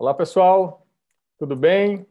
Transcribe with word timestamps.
Olá, 0.00 0.14
pessoal. 0.14 0.86
Tudo 1.36 1.56
bem? 1.56 2.06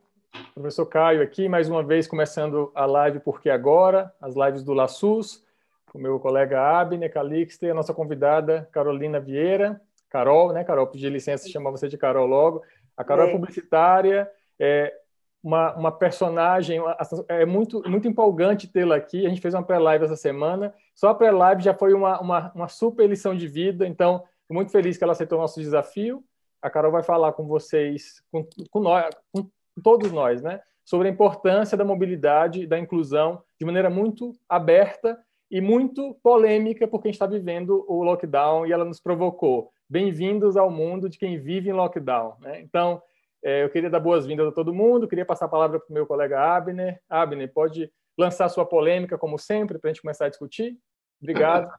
Professor 0.54 0.86
Caio 0.88 1.22
aqui, 1.22 1.48
mais 1.48 1.70
uma 1.70 1.82
vez 1.82 2.06
começando 2.06 2.70
a 2.76 2.86
live 2.86 3.22
Porque 3.22 3.50
Agora, 3.50 4.14
as 4.20 4.36
lives 4.36 4.62
do 4.62 4.74
LaSUS, 4.74 5.42
com 5.90 5.98
o 5.98 6.02
meu 6.02 6.20
colega 6.20 6.62
Abner 6.62 7.10
Calixte 7.10 7.66
e 7.66 7.70
a 7.70 7.74
nossa 7.74 7.94
convidada 7.94 8.68
Carolina 8.74 9.22
Vieira. 9.22 9.80
Carol, 10.10 10.52
né, 10.52 10.66
Carol? 10.66 10.88
Pedi 10.88 11.10
licença, 11.10 11.48
chamar 11.48 11.72
você 11.72 11.88
de 11.88 11.98
Carol 11.98 12.28
logo. 12.28 12.62
A 12.98 13.06
Carol 13.06 13.28
é, 13.28 13.30
é 13.30 13.32
publicitária, 13.32 14.30
é 14.60 14.94
uma, 15.42 15.74
uma 15.78 15.92
personagem, 15.92 16.82
é 17.30 17.46
muito, 17.46 17.82
muito 17.90 18.06
empolgante 18.06 18.68
tê-la 18.68 18.98
aqui. 18.98 19.26
A 19.26 19.30
gente 19.30 19.40
fez 19.40 19.54
uma 19.54 19.64
pré-live 19.64 20.04
essa 20.04 20.18
semana. 20.18 20.76
Só 20.94 21.08
a 21.08 21.16
pré-live 21.16 21.64
já 21.64 21.74
foi 21.74 21.94
uma, 21.94 22.20
uma, 22.20 22.52
uma 22.54 22.68
super 22.68 23.08
lição 23.08 23.34
de 23.34 23.48
vida, 23.48 23.88
então, 23.88 24.26
muito 24.50 24.74
feliz 24.74 24.98
que 24.98 25.06
ela 25.06 25.14
aceitou 25.14 25.38
o 25.38 25.42
nosso 25.42 25.62
desafio 25.62 26.22
a 26.62 26.70
Carol 26.70 26.92
vai 26.92 27.04
falar 27.04 27.34
com 27.34 27.46
vocês, 27.46 28.22
com, 28.32 28.48
com, 28.70 28.80
nós, 28.80 29.16
com 29.32 29.50
todos 29.84 30.12
nós, 30.12 30.42
né, 30.42 30.62
sobre 30.84 31.08
a 31.08 31.12
importância 31.12 31.78
da 31.78 31.86
mobilidade 31.86 32.66
da 32.66 32.80
inclusão 32.80 33.44
de 33.60 33.66
maneira 33.66 33.90
muito 33.90 34.34
aberta 34.48 35.18
e 35.50 35.62
muito 35.62 36.18
polêmica, 36.22 36.88
porque 36.88 37.08
a 37.08 37.10
gente 37.10 37.16
está 37.16 37.26
vivendo 37.26 37.86
o 37.88 38.04
lockdown 38.04 38.66
e 38.66 38.72
ela 38.72 38.84
nos 38.84 39.00
provocou. 39.00 39.72
Bem-vindos 39.90 40.58
ao 40.58 40.70
mundo 40.70 41.08
de 41.08 41.18
quem 41.18 41.40
vive 41.40 41.70
em 41.70 41.74
lockdown. 41.74 42.36
Né? 42.40 42.62
Então, 42.62 43.02
é, 43.44 43.64
eu 43.64 43.70
queria 43.70 43.90
dar 43.90 44.00
boas-vindas 44.00 44.48
a 44.48 44.52
todo 44.52 44.74
mundo, 44.74 45.08
queria 45.08 45.26
passar 45.26 45.46
a 45.46 45.50
palavra 45.50 45.80
para 45.80 45.90
o 45.90 45.94
meu 45.94 46.06
colega 46.06 46.40
Abner. 46.40 47.02
Abner, 47.10 47.52
pode 47.54 47.92
lançar 48.18 48.50
sua 48.50 48.66
polêmica, 48.66 49.18
como 49.18 49.38
sempre, 49.38 49.78
para 49.78 49.90
a 49.90 49.94
gente 49.94 50.02
começar 50.02 50.26
a 50.26 50.30
discutir? 50.30 50.78
Obrigado. 51.22 51.70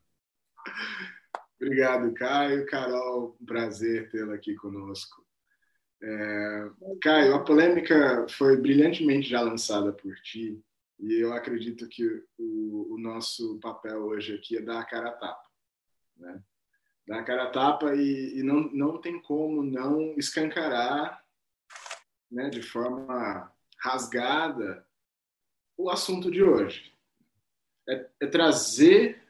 Obrigado, 1.60 2.14
Caio. 2.14 2.66
Carol, 2.66 3.36
um 3.40 3.44
prazer 3.44 4.08
tê-la 4.10 4.34
aqui 4.34 4.54
conosco. 4.54 5.26
É, 6.00 6.70
Caio, 7.02 7.34
a 7.34 7.44
polêmica 7.44 8.26
foi 8.28 8.56
brilhantemente 8.56 9.28
já 9.28 9.40
lançada 9.40 9.92
por 9.92 10.14
ti 10.20 10.62
e 11.00 11.14
eu 11.14 11.32
acredito 11.32 11.88
que 11.88 12.04
o, 12.38 12.94
o 12.94 12.98
nosso 12.98 13.58
papel 13.60 13.98
hoje 14.04 14.34
aqui 14.34 14.56
é 14.56 14.62
dar 14.62 14.80
a 14.80 14.84
cara 14.84 15.08
a 15.08 15.12
tapa. 15.12 15.48
Né? 16.16 16.42
Dar 17.06 17.18
a 17.20 17.24
cara 17.24 17.44
a 17.44 17.50
tapa 17.50 17.94
e, 17.94 18.38
e 18.38 18.42
não, 18.42 18.60
não 18.72 19.00
tem 19.00 19.20
como 19.20 19.62
não 19.62 20.14
escancarar 20.16 21.24
né, 22.30 22.48
de 22.50 22.62
forma 22.62 23.52
rasgada 23.80 24.86
o 25.76 25.90
assunto 25.90 26.30
de 26.30 26.42
hoje. 26.42 26.92
É, 27.88 28.08
é 28.20 28.26
trazer 28.26 29.22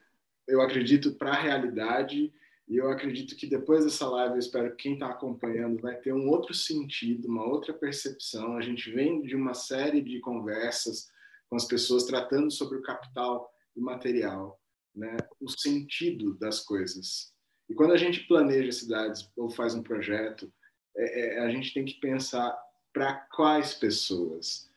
eu 0.49 0.61
acredito, 0.61 1.13
para 1.13 1.31
a 1.31 1.41
realidade. 1.41 2.33
E 2.67 2.77
eu 2.77 2.89
acredito 2.91 3.35
que 3.35 3.47
depois 3.47 3.83
dessa 3.83 4.07
live, 4.07 4.35
eu 4.35 4.39
espero 4.39 4.75
que 4.75 4.83
quem 4.83 4.93
está 4.93 5.07
acompanhando 5.07 5.81
vai 5.81 5.95
ter 5.95 6.13
um 6.13 6.29
outro 6.29 6.53
sentido, 6.53 7.27
uma 7.27 7.45
outra 7.45 7.73
percepção. 7.73 8.57
A 8.57 8.61
gente 8.61 8.91
vem 8.91 9.21
de 9.21 9.35
uma 9.35 9.53
série 9.53 10.01
de 10.01 10.19
conversas 10.19 11.07
com 11.49 11.55
as 11.55 11.65
pessoas 11.65 12.05
tratando 12.05 12.51
sobre 12.51 12.77
o 12.77 12.83
capital 12.83 13.51
imaterial, 13.75 14.59
né? 14.95 15.17
o 15.39 15.49
sentido 15.49 16.37
das 16.37 16.59
coisas. 16.59 17.33
E 17.67 17.73
quando 17.73 17.93
a 17.93 17.97
gente 17.97 18.27
planeja 18.27 18.71
cidades 18.71 19.29
ou 19.35 19.49
faz 19.49 19.73
um 19.73 19.81
projeto, 19.81 20.51
é, 20.95 21.21
é, 21.21 21.39
a 21.39 21.49
gente 21.49 21.73
tem 21.73 21.85
que 21.85 21.99
pensar 21.99 22.55
para 22.93 23.13
quais 23.35 23.73
pessoas. 23.73 24.69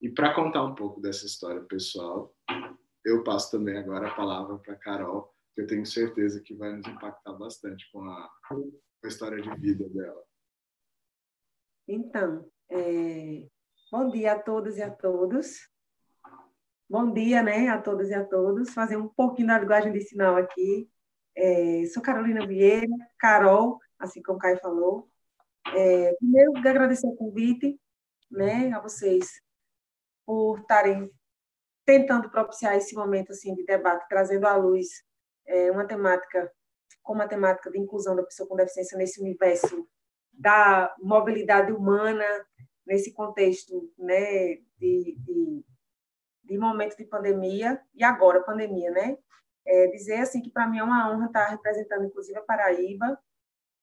E 0.00 0.08
para 0.08 0.34
contar 0.34 0.64
um 0.64 0.74
pouco 0.74 1.00
dessa 1.00 1.26
história 1.26 1.62
pessoal, 1.62 2.34
eu 3.06 3.22
passo 3.22 3.52
também 3.52 3.78
agora 3.78 4.08
a 4.08 4.14
palavra 4.16 4.58
para 4.58 4.74
a 4.74 4.78
Carol, 4.78 5.32
que 5.54 5.60
eu 5.60 5.66
tenho 5.68 5.86
certeza 5.86 6.40
que 6.40 6.52
vai 6.54 6.72
nos 6.72 6.86
impactar 6.88 7.32
bastante 7.34 7.88
com 7.92 8.02
a, 8.02 8.30
com 8.48 8.72
a 9.04 9.06
história 9.06 9.40
de 9.40 9.48
vida 9.60 9.88
dela. 9.88 10.24
Então, 11.86 12.50
é... 12.68 13.46
bom 13.92 14.10
dia 14.10 14.32
a 14.32 14.42
todas 14.42 14.76
e 14.76 14.82
a 14.82 14.90
todos. 14.90 15.70
Bom 16.90 17.12
dia, 17.12 17.44
né, 17.44 17.68
a 17.68 17.80
todas 17.80 18.10
e 18.10 18.14
a 18.14 18.24
todos. 18.24 18.74
Fazer 18.74 18.96
um 18.96 19.08
pouquinho 19.08 19.46
da 19.46 19.60
linguagem 19.60 19.92
de 19.92 20.00
sinal 20.00 20.36
aqui. 20.36 20.90
É... 21.36 21.86
sou 21.86 22.02
Carolina 22.02 22.44
Vieira, 22.44 22.88
Carol, 23.20 23.78
assim 24.00 24.20
como 24.20 24.38
o 24.38 24.40
Caio 24.40 24.58
falou. 24.58 25.08
É... 25.68 26.12
primeiro, 26.14 26.58
agradecer 26.58 27.06
o 27.06 27.14
convite, 27.14 27.80
né, 28.28 28.72
a 28.72 28.80
vocês 28.80 29.40
por 30.26 30.58
estarem 30.58 31.08
tentando 31.86 32.28
propiciar 32.28 32.76
esse 32.76 32.94
momento 32.94 33.30
assim 33.30 33.54
de 33.54 33.64
debate, 33.64 34.08
trazendo 34.08 34.46
à 34.46 34.56
luz 34.56 34.88
é, 35.46 35.70
uma 35.70 35.86
temática 35.86 36.52
como 37.02 37.22
a 37.22 37.28
temática 37.28 37.70
de 37.70 37.78
inclusão 37.78 38.16
da 38.16 38.24
pessoa 38.24 38.48
com 38.48 38.56
deficiência 38.56 38.98
nesse 38.98 39.20
universo 39.20 39.88
da 40.32 40.92
mobilidade 40.98 41.72
humana, 41.72 42.24
nesse 42.84 43.14
contexto 43.14 43.88
né, 43.96 44.56
de, 44.76 45.16
de, 45.24 45.64
de 46.42 46.58
momento 46.58 46.96
de 46.96 47.04
pandemia, 47.04 47.80
e 47.94 48.02
agora 48.02 48.42
pandemia, 48.42 48.90
né? 48.90 49.16
É, 49.64 49.86
dizer 49.88 50.16
assim 50.16 50.42
que 50.42 50.50
para 50.50 50.68
mim 50.68 50.78
é 50.78 50.84
uma 50.84 51.10
honra 51.10 51.26
estar 51.26 51.46
representando 51.48 52.04
inclusive 52.04 52.38
a 52.38 52.42
Paraíba, 52.42 53.18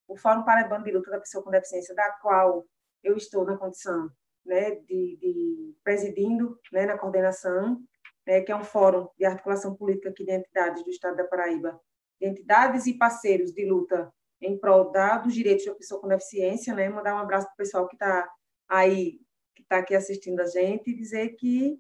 o 0.08 0.18
Fórum 0.18 0.44
Paraibano 0.44 0.84
de 0.84 0.92
Luta 0.92 1.10
da 1.10 1.20
Pessoa 1.20 1.44
com 1.44 1.50
Deficiência, 1.50 1.96
da 1.96 2.12
qual 2.22 2.66
eu 3.02 3.16
estou 3.16 3.46
na 3.46 3.58
condição 3.58 4.10
né, 4.46 4.72
de, 4.76 5.18
de 5.18 5.76
presidindo 5.84 6.60
né, 6.72 6.86
na 6.86 6.98
coordenação, 6.98 7.82
né, 8.26 8.42
que 8.42 8.52
é 8.52 8.56
um 8.56 8.64
fórum 8.64 9.10
de 9.18 9.26
articulação 9.26 9.76
política 9.76 10.10
aqui 10.10 10.24
de 10.24 10.32
entidades 10.32 10.84
do 10.84 10.90
Estado 10.90 11.18
da 11.18 11.24
Paraíba, 11.26 11.80
de 12.20 12.28
entidades 12.28 12.86
e 12.88 12.98
parceiros 12.98 13.52
de 13.52 13.66
luta 13.66 14.12
em 14.42 14.58
prol 14.58 14.92
da, 14.92 15.18
dos 15.18 15.34
direitos 15.34 15.66
da 15.66 15.76
pessoa 15.76 16.02
com 16.02 16.08
deficiência, 16.08 16.74
né, 16.74 16.90
mandar 16.90 17.16
um 17.16 17.20
abraço 17.20 17.48
para 17.48 17.54
o 17.54 17.58
pessoal 17.58 17.88
que 17.88 17.96
está 17.96 18.30
aí, 18.68 19.20
que 19.56 19.62
está 19.62 19.78
aqui 19.78 19.96
assistindo 19.96 20.40
a 20.42 20.48
gente, 20.48 20.90
e 20.90 20.96
dizer 20.96 21.30
que 21.36 21.80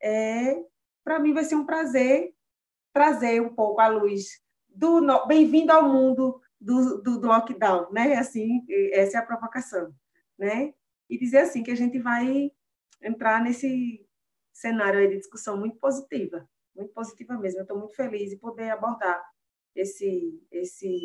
é, 0.00 0.62
para 1.02 1.18
mim 1.18 1.32
vai 1.32 1.44
ser 1.44 1.56
um 1.56 1.66
prazer 1.66 2.34
trazer 2.92 3.42
um 3.42 3.52
pouco 3.52 3.80
a 3.80 3.88
luz 3.88 4.40
do 4.68 5.26
bem-vindo 5.26 5.72
ao 5.72 5.88
mundo 5.88 6.40
do, 6.60 7.02
do, 7.02 7.20
do, 7.20 7.26
lockdown, 7.26 7.90
né? 7.92 8.14
Assim, 8.16 8.64
essa 8.92 9.18
é 9.18 9.20
a 9.20 9.26
provocação, 9.26 9.92
né? 10.38 10.72
E 11.10 11.18
dizer 11.18 11.38
assim 11.38 11.62
que 11.62 11.70
a 11.70 11.76
gente 11.76 11.98
vai 11.98 12.50
entrar 13.02 13.42
nesse 13.42 14.06
cenário 14.54 15.06
de 15.08 15.18
discussão 15.18 15.58
muito 15.58 15.76
positiva, 15.78 16.48
muito 16.74 16.92
positiva 16.94 17.36
mesmo. 17.36 17.58
Eu 17.58 17.64
estou 17.64 17.78
muito 17.78 17.94
feliz 17.94 18.30
de 18.30 18.36
poder 18.36 18.70
abordar 18.70 19.22
esse, 19.74 20.40
esse, 20.50 20.96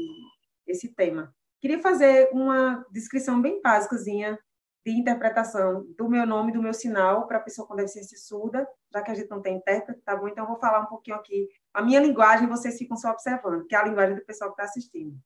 esse 0.66 0.94
tema. 0.94 1.34
Queria 1.60 1.82
fazer 1.82 2.30
uma 2.32 2.86
descrição 2.92 3.42
bem 3.42 3.62
básicazinha 3.62 4.40
de 4.86 4.92
interpretação 4.92 5.86
do 5.98 6.08
meu 6.08 6.26
nome, 6.26 6.54
do 6.54 6.62
meu 6.62 6.74
sinal 6.74 7.28
para 7.28 7.38
a 7.38 7.42
pessoa 7.42 7.68
com 7.68 7.76
deficiência 7.76 8.18
surda, 8.18 8.66
já 8.94 9.02
que 9.02 9.12
a 9.12 9.16
gente 9.16 9.30
não 9.30 9.42
tem 9.42 9.58
intérprete, 9.58 10.02
tá 10.02 10.16
bom? 10.16 10.28
Então, 10.28 10.46
eu 10.46 10.50
vou 10.50 10.60
falar 10.60 10.81
um 10.81 10.86
pouquinho 10.86 11.18
aqui. 11.18 11.50
A 11.74 11.81
minha 11.81 12.00
linguagem, 12.00 12.48
vocês 12.48 12.78
ficam 12.78 12.96
só 12.96 13.12
observando, 13.12 13.66
que 13.68 13.76
é 13.76 13.78
a 13.78 13.84
linguagem 13.84 14.16
do 14.16 14.26
pessoal 14.26 14.52
que 14.52 14.62
está 14.62 14.64
assistindo. 14.64 15.20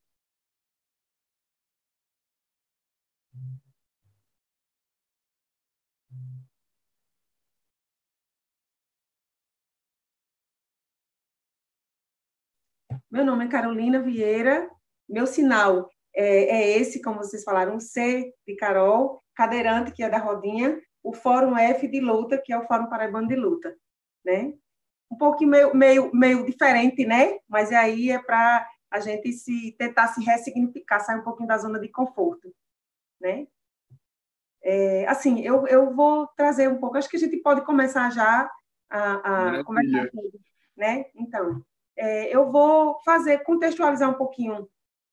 Meu 13.13 13.23
nome 13.23 13.45
é 13.45 13.47
Carolina 13.47 14.01
Vieira, 14.01 14.67
meu 15.07 15.27
sinal 15.27 15.87
é, 16.15 16.45
é, 16.45 16.77
esse, 16.79 16.99
como 16.99 17.19
vocês 17.19 17.43
falaram, 17.43 17.79
C 17.79 18.33
de 18.43 18.55
Carol, 18.55 19.23
cadeirante, 19.35 19.91
que 19.91 20.01
é 20.01 20.09
da 20.09 20.17
rodinha, 20.17 20.81
o 21.03 21.13
Fórum 21.13 21.55
F 21.55 21.87
de 21.87 21.99
luta, 21.99 22.39
que 22.39 22.51
é 22.51 22.57
o 22.57 22.65
Fórum 22.65 22.89
Paraibano 22.89 23.27
de 23.27 23.35
Luta, 23.35 23.77
né? 24.25 24.51
Um 25.11 25.15
pouquinho 25.15 25.51
meio, 25.51 25.75
meio, 25.75 26.11
meio 26.11 26.43
diferente, 26.43 27.05
né? 27.05 27.37
Mas 27.47 27.71
aí 27.71 28.09
é 28.09 28.17
para 28.17 28.67
a 28.89 28.99
gente 28.99 29.31
se 29.31 29.75
tentar 29.77 30.07
se 30.07 30.23
ressignificar, 30.23 30.99
sair 30.99 31.19
um 31.19 31.23
pouquinho 31.23 31.47
da 31.47 31.59
zona 31.59 31.79
de 31.79 31.89
conforto, 31.89 32.51
né? 33.21 33.45
É, 34.63 35.05
assim, 35.07 35.39
eu, 35.41 35.67
eu 35.67 35.93
vou 35.93 36.25
trazer 36.35 36.67
um 36.67 36.79
pouco, 36.79 36.97
acho 36.97 37.09
que 37.09 37.17
a 37.17 37.19
gente 37.19 37.37
pode 37.37 37.63
começar 37.63 38.09
já 38.09 38.51
a, 38.89 39.59
a 39.59 39.63
conversar, 39.63 40.09
né? 40.75 41.05
Então, 41.13 41.63
é, 41.97 42.35
eu 42.35 42.51
vou 42.51 42.99
fazer, 43.03 43.43
contextualizar 43.43 44.09
um 44.09 44.15
pouquinho 44.15 44.67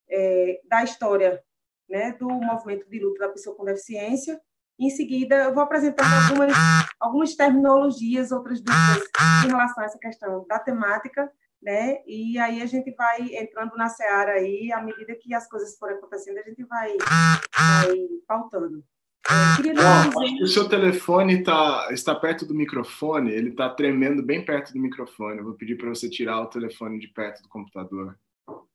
é, 0.08 0.60
da 0.64 0.82
história 0.82 1.42
né, 1.88 2.12
do 2.12 2.28
movimento 2.28 2.88
de 2.88 3.00
luta 3.00 3.26
da 3.26 3.32
pessoa 3.32 3.56
com 3.56 3.64
deficiência. 3.64 4.40
Em 4.78 4.88
seguida, 4.88 5.36
eu 5.36 5.52
vou 5.52 5.62
apresentar 5.62 6.04
algumas, 6.30 6.52
algumas 6.98 7.34
terminologias, 7.34 8.32
outras 8.32 8.60
dúvidas 8.62 9.08
em 9.44 9.48
relação 9.48 9.82
a 9.82 9.86
essa 9.86 9.98
questão 9.98 10.46
da 10.48 10.58
temática, 10.58 11.30
né? 11.62 11.98
E 12.06 12.38
aí 12.38 12.62
a 12.62 12.66
gente 12.66 12.90
vai 12.92 13.20
entrando 13.34 13.76
na 13.76 13.90
seara 13.90 14.32
aí, 14.32 14.72
à 14.72 14.80
medida 14.80 15.14
que 15.20 15.34
as 15.34 15.46
coisas 15.46 15.76
forem 15.76 15.96
acontecendo, 15.96 16.38
a 16.38 16.42
gente 16.42 16.64
vai, 16.64 16.96
vai 16.96 17.94
pautando. 18.26 18.82
Acho 19.26 20.36
que 20.36 20.42
o 20.42 20.46
seu 20.46 20.68
telefone 20.68 21.42
tá, 21.42 21.88
está 21.90 22.14
perto 22.14 22.46
do 22.46 22.54
microfone, 22.54 23.30
ele 23.30 23.50
está 23.50 23.68
tremendo 23.68 24.22
bem 24.22 24.44
perto 24.44 24.72
do 24.72 24.78
microfone. 24.78 25.38
Eu 25.38 25.44
vou 25.44 25.54
pedir 25.54 25.76
para 25.76 25.88
você 25.88 26.08
tirar 26.08 26.40
o 26.40 26.46
telefone 26.46 26.98
de 26.98 27.08
perto 27.08 27.42
do 27.42 27.48
computador. 27.48 28.18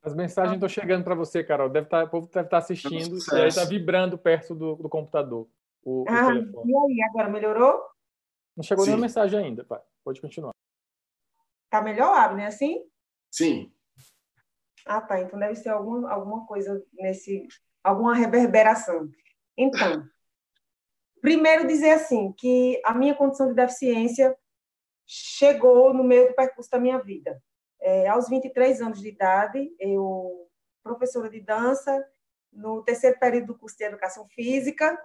As 0.03 0.13
mensagens 0.13 0.53
estão 0.53 0.69
chegando 0.69 1.03
para 1.03 1.15
você, 1.15 1.43
Carol. 1.43 1.67
Deve 1.67 1.87
estar, 1.87 2.01
tá, 2.01 2.03
o 2.05 2.09
povo 2.09 2.27
deve 2.27 2.45
estar 2.45 2.49
tá 2.49 2.57
assistindo 2.57 3.17
e 3.17 3.35
aí 3.35 3.47
está 3.47 3.65
vibrando 3.65 4.17
perto 4.17 4.53
do, 4.53 4.75
do 4.75 4.87
computador. 4.87 5.47
O, 5.83 6.05
ah, 6.07 6.27
o 6.27 6.27
telefone. 6.27 6.71
E 6.71 6.75
aí, 6.75 7.09
agora 7.09 7.29
melhorou? 7.29 7.81
Não 8.55 8.63
chegou 8.63 8.85
Sim. 8.85 8.91
nenhuma 8.91 9.07
mensagem 9.07 9.39
ainda. 9.39 9.63
Pai. 9.63 9.81
Pode 10.03 10.21
continuar. 10.21 10.51
Tá 11.69 11.81
melhor, 11.81 12.15
Abner, 12.15 12.47
assim? 12.47 12.83
Sim. 13.31 13.71
Ah, 14.85 15.01
tá. 15.01 15.19
Então 15.19 15.39
deve 15.39 15.55
ser 15.55 15.69
alguma, 15.69 16.09
alguma 16.11 16.45
coisa 16.45 16.81
nesse. 16.93 17.47
alguma 17.83 18.15
reverberação. 18.15 19.09
Então, 19.57 20.07
primeiro 21.25 21.65
dizer 21.65 21.89
assim, 21.89 22.31
que 22.33 22.79
a 22.85 22.93
minha 22.93 23.15
condição 23.15 23.47
de 23.47 23.55
deficiência 23.55 24.37
chegou 25.07 25.91
no 25.91 26.03
meio 26.03 26.27
do 26.27 26.35
percurso 26.35 26.69
da 26.69 26.77
minha 26.77 26.99
vida. 26.99 27.41
É, 27.81 28.07
aos 28.07 28.29
23 28.29 28.79
anos 28.79 29.01
de 29.01 29.09
idade, 29.09 29.75
eu, 29.79 30.47
professora 30.83 31.27
de 31.27 31.41
dança, 31.41 32.07
no 32.53 32.83
terceiro 32.83 33.17
período 33.17 33.47
do 33.47 33.57
curso 33.57 33.75
de 33.75 33.85
Educação 33.85 34.27
Física, 34.27 34.95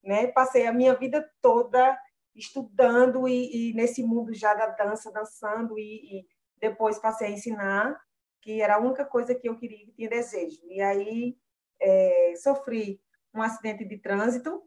né, 0.00 0.28
passei 0.28 0.64
a 0.64 0.72
minha 0.72 0.94
vida 0.94 1.28
toda 1.42 1.98
estudando 2.36 3.26
e, 3.26 3.70
e 3.70 3.74
nesse 3.74 4.00
mundo 4.04 4.32
já 4.32 4.54
da 4.54 4.66
dança, 4.66 5.10
dançando, 5.10 5.76
e, 5.76 6.20
e, 6.20 6.26
depois 6.60 7.00
passei 7.00 7.26
a 7.26 7.30
ensinar, 7.32 8.00
que 8.40 8.62
era 8.62 8.76
a 8.76 8.80
única 8.80 9.04
coisa 9.04 9.34
que 9.34 9.48
eu 9.48 9.58
queria, 9.58 9.84
que 9.86 9.92
tinha 9.92 10.08
desejo. 10.08 10.60
E 10.68 10.80
aí 10.80 11.36
é, 11.80 12.34
sofri 12.36 13.00
um 13.34 13.42
acidente 13.42 13.84
de 13.84 13.98
trânsito, 13.98 14.62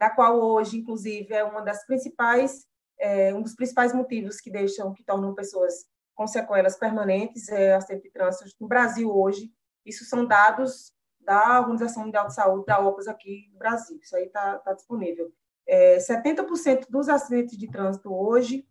da 0.00 0.08
qual 0.08 0.40
hoje, 0.40 0.78
inclusive, 0.78 1.34
é 1.34 1.44
uma 1.44 1.60
das 1.60 1.84
principais, 1.84 2.66
é, 2.98 3.34
um 3.34 3.42
dos 3.42 3.54
principais 3.54 3.92
motivos 3.92 4.40
que 4.40 4.50
deixam, 4.50 4.94
que 4.94 5.04
tornam 5.04 5.34
pessoas 5.34 5.84
com 6.14 6.26
sequelas 6.26 6.78
permanentes, 6.78 7.50
é 7.50 7.74
acidente 7.74 8.04
de 8.04 8.10
trânsito 8.10 8.50
no 8.58 8.66
Brasil 8.66 9.14
hoje. 9.14 9.52
Isso 9.84 10.06
são 10.06 10.24
dados 10.24 10.94
da 11.20 11.60
Organização 11.60 12.04
Mundial 12.04 12.28
de 12.28 12.34
Saúde, 12.34 12.64
da 12.64 12.80
OPAS 12.80 13.08
aqui 13.08 13.50
no 13.52 13.58
Brasil. 13.58 13.98
Isso 14.02 14.16
aí 14.16 14.24
está 14.24 14.58
tá 14.60 14.72
disponível. 14.72 15.30
É, 15.68 15.98
70% 15.98 16.86
dos 16.88 17.10
acidentes 17.10 17.58
de 17.58 17.70
trânsito 17.70 18.10
hoje 18.10 18.66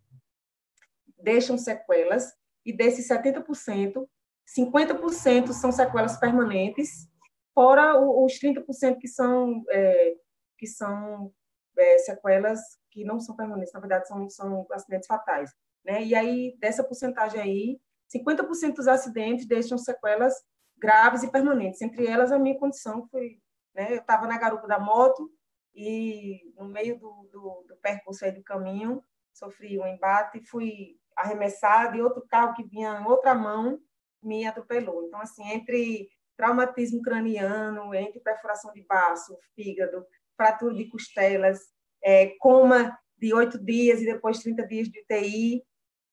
deixam 1.21 1.59
sequelas, 1.59 2.33
e 2.65 2.73
desses 2.73 3.07
70%, 3.07 4.07
50% 4.57 5.53
são 5.53 5.71
sequelas 5.71 6.17
permanentes, 6.17 7.07
fora 7.53 7.99
os 7.99 8.33
30% 8.39 8.97
que 8.97 9.07
são, 9.07 9.63
é, 9.69 10.15
que 10.59 10.67
são 10.67 11.33
é, 11.77 11.97
sequelas 11.99 12.59
que 12.91 13.05
não 13.05 13.19
são 13.19 13.35
permanentes, 13.35 13.73
na 13.73 13.79
verdade, 13.79 14.07
são, 14.07 14.29
são 14.29 14.67
acidentes 14.71 15.07
fatais. 15.07 15.51
Né? 15.85 16.03
E 16.03 16.13
aí, 16.13 16.57
dessa 16.59 16.83
porcentagem 16.83 17.39
aí, 17.39 17.79
50% 18.13 18.75
dos 18.75 18.87
acidentes 18.87 19.47
deixam 19.47 19.77
sequelas 19.77 20.33
graves 20.77 21.23
e 21.23 21.31
permanentes. 21.31 21.81
Entre 21.81 22.05
elas, 22.05 22.31
a 22.31 22.37
minha 22.37 22.59
condição 22.59 23.07
foi... 23.07 23.39
Né? 23.73 23.93
Eu 23.93 23.99
estava 24.01 24.27
na 24.27 24.37
garupa 24.37 24.67
da 24.67 24.79
moto 24.79 25.31
e, 25.73 26.51
no 26.57 26.67
meio 26.67 26.99
do, 26.99 27.29
do, 27.31 27.65
do 27.67 27.77
percurso 27.81 28.25
aí 28.25 28.31
do 28.31 28.43
caminho, 28.43 29.01
sofri 29.33 29.79
um 29.79 29.87
embate, 29.87 30.43
fui 30.45 30.97
arremessada 31.15 31.95
e 31.95 32.01
outro 32.01 32.25
carro 32.27 32.53
que 32.53 32.63
vinha 32.63 32.99
em 32.99 33.05
outra 33.05 33.33
mão 33.33 33.79
me 34.21 34.45
atropelou. 34.45 35.05
Então, 35.05 35.21
assim, 35.21 35.47
entre 35.51 36.09
traumatismo 36.35 37.01
craniano, 37.01 37.93
entre 37.93 38.19
perfuração 38.21 38.71
de 38.71 38.81
baço, 38.83 39.37
fígado, 39.55 40.05
fratura 40.39 40.73
de 40.73 40.85
costelas, 40.85 41.59
é, 42.01 42.27
coma 42.39 42.97
de 43.17 43.33
oito 43.33 43.59
dias 43.59 43.99
e 43.99 44.05
depois 44.05 44.39
30 44.39 44.65
dias 44.65 44.87
de 44.87 45.01
UTI, 45.01 45.61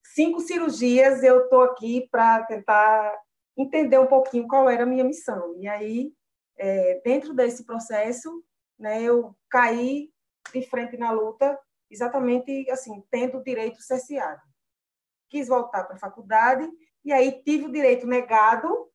cinco 0.03 0.41
cirurgias, 0.41 1.23
eu 1.23 1.45
estou 1.45 1.63
aqui 1.63 2.09
para 2.11 2.43
tentar 2.43 3.17
entender 3.57 3.99
um 3.99 4.09
pouquinho 4.09 4.49
qual 4.49 4.69
era 4.69 4.83
a 4.83 4.87
minha 4.87 5.05
missão. 5.05 5.55
E 5.61 5.69
aí, 5.69 6.13
é, 6.59 7.01
dentro 7.05 7.33
desse 7.33 7.65
processo, 7.65 8.45
né, 8.77 9.01
eu 9.01 9.33
caí 9.49 10.11
de 10.53 10.63
frente 10.69 10.97
na 10.97 11.13
luta, 11.13 11.57
exatamente 11.89 12.69
assim, 12.69 13.05
tendo 13.09 13.39
o 13.39 13.45
direito 13.45 13.81
cerceado. 13.81 14.43
Quis 15.29 15.47
voltar 15.47 15.85
para 15.85 15.95
a 15.95 16.01
faculdade 16.01 16.69
e 17.05 17.13
aí 17.13 17.41
tive 17.45 17.67
o 17.67 17.73
direito 17.73 18.09
negado 18.09 18.91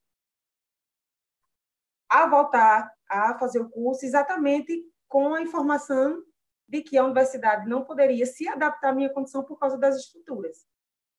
a 2.09 2.27
voltar 2.27 2.93
a 3.09 3.39
fazer 3.39 3.59
o 3.59 3.69
curso 3.69 4.05
exatamente 4.05 4.90
com 5.11 5.33
a 5.33 5.41
informação 5.41 6.23
de 6.69 6.81
que 6.81 6.97
a 6.97 7.03
universidade 7.03 7.67
não 7.67 7.83
poderia 7.83 8.25
se 8.25 8.47
adaptar 8.47 8.91
à 8.91 8.95
minha 8.95 9.09
condição 9.09 9.43
por 9.43 9.59
causa 9.59 9.77
das 9.77 9.97
estruturas. 9.97 10.65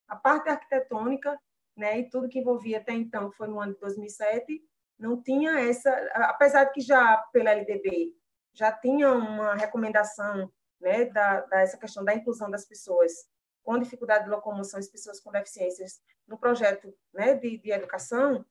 A 0.09 0.17
parte 0.17 0.49
arquitetônica, 0.49 1.39
né, 1.77 1.99
e 1.99 2.09
tudo 2.09 2.29
que 2.29 2.39
envolvia 2.39 2.79
até 2.79 2.95
então 2.95 3.31
foi 3.31 3.47
no 3.49 3.61
ano 3.61 3.75
de 3.75 3.81
2007, 3.81 4.65
não 4.99 5.23
tinha 5.23 5.61
essa, 5.61 5.91
apesar 6.15 6.65
de 6.65 6.73
que 6.73 6.81
já 6.81 7.19
pela 7.35 7.51
LDB 7.51 8.17
já 8.55 8.73
tinha 8.73 9.13
uma 9.13 9.55
recomendação, 9.55 10.51
né, 10.81 11.05
da, 11.05 11.43
da 11.43 11.61
essa 11.61 11.77
questão 11.77 12.03
da 12.03 12.15
inclusão 12.15 12.51
das 12.51 12.65
pessoas 12.65 13.13
com 13.63 13.79
dificuldade 13.79 14.25
de 14.25 14.31
locomoção, 14.31 14.81
as 14.81 14.89
pessoas 14.89 15.21
com 15.21 15.31
deficiências 15.31 16.01
no 16.27 16.39
projeto, 16.39 16.95
né, 17.13 17.35
de, 17.35 17.59
de 17.59 17.71
educação, 17.71 18.43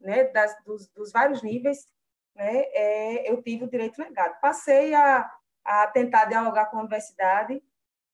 né, 0.00 0.24
das, 0.24 0.56
dos, 0.64 0.88
dos 0.90 1.10
vários 1.10 1.42
níveis, 1.42 1.88
né, 2.34 2.64
é, 2.72 3.30
eu 3.30 3.42
tive 3.42 3.64
o 3.64 3.70
direito 3.70 4.00
negado. 4.00 4.34
Passei 4.40 4.94
a, 4.94 5.30
a 5.64 5.86
tentar 5.88 6.26
dialogar 6.26 6.66
com 6.66 6.78
a 6.78 6.80
universidade 6.80 7.62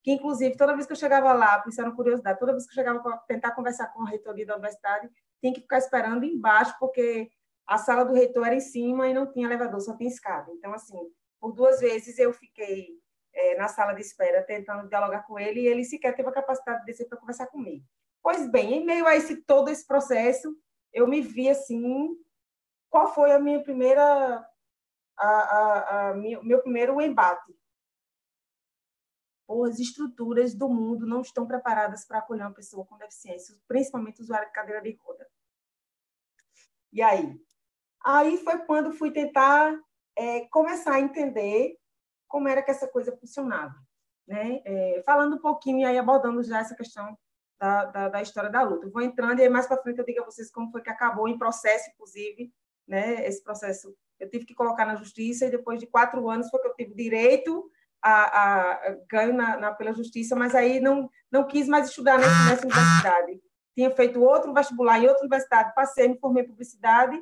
que 0.02 0.12
inclusive 0.12 0.56
toda 0.56 0.74
vez 0.74 0.86
que 0.86 0.92
eu 0.92 0.96
chegava 0.96 1.32
lá, 1.32 1.58
por 1.58 1.68
isso 1.68 1.80
era 1.80 1.88
uma 1.88 1.96
curiosidade, 1.96 2.38
toda 2.38 2.52
vez 2.52 2.64
que 2.64 2.70
eu 2.70 2.74
chegava 2.74 3.00
para 3.00 3.16
tentar 3.18 3.52
conversar 3.52 3.88
com 3.88 4.02
a 4.02 4.08
reitoria 4.08 4.46
da 4.46 4.54
universidade, 4.54 5.10
tinha 5.40 5.52
que 5.52 5.60
ficar 5.60 5.78
esperando 5.78 6.24
embaixo, 6.24 6.74
porque 6.78 7.30
a 7.66 7.78
sala 7.78 8.04
do 8.04 8.14
reitor 8.14 8.46
era 8.46 8.54
em 8.54 8.60
cima 8.60 9.08
e 9.08 9.14
não 9.14 9.30
tinha 9.30 9.46
elevador, 9.46 9.80
só 9.80 9.96
tinha 9.96 10.08
escada. 10.08 10.50
Então, 10.52 10.72
assim, 10.72 10.98
por 11.38 11.52
duas 11.52 11.80
vezes 11.80 12.18
eu 12.18 12.32
fiquei 12.32 12.88
é, 13.32 13.56
na 13.56 13.68
sala 13.68 13.92
de 13.92 14.00
espera 14.00 14.42
tentando 14.42 14.88
dialogar 14.88 15.26
com 15.26 15.38
ele 15.38 15.60
e 15.60 15.66
ele 15.66 15.84
sequer 15.84 16.14
teve 16.14 16.28
a 16.28 16.32
capacidade 16.32 16.80
de 16.80 16.86
descer 16.86 17.06
para 17.06 17.18
conversar 17.18 17.46
comigo. 17.46 17.84
Pois 18.22 18.50
bem, 18.50 18.74
em 18.74 18.84
meio 18.84 19.06
a 19.06 19.16
esse, 19.16 19.36
todo 19.36 19.68
esse 19.68 19.86
processo, 19.86 20.54
eu 20.92 21.06
me 21.06 21.20
vi 21.20 21.48
assim, 21.48 22.08
qual 22.90 23.14
foi 23.14 23.32
a 23.32 23.38
minha 23.38 23.62
primeira, 23.62 24.46
a, 25.16 25.28
a, 25.28 26.10
a 26.10 26.14
meu 26.14 26.60
primeiro 26.60 27.00
embate 27.00 27.54
as 29.66 29.80
estruturas 29.80 30.54
do 30.54 30.68
mundo 30.68 31.06
não 31.06 31.22
estão 31.22 31.46
preparadas 31.46 32.04
para 32.04 32.18
acolher 32.18 32.42
uma 32.42 32.54
pessoa 32.54 32.86
com 32.86 32.96
deficiência, 32.96 33.56
principalmente 33.66 34.20
usuário 34.20 34.46
de 34.46 34.52
cadeira 34.52 34.80
de 34.80 34.92
roda. 35.02 35.26
E 36.92 37.02
aí? 37.02 37.40
Aí 38.04 38.36
foi 38.38 38.58
quando 38.58 38.92
fui 38.92 39.10
tentar 39.10 39.76
é, 40.16 40.46
começar 40.48 40.94
a 40.94 41.00
entender 41.00 41.76
como 42.28 42.48
era 42.48 42.62
que 42.62 42.70
essa 42.70 42.86
coisa 42.86 43.16
funcionava. 43.16 43.74
Né? 44.26 44.62
É, 44.64 45.02
falando 45.04 45.36
um 45.36 45.40
pouquinho 45.40 45.80
e 45.80 45.84
aí 45.84 45.98
abordando 45.98 46.42
já 46.42 46.60
essa 46.60 46.76
questão 46.76 47.18
da, 47.58 47.86
da, 47.86 48.08
da 48.08 48.22
história 48.22 48.48
da 48.48 48.62
luta. 48.62 48.88
Vou 48.88 49.02
entrando 49.02 49.40
e 49.40 49.42
aí 49.42 49.48
mais 49.48 49.66
para 49.66 49.82
frente 49.82 49.98
eu 49.98 50.04
digo 50.04 50.22
a 50.22 50.24
vocês 50.24 50.50
como 50.50 50.70
foi 50.70 50.82
que 50.82 50.90
acabou 50.90 51.26
em 51.26 51.36
processo, 51.36 51.90
inclusive, 51.90 52.52
né? 52.90 53.24
esse 53.24 53.42
processo 53.42 53.94
eu 54.18 54.28
tive 54.28 54.44
que 54.44 54.54
colocar 54.54 54.84
na 54.84 54.96
justiça 54.96 55.46
e 55.46 55.50
depois 55.50 55.78
de 55.78 55.86
quatro 55.86 56.28
anos 56.28 56.50
foi 56.50 56.60
que 56.60 56.68
eu 56.68 56.74
tive 56.74 56.94
direito 56.94 57.70
a, 58.02 58.42
a 58.72 58.96
ganho 59.08 59.32
na, 59.32 59.56
na, 59.56 59.72
pela 59.72 59.94
justiça, 59.94 60.34
mas 60.34 60.54
aí 60.54 60.80
não, 60.80 61.08
não 61.30 61.46
quis 61.46 61.68
mais 61.68 61.88
estudar 61.88 62.18
nessa, 62.18 62.50
nessa 62.50 62.66
universidade. 62.66 63.40
Tinha 63.74 63.90
feito 63.90 64.22
outro 64.22 64.52
vestibular 64.52 64.98
em 64.98 65.06
outra 65.06 65.22
universidade, 65.22 65.74
passei, 65.74 66.08
me 66.08 66.18
formei 66.18 66.42
em 66.42 66.48
publicidade, 66.48 67.18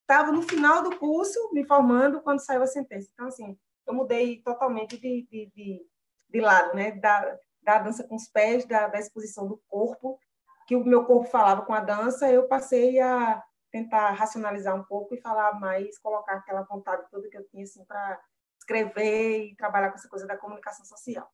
estava 0.00 0.30
no 0.30 0.42
final 0.42 0.82
do 0.82 0.96
curso, 0.96 1.38
me 1.52 1.64
formando, 1.64 2.20
quando 2.20 2.44
saiu 2.44 2.62
a 2.62 2.66
sentença. 2.66 3.10
Então, 3.12 3.26
assim, 3.26 3.58
eu 3.86 3.94
mudei 3.94 4.40
totalmente 4.42 4.98
de, 4.98 5.26
de, 5.30 5.50
de, 5.54 5.86
de 6.30 6.40
lado, 6.40 6.74
né? 6.74 6.92
Da, 6.92 7.36
da 7.62 7.78
dança 7.78 8.04
com 8.04 8.14
os 8.14 8.28
pés, 8.28 8.64
da, 8.64 8.88
da 8.88 8.98
exposição 8.98 9.46
do 9.46 9.60
corpo, 9.68 10.18
que 10.66 10.76
o 10.76 10.84
meu 10.84 11.04
corpo 11.04 11.28
falava 11.28 11.62
com 11.62 11.74
a 11.74 11.80
dança, 11.80 12.30
eu 12.30 12.46
passei 12.46 13.00
a 13.00 13.42
tentar 13.70 14.10
racionalizar 14.12 14.74
um 14.74 14.84
pouco 14.84 15.14
e 15.14 15.20
falar 15.20 15.58
mais, 15.58 15.98
colocar 15.98 16.36
aquela 16.36 16.62
vontade 16.62 17.06
toda 17.10 17.28
que 17.28 17.36
eu 17.36 17.46
tinha, 17.48 17.64
assim, 17.64 17.84
para 17.84 18.20
escrever 18.58 19.46
e 19.46 19.56
trabalhar 19.56 19.90
com 19.90 19.96
essa 19.96 20.08
coisa 20.08 20.26
da 20.26 20.36
comunicação 20.36 20.84
social. 20.84 21.28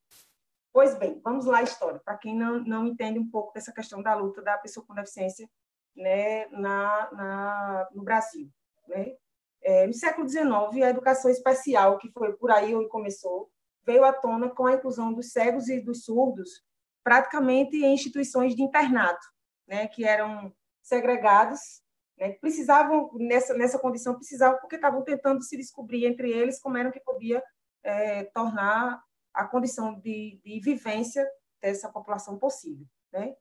Pois 0.71 0.97
bem, 0.97 1.19
vamos 1.23 1.45
lá 1.45 1.59
a 1.59 1.63
história. 1.63 1.99
Para 1.99 2.17
quem 2.17 2.35
não, 2.35 2.59
não 2.63 2.85
entende 2.85 3.17
um 3.19 3.29
pouco 3.29 3.53
dessa 3.53 3.73
questão 3.73 4.01
da 4.01 4.13
luta 4.15 4.41
da 4.41 4.57
pessoa 4.57 4.85
com 4.85 4.93
deficiência 4.93 5.49
né, 5.95 6.47
na, 6.47 7.09
na, 7.11 7.89
no 7.91 8.03
Brasil. 8.03 8.49
Né? 8.87 9.15
É, 9.61 9.87
no 9.87 9.93
século 9.93 10.29
XIX, 10.29 10.45
a 10.83 10.89
educação 10.89 11.31
especial, 11.31 11.97
que 11.97 12.11
foi 12.11 12.33
por 12.33 12.51
aí 12.51 12.75
onde 12.75 12.89
começou, 12.89 13.51
veio 13.83 14.03
à 14.03 14.13
tona 14.13 14.49
com 14.49 14.65
a 14.65 14.73
inclusão 14.73 15.13
dos 15.13 15.31
cegos 15.31 15.67
e 15.67 15.79
dos 15.79 16.03
surdos 16.05 16.63
praticamente 17.03 17.77
em 17.77 17.93
instituições 17.93 18.53
de 18.53 18.61
internato, 18.61 19.25
né, 19.65 19.87
que 19.87 20.03
eram 20.03 20.53
segregados 20.83 21.81
né, 22.17 22.31
precisavam, 22.33 23.11
nessa, 23.13 23.53
nessa 23.53 23.77
condição, 23.77 24.15
precisavam 24.15 24.59
porque 24.59 24.75
estavam 24.75 25.03
tentando 25.03 25.41
se 25.43 25.55
descobrir 25.55 26.05
entre 26.05 26.31
eles 26.31 26.59
como 26.59 26.77
era 26.77 26.91
que 26.91 26.99
podia 26.99 27.43
é, 27.83 28.23
tornar 28.25 29.01
a 29.33 29.45
condição 29.45 29.99
de, 29.99 30.41
de, 30.43 30.59
vivência 30.59 31.27
dessa 31.61 31.89
população 31.89 32.39
possível. 32.39 32.85
Né? 33.11 33.35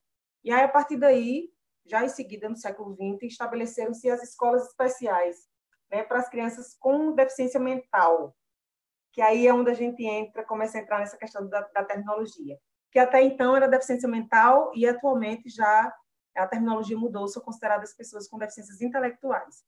E 0.45 0.53
aí, 0.53 0.63
a 0.63 0.69
partir 0.69 0.97
daí, 0.97 1.51
já 1.87 2.05
em 2.05 2.09
seguida, 2.09 2.49
no 2.49 2.57
século 2.57 2.95
XX, 2.95 3.33
estabeleceram-se 3.33 4.11
as 4.11 4.23
escolas 4.23 4.67
especiais 4.67 5.37
né, 5.91 6.03
para 6.03 6.19
as 6.19 6.29
crianças 6.29 6.77
com 6.79 7.15
deficiência 7.15 7.59
mental, 7.59 8.37
que 9.13 9.23
aí 9.23 9.47
é 9.47 9.55
onde 9.55 9.71
a 9.71 9.75
gente 9.75 10.05
entra, 10.05 10.45
começa 10.45 10.77
a 10.77 10.81
entrar 10.81 10.99
nessa 10.99 11.17
questão 11.17 11.49
da, 11.49 11.63
da 11.63 11.85
terminologia, 11.85 12.59
que 12.91 12.99
até 12.99 13.23
então 13.23 13.57
era 13.57 13.69
deficiência 13.69 14.09
mental 14.09 14.71
e 14.75 14.87
atualmente 14.87 15.49
já 15.49 15.95
a 16.37 16.47
terminologia 16.47 16.97
mudou, 16.97 17.27
são 17.29 17.43
consideradas 17.43 17.95
pessoas 17.95 18.29
com 18.29 18.39
deficiências 18.39 18.81
intelectuais. 18.81 19.65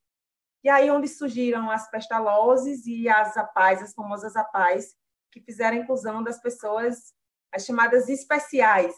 E 0.63 0.69
aí 0.69 0.91
onde 0.91 1.09
surgiram 1.09 1.71
as 1.71 1.91
pestalozes 1.91 2.87
e 2.87 3.09
as 3.09 3.37
APAES, 3.37 3.83
as 3.83 3.95
famosas 3.95 4.37
APAES, 4.37 4.95
que 5.31 5.41
fizeram 5.41 5.77
a 5.77 5.81
inclusão 5.81 6.23
das 6.23 6.41
pessoas, 6.41 7.15
as 7.53 7.65
chamadas 7.65 8.09
especiais, 8.09 8.95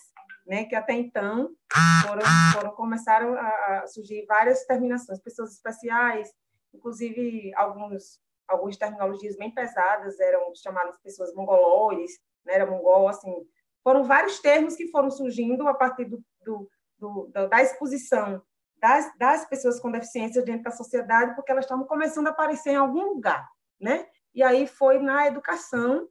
né, 0.46 0.64
que 0.64 0.74
até 0.74 0.94
então 0.94 1.54
foram, 2.02 2.22
foram 2.54 2.70
começaram 2.72 3.34
a 3.34 3.86
surgir 3.86 4.24
várias 4.26 4.64
terminações, 4.64 5.20
pessoas 5.20 5.52
especiais, 5.52 6.32
inclusive 6.72 7.52
alguns 7.54 8.18
algumas 8.48 8.76
terminologias 8.76 9.36
bem 9.36 9.54
pesadas 9.54 10.18
eram 10.18 10.52
chamadas 10.56 10.98
pessoas 11.04 11.32
mongoloides, 11.34 12.18
né, 12.44 12.54
era 12.54 12.66
mongol, 12.68 13.06
assim, 13.06 13.32
foram 13.84 14.02
vários 14.02 14.40
termos 14.40 14.74
que 14.74 14.88
foram 14.88 15.08
surgindo 15.08 15.68
a 15.68 15.74
partir 15.74 16.04
do, 16.06 16.20
do, 16.44 16.68
do 17.00 17.26
da 17.28 17.62
exposição 17.62 18.42
das, 18.80 19.16
das 19.18 19.44
pessoas 19.46 19.78
com 19.80 19.90
deficiência 19.90 20.42
dentro 20.42 20.64
da 20.64 20.70
sociedade, 20.70 21.34
porque 21.34 21.52
elas 21.52 21.64
estavam 21.64 21.86
começando 21.86 22.28
a 22.28 22.30
aparecer 22.30 22.70
em 22.70 22.76
algum 22.76 23.04
lugar, 23.04 23.48
né? 23.80 24.06
E 24.34 24.42
aí 24.42 24.66
foi 24.66 24.98
na 24.98 25.26
educação 25.26 26.08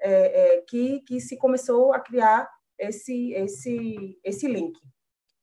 é, 0.00 0.56
é, 0.56 0.60
que, 0.62 1.00
que 1.00 1.20
se 1.20 1.36
começou 1.36 1.92
a 1.92 2.00
criar 2.00 2.48
esse, 2.78 3.32
esse, 3.32 4.18
esse 4.24 4.46
link. 4.46 4.78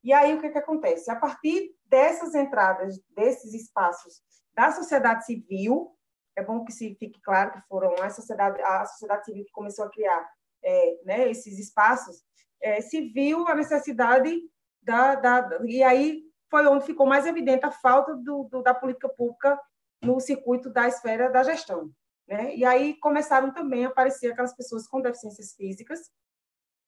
E 0.03 0.13
aí 0.13 0.33
o 0.33 0.41
que, 0.41 0.49
que 0.49 0.57
acontece? 0.57 1.11
A 1.11 1.15
partir 1.15 1.75
dessas 1.85 2.33
entradas, 2.33 2.99
desses 3.09 3.53
espaços 3.53 4.21
da 4.53 4.71
sociedade 4.71 5.25
civil, 5.25 5.91
é 6.35 6.43
bom 6.43 6.63
que 6.63 6.71
se 6.71 6.95
fique 6.95 7.21
claro 7.21 7.51
que 7.51 7.61
foram 7.67 7.93
a 8.01 8.09
sociedade, 8.09 8.61
a 8.61 8.85
sociedade 8.85 9.25
civil 9.25 9.45
que 9.45 9.51
começou 9.51 9.85
a 9.85 9.89
criar 9.89 10.29
é, 10.63 11.01
né, 11.03 11.29
esses 11.29 11.59
espaços, 11.59 12.23
é, 12.61 12.81
se 12.81 13.01
viu 13.09 13.47
a 13.47 13.55
necessidade 13.55 14.41
da, 14.85 15.15
da, 15.15 15.59
e 15.65 15.83
aí 15.83 16.23
foi 16.49 16.65
onde 16.67 16.85
ficou 16.85 17.05
mais 17.05 17.25
evidente 17.25 17.65
a 17.65 17.71
falta 17.71 18.15
do, 18.15 18.43
do, 18.43 18.61
da 18.61 18.73
política 18.73 19.09
pública 19.09 19.59
no 20.01 20.19
circuito 20.19 20.69
da 20.69 20.87
esfera 20.87 21.29
da 21.29 21.43
gestão. 21.43 21.89
Né? 22.27 22.55
E 22.55 22.63
aí 22.63 22.95
começaram 22.99 23.51
também 23.51 23.85
a 23.85 23.89
aparecer 23.89 24.31
aquelas 24.31 24.55
pessoas 24.55 24.87
com 24.87 25.01
deficiências 25.01 25.53
físicas 25.53 25.99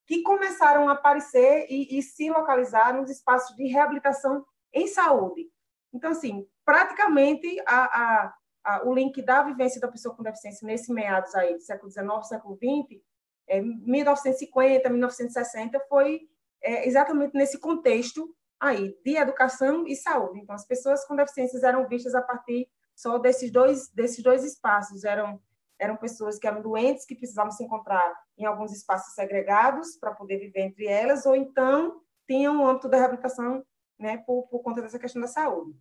que 0.05 0.21
começaram 0.21 0.87
a 0.87 0.93
aparecer 0.93 1.67
e, 1.69 1.97
e 1.97 2.01
se 2.01 2.29
localizar 2.29 2.95
nos 2.95 3.09
espaços 3.09 3.55
de 3.57 3.67
reabilitação 3.67 4.45
em 4.73 4.87
saúde. 4.87 5.49
Então, 5.93 6.11
assim, 6.11 6.47
praticamente 6.63 7.59
a, 7.65 7.83
a, 8.01 8.33
a, 8.63 8.87
o 8.87 8.93
link 8.93 9.21
da 9.21 9.43
vivência 9.43 9.81
da 9.81 9.87
pessoa 9.87 10.15
com 10.15 10.23
deficiência 10.23 10.65
nesse 10.65 10.93
meados 10.93 11.35
aí 11.35 11.55
do 11.55 11.61
século 11.61 11.91
XIX, 11.91 12.27
século 12.27 12.55
XX, 12.55 13.01
é, 13.47 13.61
1950, 13.61 14.89
1960, 14.89 15.79
foi 15.89 16.21
é, 16.61 16.87
exatamente 16.87 17.35
nesse 17.35 17.59
contexto 17.59 18.33
aí 18.59 18.95
de 19.05 19.15
educação 19.15 19.85
e 19.87 19.95
saúde. 19.95 20.39
Então, 20.39 20.55
as 20.55 20.65
pessoas 20.65 21.05
com 21.05 21.15
deficiências 21.15 21.63
eram 21.63 21.87
vistas 21.87 22.15
a 22.15 22.21
partir 22.21 22.69
só 22.95 23.17
desses 23.17 23.51
dois 23.51 23.89
desses 23.89 24.23
dois 24.23 24.43
espaços. 24.43 25.03
Eram 25.03 25.39
eram 25.79 25.95
pessoas 25.95 26.39
que 26.39 26.47
eram 26.47 26.61
doentes 26.61 27.05
que 27.05 27.15
precisavam 27.15 27.51
se 27.51 27.63
encontrar 27.63 28.15
em 28.37 28.45
alguns 28.45 28.73
espaços 28.73 29.13
segregados 29.13 29.95
para 29.97 30.13
poder 30.13 30.39
viver 30.39 30.61
entre 30.61 30.87
elas, 30.87 31.25
ou 31.25 31.35
então 31.35 32.01
tinham 32.27 32.59
o 32.59 32.67
âmbito 32.67 32.89
da 32.89 32.97
reabilitação, 32.97 33.63
né, 33.99 34.17
por, 34.25 34.47
por 34.47 34.61
conta 34.61 34.81
dessa 34.81 34.99
questão 34.99 35.21
da 35.21 35.27
saúde. 35.27 35.77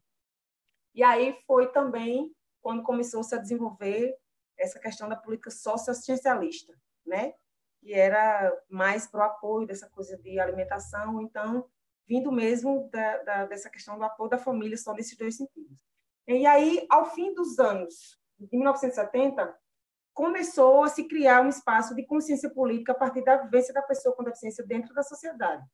E 0.94 1.02
aí 1.02 1.36
foi 1.46 1.70
também 1.72 2.30
quando 2.60 2.82
começou-se 2.82 3.34
a 3.34 3.38
desenvolver 3.38 4.14
essa 4.58 4.78
questão 4.78 5.08
da 5.08 5.16
política 5.16 5.50
socioassistencialista, 5.50 6.74
né? 7.04 7.34
Que 7.86 7.94
era 7.94 8.52
mais 8.68 9.06
para 9.06 9.20
o 9.20 9.22
apoio 9.22 9.64
dessa 9.64 9.88
coisa 9.88 10.16
de 10.18 10.40
alimentação, 10.40 11.22
então 11.22 11.64
vindo 12.04 12.32
mesmo 12.32 12.88
da, 12.90 13.22
da, 13.22 13.46
dessa 13.46 13.70
questão 13.70 13.96
do 13.96 14.02
apoio 14.02 14.28
da 14.28 14.38
família, 14.38 14.76
só 14.76 14.92
nesses 14.92 15.16
dois 15.16 15.36
sentidos. 15.36 15.84
E 16.26 16.44
aí, 16.44 16.84
ao 16.90 17.14
fim 17.14 17.32
dos 17.32 17.60
anos 17.60 18.20
de 18.38 18.56
1970, 18.56 19.56
começou 20.12 20.82
a 20.82 20.88
se 20.88 21.04
criar 21.04 21.42
um 21.42 21.48
espaço 21.48 21.94
de 21.94 22.04
consciência 22.04 22.50
política 22.50 22.90
a 22.90 22.96
partir 22.96 23.22
da 23.22 23.36
vivência 23.36 23.72
da 23.72 23.82
pessoa 23.82 24.16
com 24.16 24.24
deficiência 24.24 24.66
dentro 24.66 24.92
da 24.92 25.04
sociedade, 25.04 25.64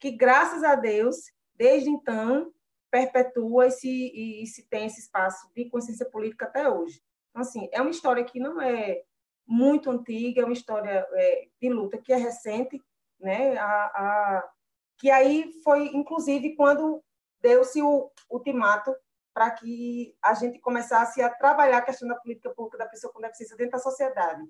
que, 0.00 0.10
graças 0.10 0.64
a 0.64 0.74
Deus, 0.74 1.16
desde 1.54 1.90
então, 1.90 2.50
perpetua 2.90 3.66
esse, 3.66 3.88
e 3.88 4.46
se 4.46 4.66
tem 4.68 4.86
esse 4.86 5.00
espaço 5.00 5.50
de 5.54 5.68
consciência 5.68 6.08
política 6.08 6.46
até 6.46 6.66
hoje. 6.66 7.02
Então, 7.28 7.42
assim, 7.42 7.68
é 7.72 7.82
uma 7.82 7.90
história 7.90 8.24
que 8.24 8.40
não 8.40 8.58
é 8.58 9.02
muito 9.46 9.90
antiga, 9.90 10.40
é 10.40 10.44
uma 10.44 10.52
história 10.52 11.06
é, 11.12 11.48
de 11.60 11.68
luta 11.68 11.98
que 11.98 12.12
é 12.12 12.16
recente, 12.16 12.82
né? 13.20 13.56
A, 13.56 13.66
a, 13.66 14.50
que 14.98 15.10
aí 15.10 15.52
foi, 15.62 15.88
inclusive, 15.94 16.56
quando 16.56 17.02
deu-se 17.40 17.80
o 17.82 18.10
ultimato 18.30 18.94
para 19.32 19.50
que 19.50 20.16
a 20.22 20.34
gente 20.34 20.58
começasse 20.58 21.20
a 21.22 21.28
trabalhar 21.28 21.78
a 21.78 21.82
questão 21.82 22.08
da 22.08 22.16
política 22.16 22.50
pública 22.50 22.78
da 22.78 22.86
pessoa 22.86 23.12
com 23.12 23.20
deficiência 23.20 23.56
dentro 23.56 23.72
da 23.72 23.78
sociedade, 23.78 24.42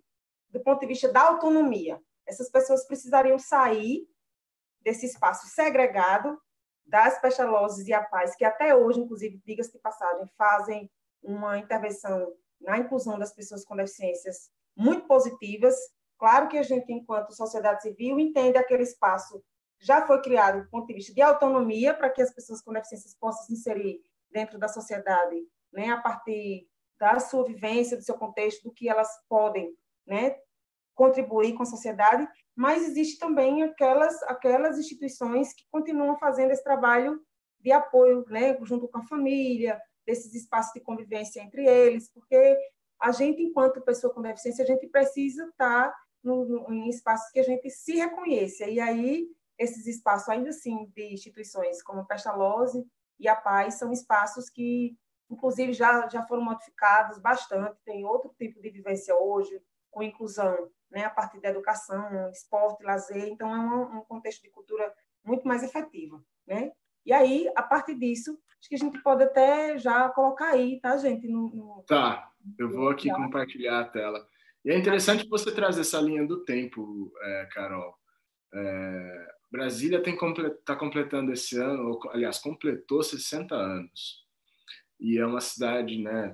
do 0.49 0.61
ponto 0.61 0.81
de 0.81 0.87
vista 0.87 1.13
da 1.13 1.23
autonomia. 1.23 2.01
Essas 2.25 2.49
pessoas 2.51 2.87
precisariam 2.87 3.39
sair 3.39 4.09
desse 4.81 5.07
espaço 5.07 5.49
segregado 5.49 6.41
das 6.87 7.21
pestalozes 7.21 7.89
e 7.89 7.93
a 7.93 8.03
paz, 8.03 8.37
que 8.37 8.45
até 8.45 8.75
hoje, 8.75 9.01
inclusive, 9.01 9.43
diga-se 9.45 9.73
de 9.73 9.79
passagem, 9.81 10.25
fazem 10.39 10.89
uma 11.21 11.59
intervenção 11.59 12.33
na 12.61 12.79
inclusão 12.79 13.19
das 13.19 13.35
pessoas 13.35 13.65
com 13.65 13.75
deficiências 13.75 14.51
muito 14.77 15.07
positivas. 15.07 15.75
Claro 16.19 16.49
que 16.49 16.59
a 16.59 16.63
gente, 16.63 16.93
enquanto 16.93 17.33
sociedade 17.33 17.83
civil, 17.83 18.19
entende 18.19 18.59
aquele 18.59 18.83
espaço 18.83 19.43
já 19.81 20.07
foi 20.07 20.21
criado 20.23 20.63
do 20.63 20.71
ponto 20.71 20.87
de 20.87 20.95
vista 20.95 21.13
de 21.13 21.21
autonomia 21.21 21.93
para 21.95 22.11
que 22.11 22.23
as 22.23 22.33
pessoas 22.33 22.63
com 22.63 22.73
deficiências 22.73 23.15
possam 23.15 23.45
se 23.45 23.53
inserir 23.53 24.01
dentro 24.31 24.59
da 24.59 24.69
sociedade, 24.69 25.37
né, 25.73 25.91
a 25.91 26.01
partir 26.01 26.67
da 26.99 27.21
sua 27.21 27.45
vivência, 27.45 27.97
do 27.97 28.03
seu 28.03 28.15
contexto, 28.15 28.65
do 28.65 28.73
que 28.73 28.89
elas 28.89 29.09
podem, 29.29 29.75
né, 30.07 30.37
contribuir 30.95 31.53
com 31.55 31.63
a 31.63 31.67
sociedade, 31.67 32.27
mas 32.55 32.83
existe 32.83 33.19
também 33.19 33.63
aquelas 33.63 34.23
aquelas 34.23 34.79
instituições 34.79 35.53
que 35.53 35.65
continuam 35.71 36.17
fazendo 36.19 36.53
esse 36.53 36.65
trabalho 36.65 37.21
de 37.61 37.71
apoio, 37.71 38.25
né, 38.29 38.57
junto 38.63 38.89
com 38.89 38.99
a 38.99 39.07
família, 39.07 39.81
desses 40.07 40.35
espaços 40.35 40.73
de 40.73 40.81
convivência 40.81 41.41
entre 41.41 41.67
eles, 41.67 42.11
porque 42.13 42.57
a 43.01 43.13
gente, 43.13 43.43
enquanto 43.43 43.81
pessoa 43.83 44.13
com 44.13 44.23
deficiência, 44.23 44.65
a 44.65 44.67
gente 44.67 44.87
precisa 44.89 45.45
estar 45.47 45.95
no, 46.23 46.45
no, 46.45 46.73
em 46.73 46.89
espaços 46.89 47.31
que 47.31 47.41
a 47.41 47.45
gente 47.45 47.71
se 47.71 47.97
reconheça. 47.97 48.65
E 48.67 48.81
aí 48.81 49.29
esses 49.59 49.87
espaços, 49.87 50.29
ainda 50.29 50.51
assim, 50.51 50.87
de 50.95 51.13
instituições 51.13 51.83
como 51.83 52.01
a 52.01 52.05
Pestalozzi 52.05 52.87
e 53.19 53.29
a 53.29 53.35
Paz, 53.35 53.75
são 53.75 53.93
espaços 53.93 54.51
que, 54.51 54.97
inclusive, 55.31 55.73
já, 55.73 56.09
já 56.09 56.23
foram 56.27 56.43
modificados 56.43 57.19
bastante, 57.19 57.79
tem 57.85 58.05
outro 58.05 58.35
tipo 58.39 58.61
de 58.61 58.71
vivência 58.71 59.17
hoje, 59.17 59.61
com 59.91 60.03
inclusão 60.03 60.71
né, 60.91 61.05
a 61.05 61.11
partir 61.11 61.41
da 61.41 61.49
educação, 61.49 62.31
esporte, 62.31 62.85
lazer, 62.85 63.29
então 63.29 63.55
é 63.55 63.59
um, 63.59 63.99
um 63.99 64.05
contexto 64.05 64.43
de 64.43 64.51
cultura 64.51 64.93
muito 65.25 65.49
mais 65.49 65.63
efetivo, 65.63 66.23
né? 66.47 66.71
E 67.05 67.13
aí, 67.13 67.51
a 67.57 67.63
partir 67.63 67.95
disso, 67.95 68.39
acho 68.61 68.69
que 68.69 68.75
a 68.75 68.79
gente 68.79 69.01
pode 69.01 69.23
até 69.23 69.79
já 69.79 70.09
colocar 70.11 70.49
aí, 70.49 70.81
tá, 70.81 70.97
gente? 70.97 71.29
No, 71.29 71.49
no... 71.51 71.85
Tá, 71.85 72.31
eu 72.59 72.71
vou 72.71 72.89
aqui 72.89 73.11
compartilhar 73.11 73.81
a 73.81 73.85
tela. 73.85 74.27
E 74.65 74.71
é 74.71 74.77
interessante 74.77 75.29
você 75.29 75.53
trazer 75.53 75.83
essa 75.83 76.01
linha 76.01 76.27
do 76.27 76.45
tempo, 76.45 77.13
é, 77.23 77.49
Carol. 77.53 77.95
É, 78.53 79.29
Brasília 79.51 79.99
está 79.99 80.17
complet, 80.17 80.57
completando 80.79 81.33
esse 81.33 81.59
ano, 81.59 81.89
ou, 81.89 82.11
aliás, 82.11 82.39
completou 82.39 83.03
60 83.03 83.55
anos. 83.55 84.25
E 84.99 85.19
é 85.19 85.27
uma 85.27 85.41
cidade, 85.41 85.99
né, 85.99 86.33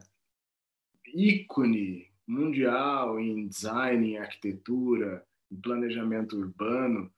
ícone 1.14 2.10
mundial 2.26 3.18
em 3.20 3.46
design, 3.48 4.12
em 4.12 4.18
arquitetura, 4.18 5.24
em 5.50 5.60
planejamento 5.60 6.36
urbano, 6.36 7.12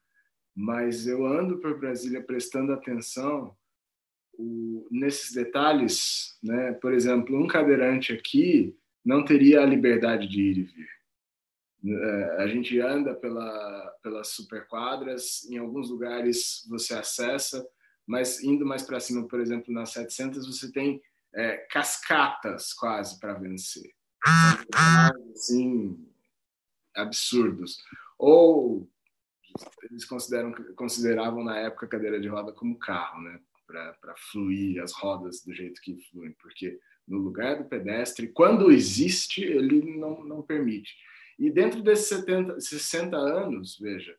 mas 0.55 1.07
eu 1.07 1.27
ando 1.27 1.59
por 1.59 1.79
Brasília 1.79 2.23
prestando 2.23 2.73
atenção 2.73 3.57
o, 4.39 4.89
nesses 4.91 5.33
detalhes, 5.33 6.39
né? 6.43 6.73
Por 6.73 6.93
exemplo, 6.93 7.37
um 7.39 7.47
cadeirante 7.47 8.13
aqui 8.13 8.77
não 9.05 9.25
teria 9.25 9.61
a 9.61 9.67
liberdade 9.67 10.27
de 10.27 10.41
ir 10.41 10.59
e 10.59 10.63
vir. 10.63 10.95
É, 11.87 12.43
a 12.43 12.47
gente 12.47 12.81
anda 12.81 13.15
pela, 13.15 13.95
pelas 14.03 14.29
superquadras, 14.29 15.45
em 15.51 15.59
alguns 15.59 15.91
lugares 15.91 16.67
você 16.69 16.95
acessa, 16.95 17.67
mas 18.07 18.43
indo 18.43 18.65
mais 18.65 18.83
para 18.83 19.01
cima, 19.01 19.29
por 19.29 19.39
exemplo, 19.41 19.73
nas 19.73 19.93
700, 19.93 20.47
você 20.47 20.73
tem 20.73 21.03
é, 21.35 21.59
cascatas 21.71 22.73
quase 22.73 23.21
para 23.21 23.35
vencer. 23.35 23.93
Assim, 25.35 26.09
absurdos. 26.95 27.77
Ou 28.19 28.89
eles 29.83 30.07
consideram, 30.07 30.53
consideravam 30.75 31.45
na 31.45 31.59
época 31.59 31.85
a 31.85 31.89
cadeira 31.89 32.19
de 32.19 32.29
roda 32.29 32.53
como 32.53 32.79
carro, 32.79 33.21
né? 33.21 33.39
para 33.67 34.15
fluir 34.31 34.83
as 34.83 34.93
rodas 34.93 35.43
do 35.43 35.53
jeito 35.53 35.81
que 35.81 35.97
fluem, 36.11 36.33
porque 36.41 36.79
no 37.07 37.19
lugar 37.19 37.59
do 37.59 37.69
pedestre, 37.69 38.29
quando 38.29 38.71
existe, 38.71 39.43
ele 39.43 39.99
não, 39.99 40.25
não 40.25 40.43
permite. 40.43 40.95
E 41.39 41.51
dentro 41.51 41.83
desses 41.83 42.09
70, 42.09 42.61
60 42.61 43.17
anos, 43.17 43.79
veja, 43.79 44.17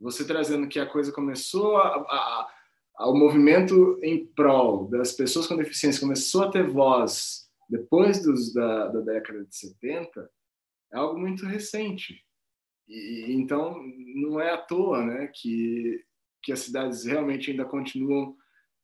você 0.00 0.26
trazendo 0.26 0.68
que 0.68 0.80
a 0.80 0.86
coisa 0.86 1.12
começou 1.12 1.76
a, 1.76 1.88
a, 1.88 2.48
a, 2.98 3.08
o 3.08 3.14
movimento 3.14 3.98
em 4.02 4.26
prol 4.26 4.88
das 4.88 5.12
pessoas 5.12 5.46
com 5.46 5.56
deficiência 5.56 6.00
começou 6.00 6.44
a 6.44 6.50
ter 6.50 6.66
voz 6.66 7.44
depois 7.68 8.22
dos, 8.22 8.52
da, 8.52 8.88
da 8.88 9.00
década 9.00 9.44
de 9.44 9.56
70, 9.56 10.30
é 10.92 10.96
algo 10.96 11.18
muito 11.18 11.46
recente. 11.46 12.22
E, 12.86 13.32
então, 13.32 13.80
não 14.14 14.40
é 14.40 14.50
à 14.50 14.58
toa 14.58 15.04
né, 15.04 15.30
que, 15.34 16.04
que 16.42 16.52
as 16.52 16.60
cidades 16.60 17.04
realmente 17.04 17.50
ainda 17.50 17.64
continuam 17.64 18.36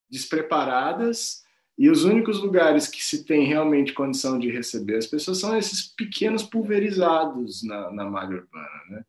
despreparadas 0.09 1.43
e 1.79 1.89
os 1.89 2.05
únicos 2.05 2.41
lugares 2.43 2.87
que 2.87 3.03
se 3.03 3.25
tem 3.25 3.47
realmente 3.47 3.95
condição 3.95 4.39
de 4.39 4.51
receber 4.51 4.97
as 4.97 5.07
pessoas 5.07 5.39
são 5.39 5.57
esses 5.57 5.83
pequenos 5.95 6.43
pulverizados 6.43 7.63
na, 7.63 7.91
na 7.91 8.05
malha 8.05 8.37
urbana. 8.37 8.85
Né? 8.91 9.05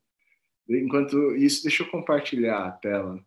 Enquanto 0.69 1.35
isso, 1.35 1.63
deixa 1.63 1.83
eu 1.83 1.91
compartilhar 1.91 2.65
a 2.65 2.71
tela. 2.71 3.19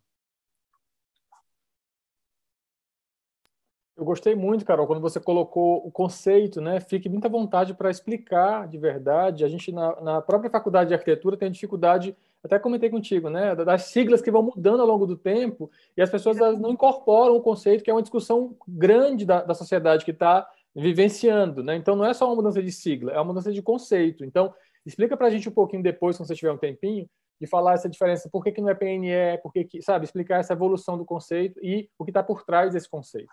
Eu 3.97 4.05
gostei 4.05 4.35
muito, 4.35 4.65
Carol, 4.65 4.89
quando 4.89 5.01
você 5.01 5.21
colocou 5.21 5.87
o 5.87 5.91
conceito, 5.91 6.61
né? 6.61 6.81
Fique 6.81 7.09
muita 7.09 7.29
vontade 7.29 7.75
para 7.75 7.91
explicar 7.91 8.67
de 8.67 8.77
verdade. 8.77 9.45
A 9.45 9.49
gente, 9.49 9.71
na, 9.71 10.01
na, 10.01 10.21
própria 10.21 10.51
faculdade 10.51 10.89
de 10.89 10.95
arquitetura, 10.95 11.37
tem 11.37 11.51
dificuldade, 11.51 12.17
até 12.45 12.59
comentei 12.59 12.91
contigo, 12.91 13.31
né? 13.31 13.55
Das 13.55 13.85
siglas 13.85 14.21
que 14.21 14.31
vão 14.31 14.43
mudando 14.43 14.81
ao 14.81 14.87
longo 14.87 15.07
do 15.07 15.17
tempo 15.17 15.71
e 15.97 16.03
as 16.03 16.11
pessoas 16.11 16.37
não 16.37 16.71
incorporam 16.71 17.37
o 17.37 17.43
conceito, 17.43 17.83
que 17.83 17.91
é 17.91 17.95
uma 17.95 18.03
discussão 18.03 18.55
grande 18.69 19.25
da, 19.25 19.43
da 19.43 19.55
sociedade 19.55 20.05
que 20.05 20.11
está 20.11 20.47
vivenciando, 20.75 21.63
né? 21.63 21.75
Então, 21.77 21.97
não 21.97 22.05
é 22.05 22.13
só 22.13 22.27
uma 22.27 22.37
mudança 22.37 22.63
de 22.63 22.71
sigla, 22.71 23.13
é 23.13 23.17
uma 23.17 23.25
mudança 23.25 23.51
de 23.51 23.63
conceito. 23.63 24.25
Então, 24.25 24.53
explica 24.85 25.17
para 25.17 25.29
a 25.29 25.31
gente 25.31 25.49
um 25.49 25.53
pouquinho 25.53 25.83
depois, 25.83 26.17
quando 26.17 26.27
você 26.27 26.35
tiver 26.35 26.53
um 26.53 26.59
tempinho, 26.59 27.09
de 27.41 27.47
falar 27.47 27.75
essa 27.75 27.89
diferença, 27.89 28.29
por 28.31 28.45
que, 28.45 28.53
que 28.53 28.61
não 28.61 28.69
é 28.69 28.75
PNE, 28.75 29.39
por 29.43 29.53
que, 29.53 29.65
que, 29.65 29.83
sabe, 29.83 30.05
explicar 30.05 30.41
essa 30.41 30.53
evolução 30.53 30.99
do 30.99 31.05
conceito 31.05 31.59
e 31.63 31.89
o 31.99 32.05
que 32.05 32.11
está 32.11 32.23
por 32.23 32.45
trás 32.45 32.73
desse 32.73 32.89
conceito. 32.89 33.33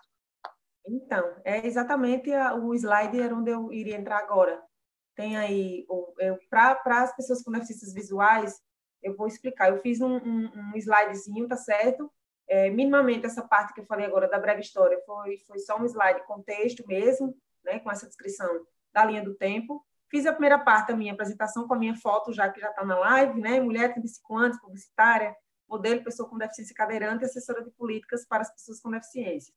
Então, 0.88 1.36
é 1.46 1.66
exatamente 1.66 2.32
o 2.62 2.74
slide 2.74 3.22
onde 3.34 3.52
eu 3.52 3.72
iria 3.72 3.98
entrar 3.98 4.18
agora. 4.18 4.62
Tem 5.16 5.38
aí, 5.38 5.86
para 6.50 7.04
as 7.04 7.16
pessoas 7.16 7.44
com 7.44 7.52
deficiências 7.52 7.94
visuais, 7.94 8.60
eu 9.02 9.16
vou 9.16 9.28
explicar. 9.28 9.70
Eu 9.70 9.82
fiz 9.82 10.02
um, 10.02 10.18
um, 10.18 10.52
um 10.56 10.78
slidezinho, 10.78 11.48
tá 11.48 11.56
certo? 11.56 12.12
É, 12.48 12.70
minimamente, 12.70 13.26
essa 13.26 13.42
parte 13.42 13.74
que 13.74 13.82
eu 13.82 13.86
falei 13.86 14.06
agora 14.06 14.28
da 14.28 14.40
breve 14.40 14.62
história 14.62 15.00
foi, 15.06 15.38
foi 15.48 15.60
só 15.60 15.78
um 15.78 15.86
slide 15.86 16.26
com 16.26 16.42
texto 16.42 16.86
mesmo, 16.86 17.36
né, 17.64 17.80
com 17.80 17.90
essa 17.90 18.08
descrição 18.08 18.66
da 18.94 19.06
linha 19.06 19.24
do 19.24 19.34
tempo. 19.34 19.86
Fiz 20.10 20.26
a 20.26 20.34
primeira 20.34 20.60
parte 20.60 20.90
da 20.90 20.98
minha 20.98 21.14
apresentação 21.14 21.66
com 21.68 21.74
a 21.74 21.78
minha 21.78 21.96
foto, 21.96 22.34
já 22.34 22.50
que 22.50 22.60
já 22.60 22.70
está 22.70 22.84
na 22.84 23.00
live, 23.00 23.40
né? 23.40 23.62
Mulher, 23.62 23.94
35 23.94 24.38
anos, 24.38 24.60
publicitária, 24.60 25.34
modelo, 25.66 26.04
pessoa 26.04 26.28
com 26.28 26.38
deficiência 26.38 26.76
cadeirante 26.76 27.24
e 27.24 27.26
assessora 27.26 27.64
de 27.64 27.72
políticas 27.72 28.26
para 28.26 28.42
as 28.42 28.52
pessoas 28.52 28.82
com 28.82 28.92
deficiência. 28.92 29.54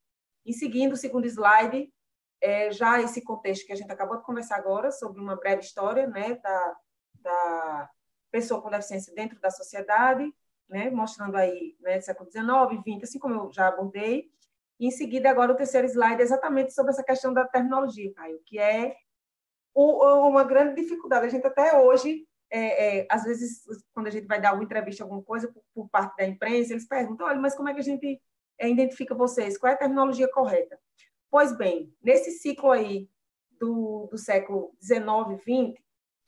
Em 0.47 0.53
seguida, 0.53 0.95
o 0.95 0.97
segundo 0.97 1.27
slide, 1.27 1.93
é 2.41 2.71
já 2.71 3.01
esse 3.01 3.23
contexto 3.23 3.67
que 3.67 3.73
a 3.73 3.77
gente 3.77 3.91
acabou 3.91 4.19
de 4.19 4.23
conversar 4.23 4.57
agora, 4.57 4.93
sobre 4.93 5.21
uma 5.21 5.35
breve 5.35 5.63
história 5.63 6.07
né, 6.07 6.35
da, 6.37 6.77
da 7.17 7.91
pessoa 8.35 8.61
com 8.61 8.69
deficiência 8.69 9.15
dentro 9.15 9.39
da 9.39 9.49
sociedade, 9.49 10.35
né, 10.69 10.91
mostrando 10.91 11.37
aí 11.37 11.77
né, 11.79 12.01
século 12.01 12.29
XIX, 12.29 12.83
XX, 12.83 13.05
assim 13.05 13.19
como 13.21 13.35
eu 13.37 13.53
já 13.53 13.69
abordei. 13.69 14.29
E, 14.81 14.89
em 14.89 14.91
seguida, 14.91 15.31
agora, 15.31 15.53
o 15.53 15.57
terceiro 15.57 15.87
slide 15.87 16.21
é 16.21 16.25
exatamente 16.25 16.75
sobre 16.75 16.91
essa 16.91 17.05
questão 17.05 17.33
da 17.33 17.47
terminologia, 17.47 18.13
Caio, 18.13 18.41
que 18.45 18.59
é 18.59 18.97
o, 19.73 20.29
uma 20.29 20.43
grande 20.43 20.83
dificuldade. 20.83 21.27
A 21.27 21.29
gente 21.29 21.47
até 21.47 21.79
hoje, 21.79 22.27
é, 22.51 23.03
é, 23.03 23.07
às 23.09 23.23
vezes, 23.23 23.63
quando 23.95 24.09
a 24.09 24.11
gente 24.11 24.27
vai 24.27 24.41
dar 24.41 24.53
uma 24.53 24.65
entrevista, 24.65 25.05
alguma 25.05 25.23
coisa, 25.23 25.47
por, 25.53 25.63
por 25.73 25.89
parte 25.89 26.17
da 26.17 26.27
imprensa, 26.27 26.73
eles 26.73 26.89
perguntam, 26.89 27.29
olha, 27.29 27.39
mas 27.39 27.55
como 27.55 27.69
é 27.69 27.73
que 27.73 27.81
a 27.81 27.85
gente 27.85 28.21
é, 28.59 28.69
identifica 28.69 29.15
vocês? 29.15 29.57
Qual 29.57 29.71
é 29.71 29.77
a 29.77 29.79
terminologia 29.79 30.29
correta? 30.29 30.77
Pois 31.31 31.57
bem, 31.57 31.95
nesse 32.03 32.33
ciclo 32.33 32.73
aí 32.73 33.09
do, 33.61 34.09
do 34.11 34.19
século 34.19 34.77
XIX, 34.83 35.41
XX, 35.41 35.84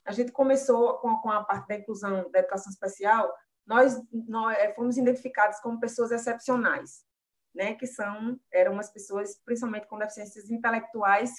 a 0.07 0.13
gente 0.13 0.31
começou 0.33 0.99
com, 0.99 1.17
com 1.17 1.31
a 1.31 1.45
parte 1.45 1.67
da 1.67 1.75
inclusão 1.75 2.31
da 2.31 2.39
educação 2.39 2.71
especial, 2.73 3.35
nós, 3.67 4.01
nós 4.13 4.57
é, 4.57 4.73
fomos 4.73 4.97
identificados 4.97 5.59
como 5.59 5.81
pessoas 5.81 6.13
excepcionais, 6.13 7.05
né, 7.53 7.75
que 7.75 7.87
são 7.87 8.39
eram 8.53 8.73
umas 8.73 8.91
pessoas 8.91 9.41
principalmente 9.45 9.89
com 9.89 9.99
deficiências 9.99 10.49
intelectuais 10.49 11.33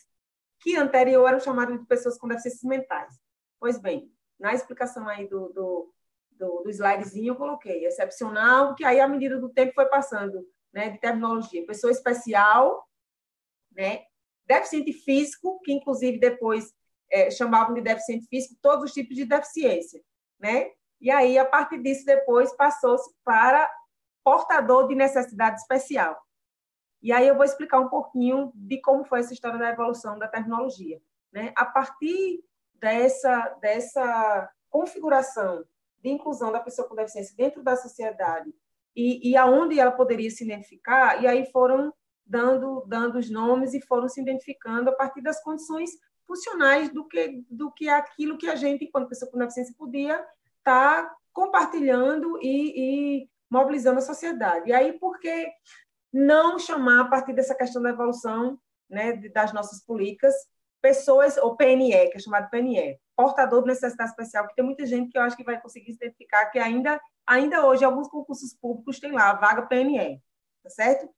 que 0.59 0.75
anterior 0.75 1.27
eram 1.29 1.39
chamadas 1.39 1.79
de 1.79 1.85
pessoas 1.85 2.17
com 2.17 2.27
deficiências 2.27 2.63
mentais. 2.63 3.15
Pois 3.59 3.79
bem, 3.79 4.11
na 4.37 4.53
explicação 4.53 5.07
aí 5.07 5.27
do, 5.29 5.49
do, 5.49 5.93
do, 6.31 6.63
do 6.63 6.69
slidezinho 6.69 7.31
eu 7.31 7.37
coloquei 7.37 7.85
excepcional, 7.85 8.75
que 8.75 8.83
aí 8.83 8.99
à 8.99 9.07
medida 9.07 9.39
do 9.39 9.49
tempo 9.49 9.73
foi 9.73 9.85
passando 9.85 10.45
né, 10.73 10.89
de 10.89 10.99
terminologia, 10.99 11.65
pessoa 11.65 11.91
especial, 11.91 12.85
né, 13.71 14.03
deficiente 14.45 14.91
físico, 14.91 15.59
que 15.63 15.71
inclusive 15.71 16.19
depois 16.19 16.73
é, 17.11 17.31
chamavam 17.31 17.73
de 17.73 17.81
deficiente 17.81 18.27
físico 18.27 18.55
todos 18.61 18.85
os 18.85 18.93
tipos 18.93 19.15
de 19.15 19.25
deficiência, 19.25 20.01
né? 20.39 20.71
E 20.99 21.11
aí, 21.11 21.37
a 21.37 21.45
partir 21.45 21.81
disso, 21.81 22.05
depois 22.05 22.55
passou-se 22.55 23.13
para 23.23 23.69
portador 24.23 24.87
de 24.87 24.95
necessidade 24.95 25.59
especial. 25.59 26.17
E 27.01 27.11
aí 27.11 27.27
eu 27.27 27.35
vou 27.35 27.45
explicar 27.45 27.79
um 27.79 27.89
pouquinho 27.89 28.51
de 28.53 28.81
como 28.81 29.05
foi 29.05 29.19
essa 29.19 29.33
história 29.33 29.59
da 29.59 29.69
evolução 29.69 30.17
da 30.17 30.27
terminologia. 30.27 30.99
Né? 31.31 31.53
A 31.55 31.65
partir 31.65 32.43
dessa, 32.73 33.49
dessa 33.61 34.49
configuração 34.69 35.63
de 35.99 36.09
inclusão 36.09 36.51
da 36.51 36.59
pessoa 36.59 36.87
com 36.87 36.95
deficiência 36.95 37.35
dentro 37.35 37.63
da 37.63 37.75
sociedade 37.75 38.53
e, 38.95 39.29
e 39.29 39.37
aonde 39.37 39.79
ela 39.79 39.91
poderia 39.91 40.29
se 40.29 40.43
identificar, 40.43 41.21
e 41.21 41.27
aí 41.27 41.45
foram 41.51 41.93
dando, 42.25 42.83
dando 42.87 43.17
os 43.19 43.29
nomes 43.29 43.73
e 43.73 43.81
foram 43.81 44.09
se 44.09 44.19
identificando 44.19 44.89
a 44.89 44.95
partir 44.95 45.21
das 45.21 45.41
condições 45.43 45.91
funcionais 46.27 46.89
do 46.93 47.07
que, 47.07 47.43
do 47.49 47.71
que 47.71 47.89
aquilo 47.89 48.37
que 48.37 48.47
a 48.47 48.55
gente, 48.55 48.85
enquanto 48.85 49.09
pessoa 49.09 49.31
com 49.31 49.39
deficiência, 49.39 49.73
podia 49.77 50.15
estar 50.59 51.03
tá 51.03 51.15
compartilhando 51.33 52.37
e, 52.41 53.21
e 53.23 53.29
mobilizando 53.49 53.99
a 53.99 54.01
sociedade. 54.01 54.69
E 54.69 54.73
aí, 54.73 54.93
porque 54.99 55.49
não 56.11 56.59
chamar, 56.59 57.01
a 57.01 57.07
partir 57.07 57.33
dessa 57.33 57.55
questão 57.55 57.81
da 57.81 57.89
evolução 57.89 58.59
né, 58.89 59.13
das 59.33 59.53
nossas 59.53 59.83
políticas, 59.83 60.33
pessoas, 60.81 61.37
ou 61.37 61.55
PNE, 61.55 62.09
que 62.09 62.17
é 62.17 62.19
chamado 62.19 62.49
PNE, 62.49 62.99
portador 63.15 63.61
de 63.61 63.69
necessidade 63.69 64.11
especial, 64.11 64.47
que 64.47 64.55
tem 64.55 64.65
muita 64.65 64.85
gente 64.85 65.11
que 65.11 65.17
eu 65.17 65.21
acho 65.23 65.35
que 65.35 65.43
vai 65.43 65.59
conseguir 65.59 65.91
se 65.91 65.97
identificar, 65.97 66.45
que 66.47 66.59
ainda 66.59 66.99
ainda 67.27 67.65
hoje, 67.65 67.83
alguns 67.83 68.07
concursos 68.07 68.53
públicos 68.53 68.99
têm 68.99 69.11
lá 69.11 69.33
vaga 69.33 69.63
PNE, 69.63 70.21
tá 70.63 70.69
certo? 70.69 71.09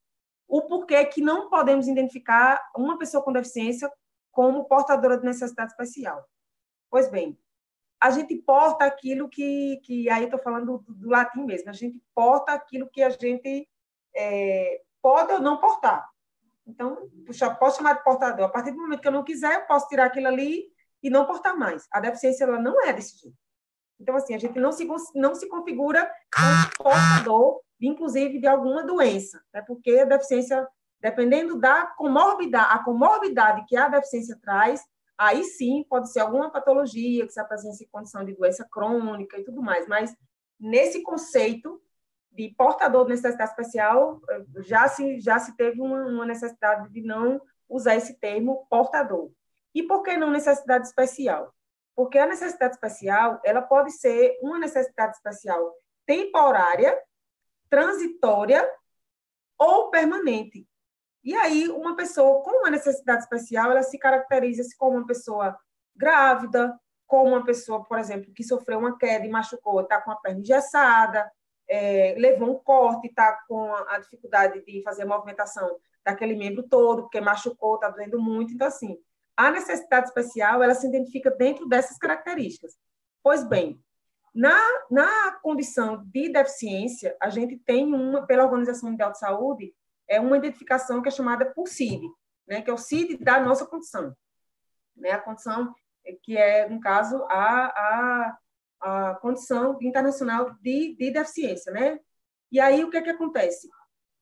O 0.48 0.64
porquê 0.64 1.06
que 1.06 1.22
não 1.22 1.50
podemos 1.50 1.88
identificar 1.88 2.60
uma 2.76 2.98
pessoa 2.98 3.24
com 3.24 3.32
deficiência 3.32 3.90
como 4.32 4.66
portadora 4.66 5.18
de 5.18 5.26
necessidade 5.26 5.72
especial. 5.72 6.26
Pois 6.90 7.10
bem, 7.10 7.38
a 8.02 8.10
gente 8.12 8.36
porta 8.36 8.86
aquilo 8.86 9.28
que, 9.28 9.80
que 9.84 10.10
aí 10.10 10.26
estou 10.26 10.40
falando 10.40 10.80
do, 10.80 10.94
do, 10.94 11.10
latim 11.10 11.44
mesmo, 11.44 11.70
a 11.70 11.74
gente 11.74 12.02
porta 12.16 12.54
aquilo 12.54 12.90
que 12.90 13.04
a 13.04 13.10
gente 13.10 13.68
é, 14.16 14.82
pode 15.02 15.34
ou 15.34 15.40
não 15.40 15.60
portar. 15.60 16.10
Então, 16.66 17.10
puxa, 17.26 17.54
posso 17.56 17.78
chamar 17.78 17.94
de 17.94 18.04
portador. 18.04 18.46
A 18.46 18.50
partir 18.50 18.72
do 18.72 18.78
momento 18.78 19.02
que 19.02 19.08
eu 19.08 19.12
não 19.12 19.24
quiser, 19.24 19.56
eu 19.56 19.66
posso 19.66 19.88
tirar 19.88 20.06
aquilo 20.06 20.28
ali 20.28 20.66
e 21.02 21.10
não 21.10 21.26
portar 21.26 21.58
mais. 21.58 21.88
A 21.92 22.00
deficiência 22.00 22.44
ela 22.44 22.60
não 22.60 22.82
é 22.86 22.94
desse 22.94 23.18
jeito. 23.18 23.38
Então, 24.00 24.16
assim, 24.16 24.34
a 24.34 24.38
gente 24.38 24.58
não 24.60 24.72
se, 24.72 24.88
não 25.16 25.36
se 25.36 25.48
configura 25.50 26.10
como 26.34 26.92
portador, 26.92 27.62
inclusive, 27.82 28.40
de 28.40 28.48
alguma 28.48 28.84
doença, 28.84 29.42
né? 29.54 29.62
porque 29.68 30.00
a 30.00 30.06
deficiência, 30.06 30.66
dependendo 31.02 31.60
da 31.60 31.86
comorbidade, 31.86 32.74
a 32.74 32.84
comorbidade 32.84 33.66
que 33.68 33.76
a 33.76 33.88
deficiência 33.88 34.38
traz, 34.42 34.84
aí 35.18 35.44
sim 35.44 35.86
pode 35.90 36.12
ser 36.12 36.20
alguma 36.20 36.50
patologia 36.50 37.26
que 37.26 37.34
se 37.34 37.40
apresenta 37.40 37.84
em 37.84 37.88
condição 37.88 38.24
de 38.24 38.34
doença 38.34 38.68
crônica 38.70 39.38
e 39.38 39.44
tudo 39.44 39.62
mais, 39.62 39.88
mas 39.88 40.16
nesse 40.60 41.02
conceito 41.04 41.82
de 42.32 42.50
portador 42.50 43.06
de 43.06 43.12
necessidade 43.12 43.50
especial, 43.50 44.22
já 44.60 44.88
se, 44.88 45.20
já 45.20 45.40
se 45.40 45.56
teve 45.56 45.82
uma, 45.82 46.06
uma 46.06 46.26
necessidade 46.26 46.90
de 46.90 47.02
não 47.02 47.42
usar 47.68 47.96
esse 47.96 48.20
termo 48.20 48.66
portador. 48.70 49.32
E 49.74 49.84
por 49.84 50.04
que 50.04 50.18
não 50.18 50.32
necessidade 50.32 50.88
especial? 50.88 51.54
Porque 51.96 52.18
a 52.18 52.26
necessidade 52.26 52.76
especial, 52.76 53.42
ela 53.44 53.62
pode 53.62 53.92
ser 53.92 54.38
uma 54.42 54.58
necessidade 54.58 55.16
especial 55.16 55.74
temporária, 56.06 56.98
transitória 57.70 58.68
ou 59.58 59.90
permanente. 59.90 60.69
E 61.24 61.36
aí, 61.36 61.68
uma 61.70 61.96
pessoa 61.96 62.42
com 62.44 62.62
uma 62.62 62.70
necessidade 62.70 63.24
especial, 63.24 63.72
ela 63.72 63.84
se 63.84 63.98
caracteriza 63.98 64.64
-se 64.64 64.78
como 64.78 64.98
uma 64.98 65.06
pessoa 65.06 65.58
grávida, 65.96 66.80
como 67.06 67.32
uma 67.32 67.44
pessoa, 67.44 67.84
por 67.84 67.98
exemplo, 67.98 68.32
que 68.34 68.44
sofreu 68.44 68.80
uma 68.80 68.98
queda 68.98 69.26
e 69.26 69.30
machucou, 69.30 69.82
está 69.82 70.00
com 70.00 70.12
a 70.12 70.16
perna 70.16 70.40
engessada, 70.40 71.30
é, 71.68 72.16
levou 72.18 72.52
um 72.52 72.60
corte, 72.60 73.08
está 73.08 73.38
com 73.48 73.74
a, 73.74 74.00
dificuldade 74.00 74.64
de 74.64 74.82
fazer 74.84 75.04
a 75.04 75.08
movimentação 75.08 75.78
daquele 76.06 76.36
membro 76.36 76.64
todo, 76.64 77.04
porque 77.04 77.20
machucou, 77.20 77.76
está 77.76 77.90
doendo 77.90 78.20
muito. 78.22 78.54
Então, 78.54 78.68
assim, 78.68 78.98
a 79.36 79.52
necessidade 79.52 80.08
especial, 80.08 80.64
ela 80.64 80.74
se 80.74 80.88
identifica 80.88 81.30
dentro 81.32 81.68
dessas 81.68 81.98
características. 81.98 82.78
Pois 83.24 83.44
bem, 83.44 83.82
na, 84.34 84.60
na 84.90 85.32
condição 85.42 86.04
de 86.06 86.32
deficiência, 86.32 87.16
a 87.22 87.30
gente 87.30 87.58
tem 87.58 87.86
uma, 87.94 88.26
pela 88.26 88.44
Organização 88.44 88.90
Mundial 88.90 89.12
de 89.12 89.20
Saúde, 89.20 89.74
é 90.10 90.20
uma 90.20 90.38
identificação 90.38 91.02
que 91.02 91.08
é 91.08 91.12
chamada 91.12 91.46
por 91.54 91.68
CID, 91.68 92.10
né, 92.48 92.62
que 92.62 92.70
é 92.70 92.74
o 92.74 92.78
CID 92.78 93.18
da 93.18 93.40
nossa 93.40 93.66
condição. 93.66 94.14
Né, 94.96 95.12
a 95.12 95.20
condição 95.20 95.74
que 96.24 96.36
é, 96.36 96.68
no 96.68 96.80
caso, 96.80 97.24
a, 97.30 97.66
a, 97.66 98.38
a 98.82 99.16
condição 99.16 99.78
internacional 99.82 100.52
de, 100.62 100.96
de 100.96 101.12
deficiência. 101.12 101.72
Né? 101.72 102.00
E 102.52 102.60
aí, 102.60 102.84
o 102.84 102.90
que, 102.90 102.98
é 102.98 103.02
que 103.02 103.10
acontece? 103.10 103.70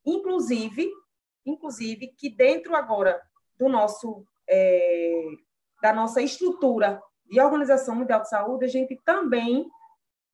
Inclusive, 0.05 0.91
inclusive, 1.45 2.07
que 2.17 2.29
dentro 2.29 2.75
agora 2.75 3.21
do 3.57 3.69
nosso, 3.69 4.25
é, 4.49 5.23
da 5.81 5.93
nossa 5.93 6.21
estrutura 6.21 7.01
de 7.25 7.39
Organização 7.39 7.95
Mundial 7.95 8.21
de 8.21 8.29
Saúde, 8.29 8.65
a 8.65 8.69
gente 8.69 8.99
também, 9.05 9.69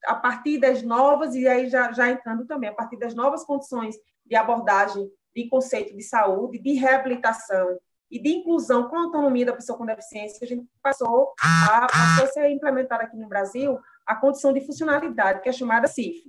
a 0.06 0.16
partir 0.16 0.58
das 0.58 0.82
novas, 0.82 1.36
e 1.36 1.48
aí 1.48 1.70
já, 1.70 1.92
já 1.92 2.10
entrando 2.10 2.46
também, 2.46 2.70
a 2.70 2.74
partir 2.74 2.98
das 2.98 3.13
novas 3.13 3.44
condições 3.44 3.96
de 4.26 4.36
abordagem 4.36 5.10
de 5.36 5.48
conceito 5.50 5.96
de 5.96 6.04
saúde, 6.04 6.60
de 6.60 6.74
reabilitação 6.74 7.78
e 8.10 8.19
de 8.19 8.30
inclusão 8.30 8.89
com 8.89 8.98
autonomia 8.98 9.46
da 9.46 9.54
pessoa 9.54 9.78
com 9.78 9.86
deficiência, 9.86 10.39
a 10.43 10.48
gente 10.48 10.67
passou 10.82 11.34
a, 11.41 11.88
passou 11.88 12.26
a 12.26 12.28
ser 12.28 12.50
implementada 12.50 13.04
aqui 13.04 13.17
no 13.17 13.28
Brasil 13.28 13.80
a 14.06 14.15
condição 14.15 14.54
de 14.54 14.62
funcionalidade, 14.62 15.41
que 15.41 15.50
é 15.50 15.52
chamada 15.52 15.88
CIF, 15.88 16.24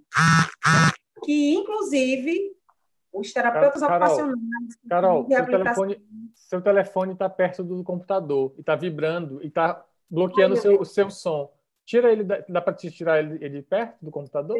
que, 1.24 1.54
inclusive, 1.54 2.52
os 3.12 3.32
terapeutas 3.32 3.80
Carol, 3.80 3.96
ocupacionais... 3.96 4.78
Carol, 4.88 5.26
seu 5.28 5.46
telefone 5.46 6.02
seu 6.54 6.62
telefone 6.62 7.12
está 7.12 7.28
perto 7.28 7.64
do 7.64 7.82
computador 7.82 8.54
e 8.56 8.60
está 8.60 8.76
vibrando 8.76 9.42
e 9.42 9.48
está 9.48 9.84
bloqueando 10.08 10.54
o 10.54 10.56
seu, 10.56 10.80
o 10.80 10.84
seu 10.84 11.10
som. 11.10 11.50
Tira 11.84 12.10
ele, 12.10 12.24
dá, 12.24 12.42
dá 12.48 12.62
para 12.62 12.72
tirar 12.74 13.18
ele, 13.18 13.44
ele 13.44 13.62
perto 13.62 14.02
do 14.02 14.10
computador? 14.10 14.58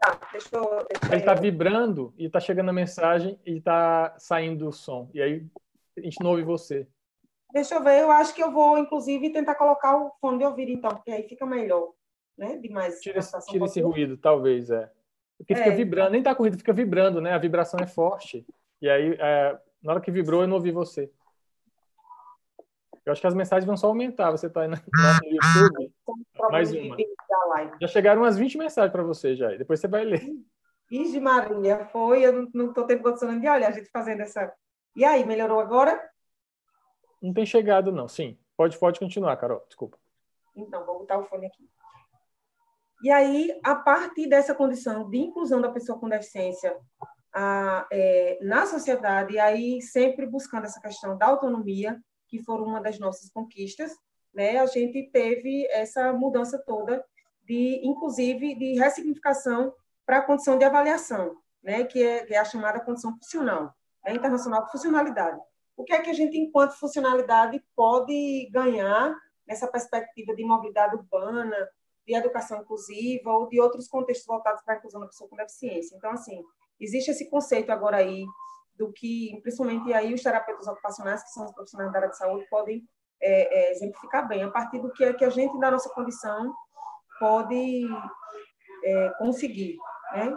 Tá, 0.00 0.20
deixa 0.30 0.56
eu, 0.56 0.86
deixa 0.88 1.12
ele 1.12 1.16
está 1.16 1.34
vibrando 1.34 2.14
e 2.16 2.26
está 2.26 2.38
chegando 2.38 2.68
a 2.68 2.72
mensagem 2.72 3.38
e 3.44 3.58
está 3.58 4.14
saindo 4.18 4.68
o 4.68 4.72
som. 4.72 5.10
E 5.12 5.20
aí 5.20 5.46
a 5.96 6.00
gente 6.00 6.22
não 6.22 6.30
ouve 6.30 6.44
você. 6.44 6.86
Deixa 7.52 7.74
eu 7.74 7.82
ver, 7.82 8.02
eu 8.02 8.10
acho 8.10 8.34
que 8.34 8.42
eu 8.42 8.52
vou, 8.52 8.78
inclusive, 8.78 9.30
tentar 9.30 9.54
colocar 9.54 9.96
o 9.96 10.12
fone 10.20 10.38
de 10.38 10.44
ouvido, 10.44 10.72
então, 10.72 10.90
porque 10.90 11.10
aí 11.10 11.22
fica 11.28 11.46
melhor. 11.46 11.92
Né? 12.36 12.56
Demais. 12.56 13.00
Tira, 13.00 13.20
tira 13.20 13.64
esse 13.64 13.80
ruído, 13.80 14.16
talvez, 14.16 14.70
é. 14.70 14.90
Porque 15.38 15.54
fica 15.54 15.70
é, 15.70 15.74
vibrando, 15.74 16.10
nem 16.10 16.22
tá 16.22 16.34
corrida, 16.34 16.56
fica 16.56 16.72
vibrando, 16.72 17.20
né? 17.20 17.32
A 17.32 17.38
vibração 17.38 17.78
é 17.80 17.86
forte. 17.86 18.46
E 18.80 18.88
aí, 18.88 19.16
é, 19.18 19.58
na 19.82 19.92
hora 19.92 20.00
que 20.00 20.10
vibrou, 20.10 20.42
eu 20.42 20.48
não 20.48 20.56
ouvi 20.56 20.70
você. 20.70 21.10
Eu 23.04 23.12
acho 23.12 23.20
que 23.20 23.26
as 23.26 23.34
mensagens 23.34 23.66
vão 23.66 23.76
só 23.76 23.88
aumentar. 23.88 24.30
Você 24.30 24.46
está 24.46 24.62
aí 24.62 24.68
no, 24.68 24.76
no 24.76 25.30
YouTube. 25.30 25.92
Mais 26.50 26.72
uma. 26.72 26.96
Já 27.80 27.88
chegaram 27.88 28.22
umas 28.22 28.38
20 28.38 28.56
mensagens 28.56 28.92
para 28.92 29.02
você 29.02 29.36
já. 29.36 29.48
Depois 29.50 29.80
você 29.80 29.88
vai 29.88 30.04
ler. 30.04 30.22
Ixi, 30.90 31.20
Maria, 31.20 31.84
foi. 31.86 32.24
Eu 32.24 32.48
não 32.54 32.68
estou 32.68 32.86
tendo 32.86 33.02
condição 33.02 33.38
de 33.38 33.48
olhar 33.48 33.68
a 33.68 33.72
gente 33.72 33.90
fazendo 33.90 34.22
essa. 34.22 34.52
E 34.96 35.04
aí, 35.04 35.24
melhorou 35.26 35.60
agora? 35.60 36.00
Não 37.20 37.34
tem 37.34 37.44
chegado, 37.44 37.92
não. 37.92 38.08
Sim. 38.08 38.38
Pode, 38.56 38.78
pode 38.78 38.98
continuar, 39.00 39.36
Carol. 39.36 39.62
Desculpa. 39.66 39.98
Então, 40.56 40.86
vou 40.86 41.00
botar 41.00 41.18
o 41.18 41.24
fone 41.24 41.46
aqui. 41.46 41.68
E 43.02 43.10
aí, 43.10 43.60
a 43.62 43.74
partir 43.74 44.28
dessa 44.28 44.54
condição 44.54 45.10
de 45.10 45.18
inclusão 45.18 45.60
da 45.60 45.70
pessoa 45.70 45.98
com 45.98 46.08
deficiência 46.08 46.74
a, 47.34 47.86
é, 47.92 48.38
na 48.40 48.64
sociedade, 48.64 49.34
e 49.34 49.38
aí 49.38 49.82
sempre 49.82 50.26
buscando 50.26 50.64
essa 50.64 50.80
questão 50.80 51.18
da 51.18 51.26
autonomia, 51.26 52.00
que 52.34 52.42
foram 52.42 52.64
uma 52.64 52.80
das 52.80 52.98
nossas 52.98 53.30
conquistas, 53.30 53.96
né, 54.34 54.58
a 54.58 54.66
gente 54.66 55.08
teve 55.12 55.68
essa 55.70 56.12
mudança 56.12 56.58
toda 56.58 57.04
de, 57.44 57.80
inclusive, 57.84 58.56
de 58.56 58.74
ressignificação 58.74 59.72
para 60.04 60.18
a 60.18 60.22
condição 60.22 60.58
de 60.58 60.64
avaliação, 60.64 61.36
né, 61.62 61.84
que 61.84 62.02
é, 62.02 62.26
que 62.26 62.34
é 62.34 62.38
a 62.38 62.44
chamada 62.44 62.80
condição 62.80 63.12
funcional, 63.12 63.72
né, 64.04 64.14
internacional 64.14 64.64
de 64.64 64.72
funcionalidade. 64.72 65.40
O 65.76 65.84
que 65.84 65.92
é 65.92 66.00
que 66.00 66.10
a 66.10 66.12
gente, 66.12 66.36
enquanto 66.36 66.72
funcionalidade, 66.72 67.62
pode 67.76 68.48
ganhar 68.50 69.16
nessa 69.46 69.68
perspectiva 69.68 70.34
de 70.34 70.44
mobilidade 70.44 70.96
urbana, 70.96 71.56
de 72.04 72.16
educação 72.16 72.62
inclusiva 72.62 73.30
ou 73.30 73.48
de 73.48 73.60
outros 73.60 73.86
contextos 73.86 74.26
voltados 74.26 74.60
para 74.62 74.74
a 74.74 74.76
inclusão 74.78 75.00
da 75.00 75.06
pessoa 75.06 75.30
com 75.30 75.36
deficiência. 75.36 75.94
Então, 75.96 76.10
assim, 76.10 76.42
existe 76.80 77.12
esse 77.12 77.30
conceito 77.30 77.70
agora 77.70 77.98
aí 77.98 78.24
do 78.76 78.92
que, 78.92 79.38
principalmente 79.42 79.92
aí, 79.92 80.12
os 80.12 80.22
terapeutas 80.22 80.66
ocupacionais, 80.66 81.22
que 81.22 81.30
são 81.30 81.44
os 81.44 81.52
profissionais 81.52 81.92
da 81.92 81.98
área 81.98 82.10
de 82.10 82.16
saúde, 82.16 82.46
podem 82.50 82.82
é, 83.20 83.68
é, 83.68 83.72
exemplificar 83.72 84.26
bem, 84.26 84.42
a 84.42 84.50
partir 84.50 84.78
do 84.80 84.90
que, 84.90 85.12
que 85.14 85.24
a 85.24 85.30
gente, 85.30 85.58
da 85.58 85.70
nossa 85.70 85.88
condição, 85.90 86.52
pode 87.18 87.86
é, 88.84 89.10
conseguir. 89.18 89.76
Né? 90.12 90.34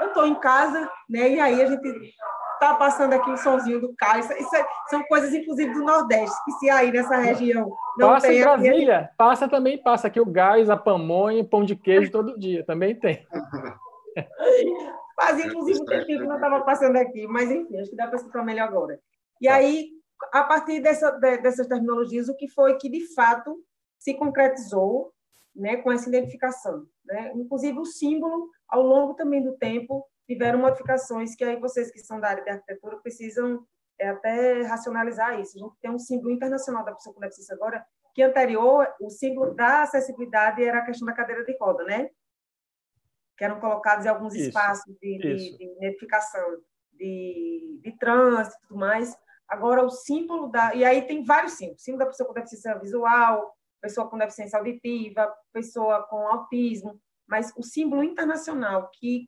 Eu 0.00 0.08
estou 0.08 0.26
em 0.26 0.34
casa, 0.40 0.90
né, 1.08 1.30
e 1.30 1.40
aí 1.40 1.62
a 1.62 1.66
gente 1.66 2.14
está 2.54 2.74
passando 2.74 3.12
aqui 3.12 3.30
o 3.30 3.36
somzinho 3.36 3.80
do 3.80 3.94
carro. 3.96 4.20
Isso, 4.20 4.32
isso 4.34 4.56
é, 4.56 4.66
são 4.88 5.02
coisas, 5.04 5.32
inclusive, 5.32 5.72
do 5.72 5.84
Nordeste, 5.84 6.36
que 6.44 6.52
se 6.52 6.70
aí 6.70 6.90
nessa 6.90 7.16
região 7.16 7.70
não 7.98 8.08
passa 8.08 8.26
tem... 8.26 8.38
em 8.38 8.42
Brasília, 8.42 8.98
aqui... 8.98 9.14
passa 9.16 9.48
também, 9.48 9.82
passa 9.82 10.06
aqui 10.08 10.20
o 10.20 10.26
gás, 10.26 10.68
a 10.68 10.76
pamonha, 10.76 11.44
pão 11.44 11.64
de 11.64 11.76
queijo 11.76 12.10
todo 12.10 12.38
dia, 12.38 12.64
também 12.64 12.94
tem. 12.94 13.26
Faz, 15.20 15.38
inclusive, 15.44 15.82
um 15.82 15.84
tempinho 15.84 16.20
que 16.20 16.26
não 16.26 16.36
estava 16.36 16.64
passando 16.64 16.96
aqui, 16.96 17.26
mas, 17.26 17.50
enfim, 17.50 17.78
acho 17.78 17.90
que 17.90 17.96
dá 17.96 18.06
para 18.06 18.16
explicar 18.16 18.42
melhor 18.42 18.68
agora. 18.68 18.98
E 19.38 19.46
tá. 19.46 19.54
aí, 19.54 19.90
a 20.32 20.44
partir 20.44 20.80
dessa, 20.80 21.10
dessas 21.10 21.66
terminologias, 21.66 22.28
o 22.28 22.36
que 22.36 22.48
foi 22.48 22.76
que, 22.78 22.88
de 22.88 23.12
fato, 23.14 23.62
se 23.98 24.14
concretizou 24.14 25.12
né, 25.54 25.76
com 25.76 25.92
essa 25.92 26.08
identificação. 26.08 26.86
Né? 27.04 27.32
Inclusive, 27.34 27.78
o 27.78 27.84
símbolo, 27.84 28.48
ao 28.66 28.82
longo 28.82 29.14
também 29.14 29.42
do 29.42 29.56
tempo, 29.58 30.06
tiveram 30.26 30.60
modificações 30.60 31.34
que 31.34 31.44
aí 31.44 31.60
vocês 31.60 31.90
que 31.90 31.98
são 31.98 32.18
da 32.18 32.28
área 32.28 32.42
de 32.42 32.50
arquitetura 32.50 32.96
precisam 32.98 33.66
é, 33.98 34.08
até 34.08 34.62
racionalizar 34.62 35.38
isso. 35.38 35.58
A 35.58 35.60
gente 35.60 35.78
tem 35.82 35.90
um 35.90 35.98
símbolo 35.98 36.30
internacional 36.30 36.84
da 36.84 36.92
pessoa 36.92 37.14
com 37.14 37.20
deficiência 37.20 37.54
agora, 37.54 37.84
que 38.14 38.22
anterior, 38.22 38.88
o 39.00 39.10
símbolo 39.10 39.54
da 39.54 39.82
acessibilidade 39.82 40.64
era 40.64 40.78
a 40.78 40.84
questão 40.84 41.06
da 41.06 41.12
cadeira 41.12 41.44
de 41.44 41.56
roda, 41.58 41.84
né? 41.84 42.08
Que 43.40 43.44
eram 43.46 43.58
colocados 43.58 44.04
em 44.04 44.08
alguns 44.10 44.34
isso, 44.34 44.48
espaços 44.48 44.94
de, 45.00 45.16
de, 45.16 45.56
de 45.56 45.64
identificação, 45.64 46.58
de, 46.92 47.80
de 47.82 47.92
trânsito 47.98 48.54
e 48.54 48.68
tudo 48.68 48.78
mais. 48.78 49.16
Agora, 49.48 49.82
o 49.82 49.88
símbolo 49.88 50.48
da. 50.48 50.74
E 50.74 50.84
aí 50.84 51.06
tem 51.06 51.24
vários 51.24 51.54
símbolos: 51.54 51.82
símbolo 51.82 52.04
da 52.04 52.10
pessoa 52.10 52.28
com 52.28 52.34
deficiência 52.34 52.78
visual, 52.78 53.56
pessoa 53.80 54.10
com 54.10 54.18
deficiência 54.18 54.58
auditiva, 54.58 55.34
pessoa 55.54 56.02
com 56.02 56.28
autismo, 56.28 57.00
mas 57.26 57.50
o 57.56 57.62
símbolo 57.62 58.04
internacional 58.04 58.90
que 58.92 59.26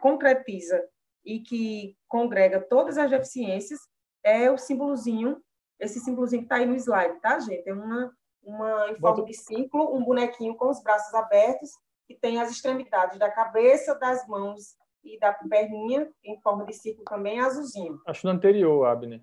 concretiza 0.00 0.80
e 1.24 1.40
que 1.40 1.96
congrega 2.06 2.60
todas 2.60 2.96
as 2.96 3.10
deficiências 3.10 3.80
é 4.22 4.48
o 4.52 4.56
símbolozinho, 4.56 5.42
esse 5.80 5.98
símbolozinho 5.98 6.42
que 6.42 6.46
está 6.46 6.58
aí 6.58 6.66
no 6.66 6.76
slide, 6.76 7.18
tá, 7.18 7.40
gente? 7.40 7.68
É 7.68 7.74
uma, 7.74 8.14
uma 8.40 8.90
em 8.92 9.00
forma 9.00 9.24
de 9.24 9.34
círculo, 9.34 9.96
um 9.96 10.04
bonequinho 10.04 10.54
com 10.54 10.68
os 10.68 10.80
braços 10.80 11.12
abertos, 11.12 11.72
que 12.08 12.14
tem 12.14 12.40
as 12.40 12.50
extremidades 12.50 13.18
da 13.18 13.30
cabeça, 13.30 13.94
das 13.94 14.26
mãos 14.26 14.78
e 15.04 15.18
da 15.20 15.32
perninha, 15.32 16.10
em 16.24 16.40
forma 16.40 16.64
de 16.64 16.72
círculo 16.72 17.04
também, 17.04 17.38
azulzinho. 17.38 18.00
Acho 18.06 18.26
no 18.26 18.32
anterior, 18.32 18.86
Abner. 18.86 19.22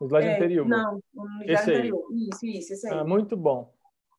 No 0.00 0.06
slide 0.06 0.26
é, 0.26 0.36
anterior. 0.36 0.66
Não, 0.66 1.00
no 1.12 1.26
slide 1.26 1.52
esse 1.52 1.70
anterior. 1.70 2.08
Aí. 2.10 2.28
Isso, 2.32 2.46
isso, 2.46 2.72
esse 2.72 2.88
aí. 2.88 2.98
Ah, 2.98 3.04
muito 3.04 3.36
bom. 3.36 3.72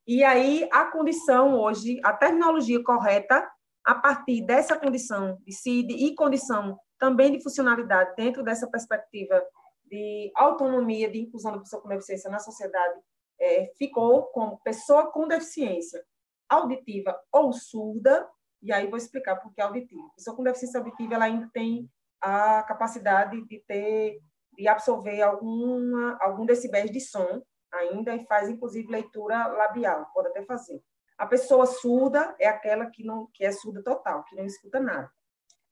E 0.07 0.23
aí, 0.23 0.69
a 0.71 0.85
condição 0.85 1.59
hoje, 1.59 1.99
a 2.03 2.13
terminologia 2.13 2.81
correta 2.83 3.51
a 3.83 3.95
partir 3.95 4.45
dessa 4.45 4.77
condição 4.77 5.39
de 5.43 5.51
CID 5.51 5.93
e 5.93 6.13
condição 6.13 6.79
também 6.99 7.31
de 7.31 7.41
funcionalidade 7.41 8.15
dentro 8.15 8.43
dessa 8.43 8.69
perspectiva 8.69 9.43
de 9.85 10.31
autonomia, 10.35 11.09
de 11.09 11.19
inclusão 11.21 11.53
da 11.53 11.59
pessoa 11.59 11.81
com 11.81 11.89
deficiência 11.89 12.29
na 12.29 12.39
sociedade, 12.39 12.99
é, 13.39 13.71
ficou 13.77 14.23
como 14.27 14.59
pessoa 14.59 15.11
com 15.11 15.27
deficiência 15.27 16.03
auditiva 16.49 17.19
ou 17.31 17.53
surda, 17.53 18.27
e 18.61 18.71
aí 18.71 18.87
vou 18.87 18.97
explicar 18.97 19.35
por 19.37 19.53
que 19.53 19.61
auditiva. 19.61 20.05
A 20.07 20.15
pessoa 20.15 20.35
com 20.35 20.43
deficiência 20.43 20.79
auditiva 20.79 21.15
ela 21.15 21.25
ainda 21.25 21.49
tem 21.53 21.89
a 22.21 22.63
capacidade 22.63 23.41
de 23.45 23.59
ter 23.67 24.19
de 24.57 24.67
absorver 24.69 25.21
alguma 25.21 26.17
algum 26.21 26.45
decibéis 26.45 26.89
de 26.89 27.01
som 27.01 27.41
ainda 27.73 28.15
e 28.15 28.25
faz 28.25 28.49
inclusive 28.49 28.89
leitura 28.89 29.47
labial, 29.47 30.09
pode 30.13 30.29
até 30.29 30.43
fazer. 30.43 30.81
A 31.17 31.25
pessoa 31.25 31.65
surda 31.65 32.35
é 32.39 32.47
aquela 32.47 32.89
que 32.89 33.03
não 33.03 33.29
que 33.33 33.45
é 33.45 33.51
surda 33.51 33.83
total, 33.83 34.23
que 34.23 34.35
não 34.35 34.45
escuta 34.45 34.79
nada. 34.79 35.11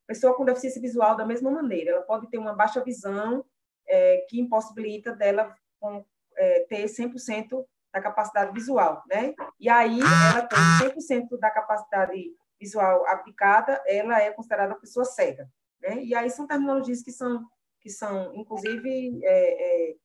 Pessoa 0.05 0.35
com 0.35 0.45
deficiência 0.45 0.81
visual 0.81 1.15
da 1.15 1.25
mesma 1.25 1.49
maneira, 1.49 1.91
ela 1.91 2.01
pode 2.01 2.29
ter 2.29 2.37
uma 2.37 2.53
baixa 2.53 2.83
visão 2.83 3.43
é, 3.87 4.25
que 4.29 4.39
impossibilita 4.39 5.13
dela 5.13 5.55
com, 5.79 6.05
é, 6.35 6.65
ter 6.67 6.85
100% 6.85 7.65
da 7.93 8.01
capacidade 8.01 8.51
visual, 8.51 9.03
né? 9.07 9.35
E 9.59 9.69
aí 9.69 9.99
ela 9.99 10.41
tem 10.47 10.89
100% 10.89 11.37
da 11.39 11.51
capacidade 11.51 12.35
visual 12.59 13.05
aplicada, 13.07 13.81
ela 13.85 14.19
é 14.19 14.31
considerada 14.31 14.75
pessoa 14.75 15.05
cega, 15.05 15.47
Né? 15.81 16.03
E 16.03 16.15
aí 16.15 16.29
são 16.29 16.47
terminologias 16.47 17.03
que 17.03 17.11
são, 17.11 17.45
que 17.79 17.89
são 17.89 18.33
inclusive, 18.35 19.21
é, 19.23 19.91
é, 19.91 19.95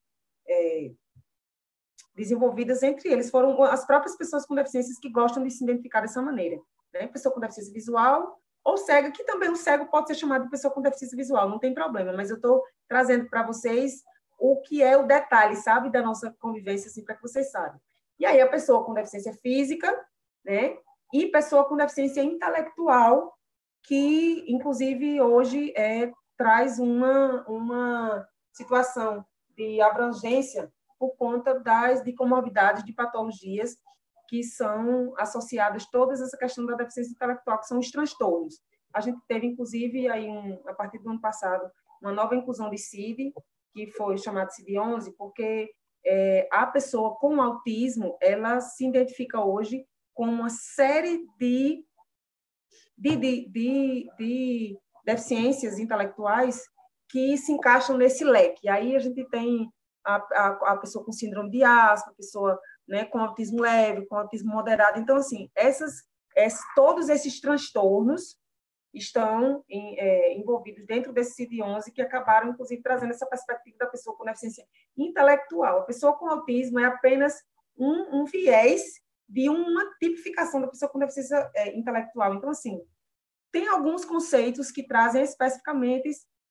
é, 0.49 0.91
desenvolvidas 2.15 2.83
entre 2.83 3.09
eles. 3.11 3.31
Foram 3.31 3.63
as 3.63 3.87
próprias 3.87 4.17
pessoas 4.17 4.45
com 4.45 4.55
deficiências 4.55 4.99
que 4.99 5.11
gostam 5.11 5.43
de 5.43 5.51
se 5.51 5.65
identificar 5.65 6.03
dessa 6.03 6.21
maneira. 6.21 6.61
Né? 6.93 7.07
Pessoa 7.07 7.33
com 7.33 7.41
deficiência 7.41 7.73
visual 7.73 8.39
ou 8.65 8.77
cega, 8.77 9.11
que 9.11 9.25
também 9.25 9.51
o 9.51 9.57
cego 9.57 9.87
pode 9.87 10.09
ser 10.09 10.15
chamado 10.15 10.45
de 10.45 10.51
pessoa 10.51 10.73
com 10.75 10.83
deficiência 10.83 11.17
visual, 11.17 11.49
não 11.49 11.59
tem 11.59 11.73
problema, 11.73 12.13
mas 12.13 12.29
eu 12.29 12.37
estou 12.37 12.63
trazendo 12.87 13.27
para 13.31 13.43
vocês 13.43 14.03
o 14.39 14.61
que 14.61 14.83
é 14.83 14.97
o 14.97 15.07
detalhe, 15.07 15.57
sabe, 15.57 15.91
da 15.91 16.03
nossa 16.03 16.35
convivência, 16.39 16.89
assim, 16.89 17.05
para 17.05 17.17
que 17.17 17.23
vocês 17.23 17.51
saibam. 17.51 17.81
E 18.19 18.25
aí 18.25 18.41
a 18.41 18.49
pessoa 18.49 18.85
com 18.85 18.95
deficiência 18.95 19.33
física, 19.35 19.95
né, 20.45 20.77
e 21.13 21.27
pessoa 21.27 21.65
com 21.65 21.77
deficiência 21.77 22.23
intelectual, 22.23 23.35
que, 23.83 24.45
inclusive, 24.49 25.21
hoje 25.21 25.73
é, 25.77 26.13
traz 26.37 26.79
uma, 26.79 27.45
uma 27.49 28.29
situação 28.53 29.25
de 29.57 29.81
abrangência 29.81 30.73
por 30.99 31.17
conta 31.17 31.59
das 31.59 32.03
de 32.03 32.13
comorbidades, 32.13 32.85
de 32.85 32.93
patologias 32.93 33.77
que 34.29 34.43
são 34.43 35.15
associadas 35.17 35.87
todas 35.87 36.21
essa 36.21 36.37
questão 36.37 36.67
da 36.67 36.77
deficiência 36.77 37.13
intelectual, 37.13 37.59
que 37.59 37.67
são 37.67 37.79
os 37.79 37.91
transtornos. 37.91 38.61
A 38.93 39.01
gente 39.01 39.19
teve, 39.27 39.47
inclusive, 39.47 40.09
aí 40.09 40.29
um, 40.29 40.61
a 40.67 40.75
partir 40.75 40.99
do 40.99 41.09
ano 41.09 41.21
passado, 41.21 41.71
uma 42.01 42.13
nova 42.13 42.37
inclusão 42.37 42.69
de 42.69 42.77
CID, 42.77 43.33
que 43.73 43.87
foi 43.93 44.19
chamada 44.19 44.51
CID-11, 44.51 45.15
porque 45.17 45.71
é, 46.05 46.49
a 46.51 46.67
pessoa 46.67 47.17
com 47.17 47.41
autismo, 47.41 48.17
ela 48.21 48.61
se 48.61 48.87
identifica 48.87 49.41
hoje 49.45 49.87
com 50.15 50.27
uma 50.27 50.51
série 50.51 51.27
de, 51.39 51.85
de, 52.97 53.17
de, 53.17 53.49
de, 53.49 54.11
de 54.19 54.79
deficiências 55.05 55.79
intelectuais 55.79 56.63
que 57.09 57.37
se 57.37 57.53
encaixam 57.53 57.97
nesse 57.97 58.25
leque. 58.25 58.69
Aí 58.69 58.95
a 58.97 58.99
gente 58.99 59.25
tem 59.31 59.71
a, 60.05 60.17
a, 60.17 60.73
a 60.73 60.77
pessoa 60.77 61.05
com 61.05 61.13
síndrome 61.13 61.51
de 61.51 61.63
asma, 61.63 62.13
a 62.13 62.15
pessoa 62.15 62.61
né, 62.87 63.05
com 63.05 63.19
autismo 63.19 63.61
leve, 63.61 64.07
com 64.07 64.17
autismo 64.17 64.53
moderado. 64.53 64.99
Então, 64.99 65.17
assim, 65.17 65.51
essas, 65.55 66.03
esses, 66.35 66.61
todos 66.75 67.09
esses 67.09 67.41
transtornos 67.41 68.37
estão 68.99 69.65
em, 69.69 69.99
é, 69.99 70.35
envolvidos 70.37 70.85
dentro 70.87 71.13
desse 71.13 71.35
CID-11, 71.37 71.93
que 71.93 72.03
acabaram, 72.03 72.51
inclusive, 72.51 72.83
trazendo 72.83 73.11
essa 73.11 73.27
perspectiva 73.27 73.79
da 73.79 73.87
pessoa 73.87 74.17
com 74.17 74.25
deficiência 74.25 74.67
intelectual. 74.97 75.81
A 75.81 75.85
pessoa 75.85 76.17
com 76.17 76.29
autismo 76.29 76.79
é 76.79 76.85
apenas 76.85 77.35
um, 77.77 78.21
um 78.21 78.25
viés 78.25 78.83
de 79.29 79.49
uma 79.49 79.85
tipificação 79.99 80.61
da 80.61 80.69
pessoa 80.69 80.91
com 80.91 80.99
deficiência 80.99 81.51
é, 81.55 81.77
intelectual. 81.77 82.35
Então, 82.35 82.51
assim, 82.51 82.81
tem 83.53 83.69
alguns 83.69 84.05
conceitos 84.05 84.71
que 84.71 84.83
trazem 84.83 85.23
especificamente 85.23 86.11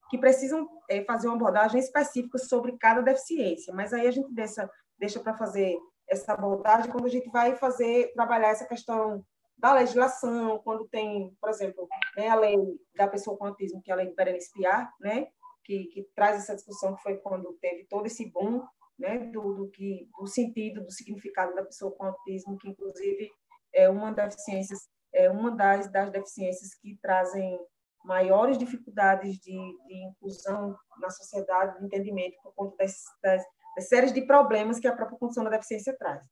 que 0.10 0.18
precisam 0.18 0.68
é, 0.90 1.04
fazer 1.04 1.28
uma 1.28 1.36
abordagem 1.36 1.80
específica 1.80 2.38
sobre 2.38 2.78
cada 2.78 3.02
deficiência, 3.02 3.74
mas 3.74 3.94
aí 3.94 4.08
a 4.08 4.12
gente 4.12 4.34
deixa, 4.34 4.70
deixa 4.98 5.20
para 5.20 5.36
fazer 5.36 5.78
essa 6.08 6.34
abordagem 6.34 6.90
quando 6.90 7.06
a 7.06 7.10
gente 7.10 7.30
vai 7.30 7.56
fazer 7.56 8.14
trabalhar 8.14 8.50
essa 8.50 8.66
questão 8.66 9.24
da 9.58 9.74
legislação, 9.74 10.60
quando 10.60 10.88
tem, 10.88 11.36
por 11.42 11.50
exemplo, 11.50 11.88
né, 12.16 12.30
a 12.30 12.36
lei 12.36 12.56
da 12.96 13.08
pessoa 13.08 13.38
com 13.38 13.46
autismo, 13.46 13.82
que 13.82 13.90
é 13.90 13.94
a 13.94 13.98
lei 13.98 14.08
do 14.08 14.16
Berenice 14.16 14.52
Piar, 14.54 14.92
né, 15.00 15.28
que, 15.64 15.86
que 15.86 16.04
traz 16.16 16.38
essa 16.38 16.56
discussão 16.56 16.96
que 16.96 17.02
foi 17.02 17.18
quando 17.18 17.58
teve 17.62 17.86
todo 17.86 18.06
esse 18.06 18.30
boom 18.32 18.64
né, 18.98 19.18
do, 19.18 19.54
do, 19.54 19.70
que, 19.70 20.10
do 20.18 20.28
sentido, 20.28 20.84
do 20.84 20.92
significado 20.92 21.56
da 21.56 21.64
pessoa 21.64 21.92
com 21.92 22.06
autismo, 22.06 22.58
que 22.58 22.70
inclusive 22.70 23.32
é 23.74 23.90
uma 23.90 24.12
das 24.12 24.36
deficiências, 24.36 24.88
é 25.14 25.30
uma 25.30 25.52
das, 25.52 25.92
das 25.92 26.12
deficiências 26.12 26.74
que 26.76 26.98
trazem 27.02 27.60
maiores 28.04 28.58
dificuldades 28.58 29.38
de, 29.40 29.52
de 29.52 29.96
inclusão 30.06 30.76
na 31.00 31.10
sociedade, 31.10 31.78
de 31.80 31.86
entendimento, 31.86 32.38
por 32.42 32.54
conta 32.54 32.78
das, 32.78 33.04
das 33.22 33.44
das 33.78 33.88
séries 33.88 34.12
de 34.12 34.24
problemas 34.24 34.80
que 34.80 34.88
a 34.88 34.96
própria 34.96 35.20
condição 35.20 35.44
da 35.44 35.52
deficiência 35.52 35.96
traz. 35.96 36.24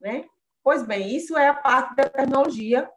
Né? 0.00 0.24
Pois 0.64 0.82
bem, 0.82 1.14
isso 1.14 1.36
é 1.36 1.46
a 1.46 1.54
parte 1.54 1.94
da 1.94 2.08
tecnologia 2.08 2.90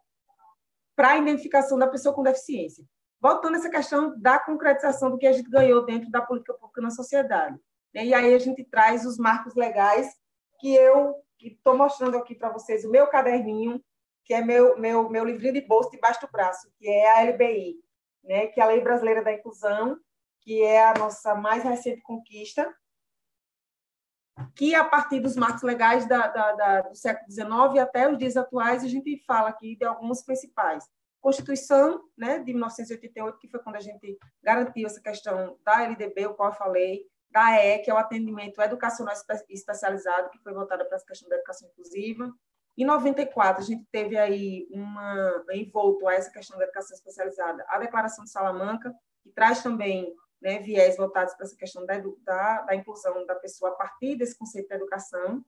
para 0.96 1.10
a 1.10 1.18
identificação 1.18 1.78
da 1.78 1.86
pessoa 1.86 2.14
com 2.14 2.22
deficiência. 2.22 2.82
Voltando 3.20 3.56
a 3.56 3.58
essa 3.58 3.68
questão 3.68 4.18
da 4.18 4.38
concretização 4.38 5.10
do 5.10 5.18
que 5.18 5.26
a 5.26 5.32
gente 5.32 5.50
ganhou 5.50 5.84
dentro 5.84 6.10
da 6.10 6.22
política 6.22 6.54
pública 6.54 6.80
na 6.80 6.90
sociedade. 6.90 7.60
Né? 7.94 8.06
E 8.06 8.14
aí 8.14 8.34
a 8.34 8.38
gente 8.38 8.64
traz 8.64 9.04
os 9.04 9.18
marcos 9.18 9.54
legais 9.54 10.10
que 10.58 10.74
eu 10.74 11.14
estou 11.38 11.76
mostrando 11.76 12.16
aqui 12.16 12.34
para 12.34 12.48
vocês, 12.48 12.86
o 12.86 12.90
meu 12.90 13.06
caderninho, 13.06 13.84
que 14.24 14.32
é 14.32 14.42
meu, 14.42 14.78
meu, 14.78 15.10
meu 15.10 15.24
livrinho 15.24 15.52
de 15.52 15.60
bolso 15.60 15.90
debaixo 15.90 16.22
do 16.22 16.32
braço, 16.32 16.72
que 16.78 16.88
é 16.88 17.10
a 17.10 17.30
LBI, 17.30 17.76
né? 18.24 18.46
que 18.46 18.60
é 18.60 18.62
a 18.64 18.66
Lei 18.66 18.80
Brasileira 18.80 19.22
da 19.22 19.32
Inclusão, 19.32 19.98
que 20.40 20.62
é 20.62 20.82
a 20.82 20.94
nossa 20.94 21.34
mais 21.34 21.62
recente 21.62 22.00
conquista, 22.00 22.74
que 24.54 24.74
a 24.74 24.84
partir 24.84 25.20
dos 25.20 25.36
marcos 25.36 25.62
legais 25.62 26.06
da, 26.06 26.26
da, 26.26 26.52
da, 26.52 26.80
do 26.82 26.94
século 26.94 27.30
XIX 27.30 27.78
até 27.80 28.10
os 28.10 28.18
dias 28.18 28.36
atuais, 28.36 28.84
a 28.84 28.88
gente 28.88 29.22
fala 29.26 29.48
aqui 29.48 29.76
de 29.76 29.84
algumas 29.84 30.24
principais. 30.24 30.84
Constituição 31.20 32.02
né, 32.16 32.38
de 32.38 32.52
1988, 32.52 33.38
que 33.38 33.48
foi 33.48 33.60
quando 33.60 33.76
a 33.76 33.80
gente 33.80 34.18
garantiu 34.42 34.86
essa 34.86 35.00
questão 35.00 35.58
da 35.64 35.82
LDB, 35.82 36.26
o 36.26 36.34
qual 36.34 36.50
eu 36.50 36.54
falei, 36.54 37.04
da 37.30 37.62
EE, 37.62 37.80
que 37.80 37.90
é 37.90 37.94
o 37.94 37.98
atendimento 37.98 38.60
educacional 38.62 39.14
especializado, 39.48 40.30
que 40.30 40.38
foi 40.38 40.52
voltada 40.52 40.84
para 40.84 40.96
essa 40.96 41.06
questão 41.06 41.28
da 41.28 41.36
educação 41.36 41.68
inclusiva. 41.68 42.32
Em 42.76 42.84
94, 42.84 43.62
a 43.62 43.66
gente 43.66 43.84
teve 43.90 44.16
aí 44.16 44.66
uma 44.70 45.44
envolto 45.52 46.06
a 46.06 46.14
essa 46.14 46.30
questão 46.30 46.56
da 46.56 46.64
educação 46.64 46.94
especializada, 46.96 47.64
a 47.68 47.78
Declaração 47.78 48.24
de 48.24 48.30
Salamanca, 48.30 48.94
que 49.22 49.30
traz 49.30 49.62
também 49.62 50.14
né, 50.40 50.58
viés 50.60 50.96
voltados 50.96 51.34
para 51.34 51.44
essa 51.44 51.56
questão 51.56 51.84
da, 51.84 52.00
da, 52.24 52.62
da, 52.62 52.74
inclusão 52.74 53.26
da 53.26 53.34
pessoa 53.34 53.72
a 53.72 53.74
partir 53.74 54.16
desse 54.16 54.38
conceito 54.38 54.68
da 54.68 54.76
educação. 54.76 55.44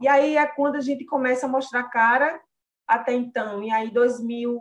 E 0.00 0.06
aí 0.06 0.36
é 0.36 0.46
quando 0.46 0.76
a 0.76 0.80
gente 0.80 1.04
começa 1.04 1.46
a 1.46 1.48
mostrar 1.48 1.84
cara 1.84 2.40
até 2.86 3.12
então. 3.12 3.62
E 3.62 3.70
aí, 3.70 3.90
2000, 3.90 4.60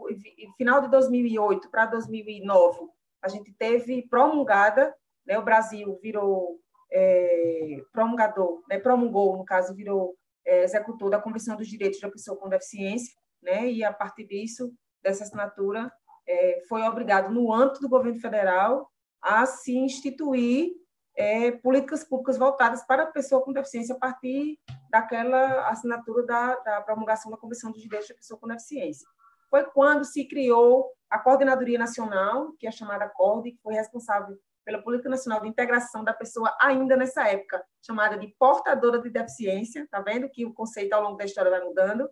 final 0.58 0.82
de 0.82 0.90
2008 0.90 1.70
para 1.70 1.86
2009, 1.86 2.90
a 3.22 3.28
gente 3.28 3.54
teve 3.54 4.08
promulgada, 4.08 4.96
né, 5.26 5.38
o 5.38 5.44
Brasil 5.44 6.00
virou 6.02 6.60
é, 6.92 7.82
promulgador, 7.92 8.64
né, 8.70 8.80
promulgou, 8.80 9.38
no 9.38 9.46
caso, 9.46 9.76
virou 9.76 10.16
é, 10.46 10.64
executor 10.64 11.10
da 11.10 11.22
Convenção 11.22 11.56
dos 11.56 11.68
Direitos 11.68 12.00
da 12.00 12.10
Pessoa 12.10 12.38
com 12.38 12.50
Deficiência, 12.50 13.14
né, 13.42 13.70
e 13.70 13.84
a 13.84 13.94
partir 13.94 14.26
disso, 14.26 14.74
dessa 15.02 15.24
assinatura, 15.24 15.92
é, 16.28 16.62
foi 16.68 16.82
obrigado, 16.84 17.32
no 17.32 17.54
âmbito 17.54 17.82
do 17.82 17.90
governo 17.90 18.20
federal, 18.20 18.90
a 19.26 19.48
se 19.48 19.76
instituir 19.76 20.72
é, 21.18 21.52
políticas 21.52 22.04
públicas 22.04 22.38
voltadas 22.38 22.86
para 22.86 23.04
a 23.04 23.08
pessoa 23.08 23.42
com 23.42 23.52
deficiência 23.52 23.96
a 23.96 23.98
partir 23.98 24.60
daquela 24.92 25.68
assinatura 25.70 26.24
da, 26.24 26.56
da 26.58 26.82
promulgação 26.82 27.32
da 27.32 27.38
Convenção 27.38 27.72
dos 27.72 27.82
Direitos 27.82 28.08
da 28.08 28.16
Pessoa 28.16 28.40
com 28.40 28.48
Deficiência. 28.48 29.08
Foi 29.50 29.64
quando 29.64 30.06
se 30.06 30.28
criou 30.28 30.92
a 31.10 31.18
Coordenadoria 31.18 31.80
Nacional, 31.80 32.54
que 32.60 32.68
é 32.68 32.72
chamada 32.72 33.10
CORDE, 33.10 33.54
que 33.54 33.62
foi 33.64 33.74
responsável 33.74 34.38
pela 34.64 34.82
Política 34.82 35.10
Nacional 35.10 35.42
de 35.42 35.48
Integração 35.48 36.04
da 36.04 36.14
Pessoa, 36.14 36.56
ainda 36.62 36.96
nessa 36.96 37.28
época, 37.28 37.64
chamada 37.84 38.18
de 38.18 38.28
portadora 38.38 39.02
de 39.02 39.10
deficiência, 39.10 39.88
tá 39.90 40.02
vendo 40.02 40.30
que 40.30 40.46
o 40.46 40.54
conceito 40.54 40.94
ao 40.94 41.02
longo 41.02 41.18
da 41.18 41.26
história 41.26 41.50
vai 41.50 41.62
mudando. 41.62 42.08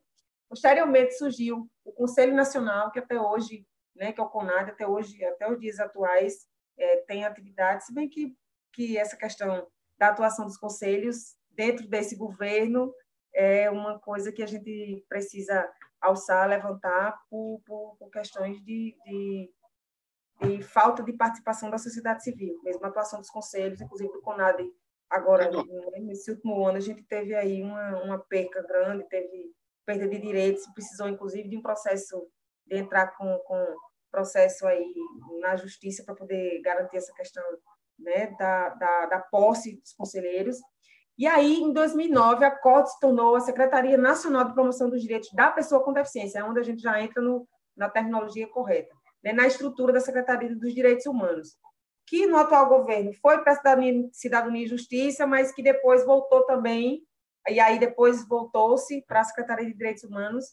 Posteriormente 0.50 1.18
surgiu 1.18 1.68
o 1.84 1.92
Conselho 1.92 2.36
Nacional, 2.36 2.92
que 2.92 3.00
até 3.00 3.20
hoje, 3.20 3.68
né, 3.96 4.12
que 4.12 4.22
é 4.22 4.24
o 4.24 4.30
CONAD, 4.30 4.72
até 4.72 4.88
hoje, 4.88 5.24
até 5.26 5.52
os 5.52 5.60
dias 5.60 5.80
atuais, 5.80 6.48
é, 6.78 6.98
tem 7.08 7.26
atividades, 7.26 7.88
se 7.88 7.94
bem 7.94 8.10
que, 8.10 8.36
que 8.74 8.98
essa 8.98 9.18
questão 9.18 9.68
da 9.98 10.10
atuação 10.10 10.46
dos 10.46 10.58
conselhos 10.58 11.36
dentro 11.52 11.88
desse 11.88 12.16
governo 12.16 12.94
é 13.34 13.70
uma 13.70 14.00
coisa 14.00 14.32
que 14.32 14.44
a 14.44 14.46
gente 14.46 15.04
precisa 15.08 15.70
alçar, 16.00 16.48
levantar 16.48 17.18
por, 17.30 17.62
por, 17.66 17.96
por 17.98 18.10
questões 18.12 18.58
de, 18.64 18.96
de, 19.06 19.52
de, 20.42 20.62
falta 20.62 21.02
de 21.04 21.14
participação 21.14 21.70
da 21.70 21.78
sociedade 21.78 22.24
civil, 22.24 22.60
mesmo 22.64 22.84
a 22.86 22.90
atuação 22.90 23.20
dos 23.20 23.30
conselhos, 23.30 23.82
inclusive 23.82 24.12
do 24.12 24.22
CONAD, 24.22 24.64
agora, 25.10 25.50
né, 25.50 26.00
nesse 26.02 26.32
último 26.32 26.66
ano, 26.66 26.78
a 26.78 26.82
gente 26.82 27.04
teve 27.04 27.34
aí 27.34 27.62
uma, 27.62 28.04
uma 28.04 28.20
perca 28.20 28.62
grande, 28.64 29.08
teve 29.08 29.52
perda 29.86 30.08
de 30.08 30.20
direitos, 30.20 30.66
precisou, 30.74 31.08
inclusive, 31.08 31.48
de 31.48 31.58
um 31.58 31.62
processo 31.62 32.28
de 32.66 32.78
entrar 32.78 33.16
com, 33.18 33.38
com 33.46 33.76
processo 34.14 34.68
aí 34.68 34.94
na 35.42 35.56
justiça 35.56 36.04
para 36.06 36.14
poder 36.14 36.62
garantir 36.62 36.98
essa 36.98 37.12
questão 37.14 37.44
né, 37.98 38.28
da, 38.38 38.70
da, 38.70 39.06
da 39.08 39.20
posse 39.20 39.80
dos 39.82 39.94
conselheiros. 39.94 40.58
E 41.18 41.26
aí, 41.26 41.62
em 41.62 41.74
2009, 41.74 42.46
a 42.46 42.52
COT 42.52 42.92
se 42.92 43.00
tornou 43.00 43.36
a 43.36 43.40
Secretaria 43.40 43.98
Nacional 43.98 44.46
de 44.46 44.54
Promoção 44.54 44.90
dos 44.90 45.02
Direitos 45.02 45.32
da 45.34 45.52
Pessoa 45.52 45.84
com 45.84 45.94
Deficiência, 45.94 46.40
é 46.40 46.44
onde 46.44 46.60
a 46.60 46.64
gente 46.64 46.82
já 46.82 47.02
entra 47.02 47.22
no, 47.22 47.48
na 47.76 47.90
terminologia 47.90 48.48
correta, 48.48 48.94
né, 49.24 49.34
na 49.34 49.48
estrutura 49.48 49.92
da 49.92 50.00
Secretaria 50.00 50.56
dos 50.56 50.74
Direitos 50.74 51.06
Humanos, 51.06 51.58
que 52.08 52.26
no 52.28 52.38
atual 52.38 52.68
governo 52.68 53.14
foi 53.22 53.44
para 53.44 53.56
Cidadania, 53.56 54.10
Cidadania 54.12 54.66
e 54.66 54.68
Justiça, 54.68 55.26
mas 55.26 55.52
que 55.52 55.62
depois 55.62 56.06
voltou 56.06 56.46
também, 56.46 57.04
e 57.48 57.60
aí 57.60 57.78
depois 57.78 58.28
voltou-se 58.28 59.04
para 59.08 59.22
a 59.22 59.24
Secretaria 59.24 59.68
de 59.68 59.74
Direitos 59.74 60.04
Humanos, 60.04 60.46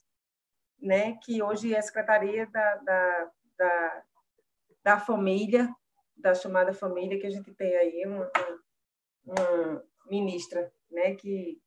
né, 0.81 1.16
que 1.23 1.42
hoje 1.42 1.75
é 1.75 1.79
a 1.79 1.83
Secretaria 1.83 2.46
da, 2.46 2.75
da 2.77 3.31
da, 3.61 4.03
da 4.83 4.99
família, 4.99 5.68
da 6.16 6.35
chamada 6.35 6.73
família, 6.73 7.20
que 7.20 7.27
a 7.27 7.31
gente 7.31 7.53
tem 7.53 7.77
aí 7.77 8.05
uma, 8.07 8.31
uma 9.25 9.85
ministra, 10.07 10.73
né, 10.90 11.14
que 11.14 11.61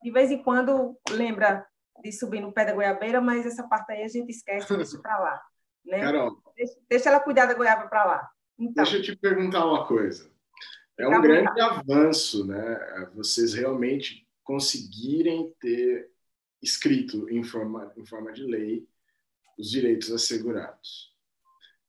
de 0.00 0.10
vez 0.12 0.30
em 0.30 0.40
quando 0.40 0.96
lembra 1.10 1.66
de 2.00 2.12
subir 2.12 2.40
no 2.40 2.52
pé 2.52 2.64
da 2.64 2.72
goiabeira, 2.72 3.20
mas 3.20 3.44
essa 3.44 3.66
parte 3.66 3.90
aí 3.90 4.04
a 4.04 4.08
gente 4.08 4.30
esquece 4.30 4.76
deixa 4.76 4.98
para 5.00 5.18
lá. 5.18 5.42
Né? 5.84 6.00
Carol. 6.00 6.40
Deixa, 6.54 6.74
deixa, 6.88 7.08
ela 7.08 7.20
cuidar 7.20 7.46
da 7.46 7.54
goiaba 7.54 7.88
para 7.88 8.04
lá. 8.04 8.30
Então, 8.56 8.84
deixa 8.84 8.98
eu 8.98 9.02
te 9.02 9.16
perguntar 9.16 9.66
uma 9.66 9.86
coisa. 9.86 10.30
É 10.96 11.08
um 11.08 11.20
grande 11.20 11.60
avanço, 11.60 12.46
né? 12.46 13.10
Vocês 13.14 13.54
realmente 13.54 14.26
conseguirem 14.44 15.52
ter 15.60 16.10
escrito 16.62 17.28
em 17.28 17.42
forma, 17.42 17.92
em 17.96 18.04
forma 18.04 18.32
de 18.32 18.44
lei 18.44 18.88
os 19.58 19.70
direitos 19.70 20.12
assegurados. 20.12 21.12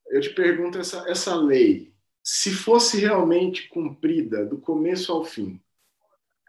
Eu 0.08 0.20
te 0.22 0.30
pergunto 0.32 0.80
essa, 0.80 1.08
essa 1.10 1.36
lei, 1.36 1.94
se 2.24 2.52
fosse 2.52 3.00
realmente 3.00 3.70
cumprida 3.70 4.46
do 4.46 4.60
começo 4.60 5.12
ao 5.12 5.24
fim, 5.24 5.62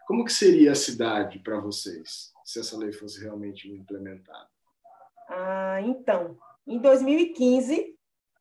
como 0.07 0.25
que 0.25 0.33
seria 0.33 0.71
a 0.71 0.75
cidade 0.75 1.39
para 1.39 1.59
vocês, 1.59 2.33
se 2.43 2.59
essa 2.59 2.77
lei 2.77 2.91
fosse 2.91 3.21
realmente 3.21 3.71
implementada? 3.71 4.49
Ah, 5.29 5.79
então, 5.81 6.37
em 6.67 6.79
2015 6.79 7.95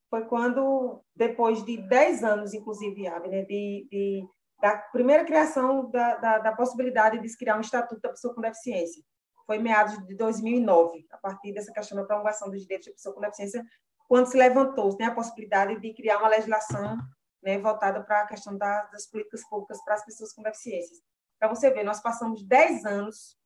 foi 0.09 0.25
quando, 0.25 1.01
depois 1.15 1.65
de 1.65 1.77
10 1.77 2.25
anos, 2.25 2.53
inclusive, 2.53 3.07
Abner, 3.07 3.47
de, 3.47 3.87
de, 3.89 4.29
da 4.61 4.77
primeira 4.77 5.25
criação 5.25 5.89
da, 5.89 6.17
da, 6.17 6.39
da, 6.39 6.53
possibilidade 6.53 7.21
de 7.21 7.29
se 7.29 7.39
criar 7.39 7.57
um 7.57 7.61
estatuto 7.61 8.01
da 8.01 8.09
pessoa 8.09 8.35
com 8.35 8.41
deficiência. 8.41 9.05
Foi 9.51 9.57
em 9.57 9.63
meados 9.65 9.99
de 10.07 10.15
2009, 10.15 11.09
a 11.11 11.19
partir 11.19 11.53
dessa 11.53 11.73
questão 11.73 11.97
da 11.99 12.05
promulgação 12.05 12.49
dos 12.49 12.63
direitos 12.63 12.87
da 12.87 12.93
pessoa 12.93 13.13
com 13.13 13.21
deficiência, 13.21 13.67
quando 14.07 14.27
se 14.27 14.37
levantou 14.37 14.97
né, 14.97 15.07
a 15.07 15.11
possibilidade 15.13 15.81
de 15.81 15.93
criar 15.93 16.19
uma 16.19 16.29
legislação 16.29 16.97
né, 17.43 17.59
voltada 17.59 18.01
para 18.01 18.21
a 18.21 18.27
questão 18.29 18.57
da, 18.57 18.85
das 18.85 19.09
políticas 19.09 19.43
públicas 19.49 19.83
para 19.85 19.95
as 19.95 20.05
pessoas 20.05 20.33
com 20.33 20.45
deficiências. 20.45 21.01
Para 21.37 21.49
você 21.49 21.69
ver, 21.69 21.83
nós 21.83 22.01
passamos 22.01 22.45
10 22.45 22.85
anos 22.85 23.37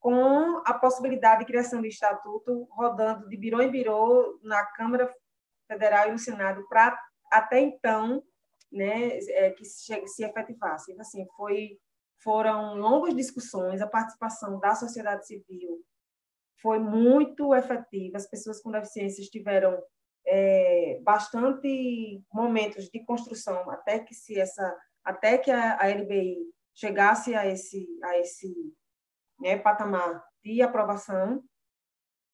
com 0.00 0.60
a 0.66 0.74
possibilidade 0.74 1.42
de 1.42 1.46
criação 1.46 1.80
de 1.80 1.86
estatuto 1.86 2.66
rodando 2.72 3.28
de 3.28 3.36
birô 3.36 3.62
em 3.62 3.70
birô 3.70 4.40
na 4.42 4.66
Câmara 4.66 5.08
Federal 5.68 6.08
e 6.08 6.10
no 6.10 6.18
Senado 6.18 6.66
para 6.68 7.00
até 7.30 7.60
então 7.60 8.24
né, 8.72 9.18
é, 9.28 9.50
que 9.52 9.64
se, 9.64 10.04
se 10.08 10.24
efetivasse. 10.24 10.90
Então, 10.90 11.02
assim, 11.02 11.24
foi, 11.36 11.78
foram 12.24 12.74
longas 12.76 13.14
discussões, 13.14 13.82
a 13.82 13.86
participação 13.86 14.58
da 14.58 14.74
sociedade 14.74 15.26
civil 15.26 15.84
foi 16.64 16.78
muito 16.78 17.54
efetiva, 17.54 18.16
as 18.16 18.26
pessoas 18.26 18.60
com 18.62 18.70
deficiências 18.70 19.28
tiveram 19.28 19.78
é, 20.26 20.98
bastante 21.02 22.22
momentos 22.32 22.88
de 22.88 23.04
construção 23.04 23.68
até 23.70 23.98
que 23.98 24.14
se 24.14 24.40
essa 24.40 24.74
até 25.04 25.36
que 25.36 25.50
a, 25.50 25.78
a 25.78 25.86
LBI 25.88 26.38
chegasse 26.74 27.34
a 27.34 27.46
esse 27.46 27.86
a 28.02 28.18
esse 28.18 28.74
né, 29.38 29.58
patamar 29.58 30.24
de 30.42 30.62
aprovação. 30.62 31.44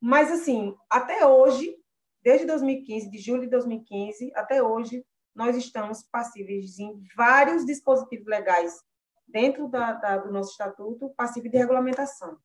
Mas 0.01 0.31
assim 0.31 0.77
até 0.89 1.27
hoje 1.27 1.77
desde 2.23 2.47
2015 2.47 3.11
de 3.11 3.19
julho 3.19 3.43
de 3.43 3.51
2015 3.51 4.31
até 4.37 4.63
hoje 4.63 5.05
nós 5.35 5.57
estamos 5.57 6.05
passíveis 6.05 6.79
em 6.79 7.03
vários 7.17 7.67
dispositivos 7.67 8.27
legais 8.27 8.81
dentro 9.31 9.69
da, 9.69 9.93
da, 9.93 10.19
do 10.19 10.33
nosso 10.33 10.51
estatuto 10.51 11.11
passível 11.17 11.51
de 11.51 11.59
regulamentação 11.59 12.39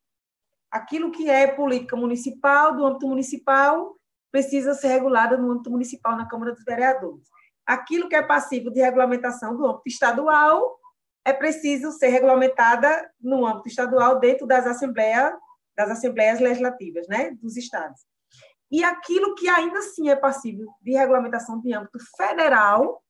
aquilo 0.76 1.10
que 1.10 1.30
é 1.30 1.48
política 1.48 1.96
municipal 1.96 2.76
do 2.76 2.86
âmbito 2.86 3.08
municipal 3.08 3.96
precisa 4.30 4.74
ser 4.74 4.90
regulada 4.90 5.38
no 5.38 5.52
âmbito 5.52 5.72
municipal, 5.72 6.18
na 6.18 6.28
Câmara 6.28 6.52
dos 6.52 6.66
Vereadores. 6.66 7.30
Aquilo 7.66 8.10
que 8.10 8.16
é 8.16 8.22
passivo 8.22 8.70
de 8.70 8.82
regulamentação 8.82 9.56
do 9.56 9.66
âmbito 9.66 9.88
estadual 9.88 10.78
é 11.24 11.32
preciso 11.32 11.94
ser 11.94 12.10
regulamentada 12.10 13.10
no 13.22 13.46
âmbito 13.46 13.70
estadual 13.70 14.20
dentro 14.20 14.46
das 14.46 14.68
assembleias, 14.68 15.34
das 15.78 15.90
assembleias 15.90 16.42
legislativas, 16.42 17.08
né, 17.08 17.32
dos 17.42 17.56
estados. 17.56 18.02
E 18.70 18.84
aquilo 18.84 19.34
que 19.36 19.48
ainda 19.48 19.80
assim 19.80 20.10
é 20.10 20.16
passível 20.16 20.68
de 20.82 20.92
regulamentação 20.92 21.62
de 21.62 21.74
âmbito 21.74 22.00
federal 22.18 23.02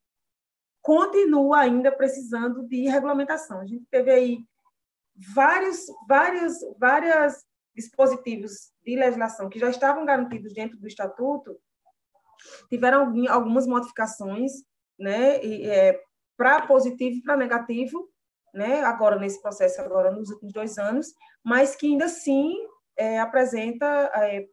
continua 0.85 1.61
ainda 1.61 1.91
precisando 1.91 2.67
de 2.67 2.87
regulamentação. 2.87 3.59
A 3.59 3.65
gente 3.65 3.87
teve 3.89 4.11
aí 4.11 4.45
vários, 5.33 5.87
vários, 6.07 6.59
várias 6.77 7.43
dispositivos 7.75 8.71
de 8.85 8.95
legislação 8.95 9.49
que 9.49 9.57
já 9.57 9.67
estavam 9.67 10.05
garantidos 10.05 10.53
dentro 10.53 10.77
do 10.77 10.87
estatuto 10.87 11.59
tiveram 12.69 13.11
algumas 13.29 13.65
modificações, 13.65 14.51
né, 14.99 15.37
é, 15.37 15.99
para 16.37 16.67
positivo 16.67 17.17
e 17.17 17.23
para 17.23 17.35
negativo, 17.35 18.07
né, 18.53 18.83
agora 18.83 19.17
nesse 19.17 19.41
processo 19.41 19.81
agora 19.81 20.11
nos 20.11 20.29
últimos 20.29 20.53
dois 20.53 20.77
anos, 20.77 21.15
mas 21.43 21.75
que 21.75 21.87
ainda 21.87 22.05
assim 22.05 22.53
é, 22.95 23.19
apresenta 23.19 23.87
é, 23.87 24.47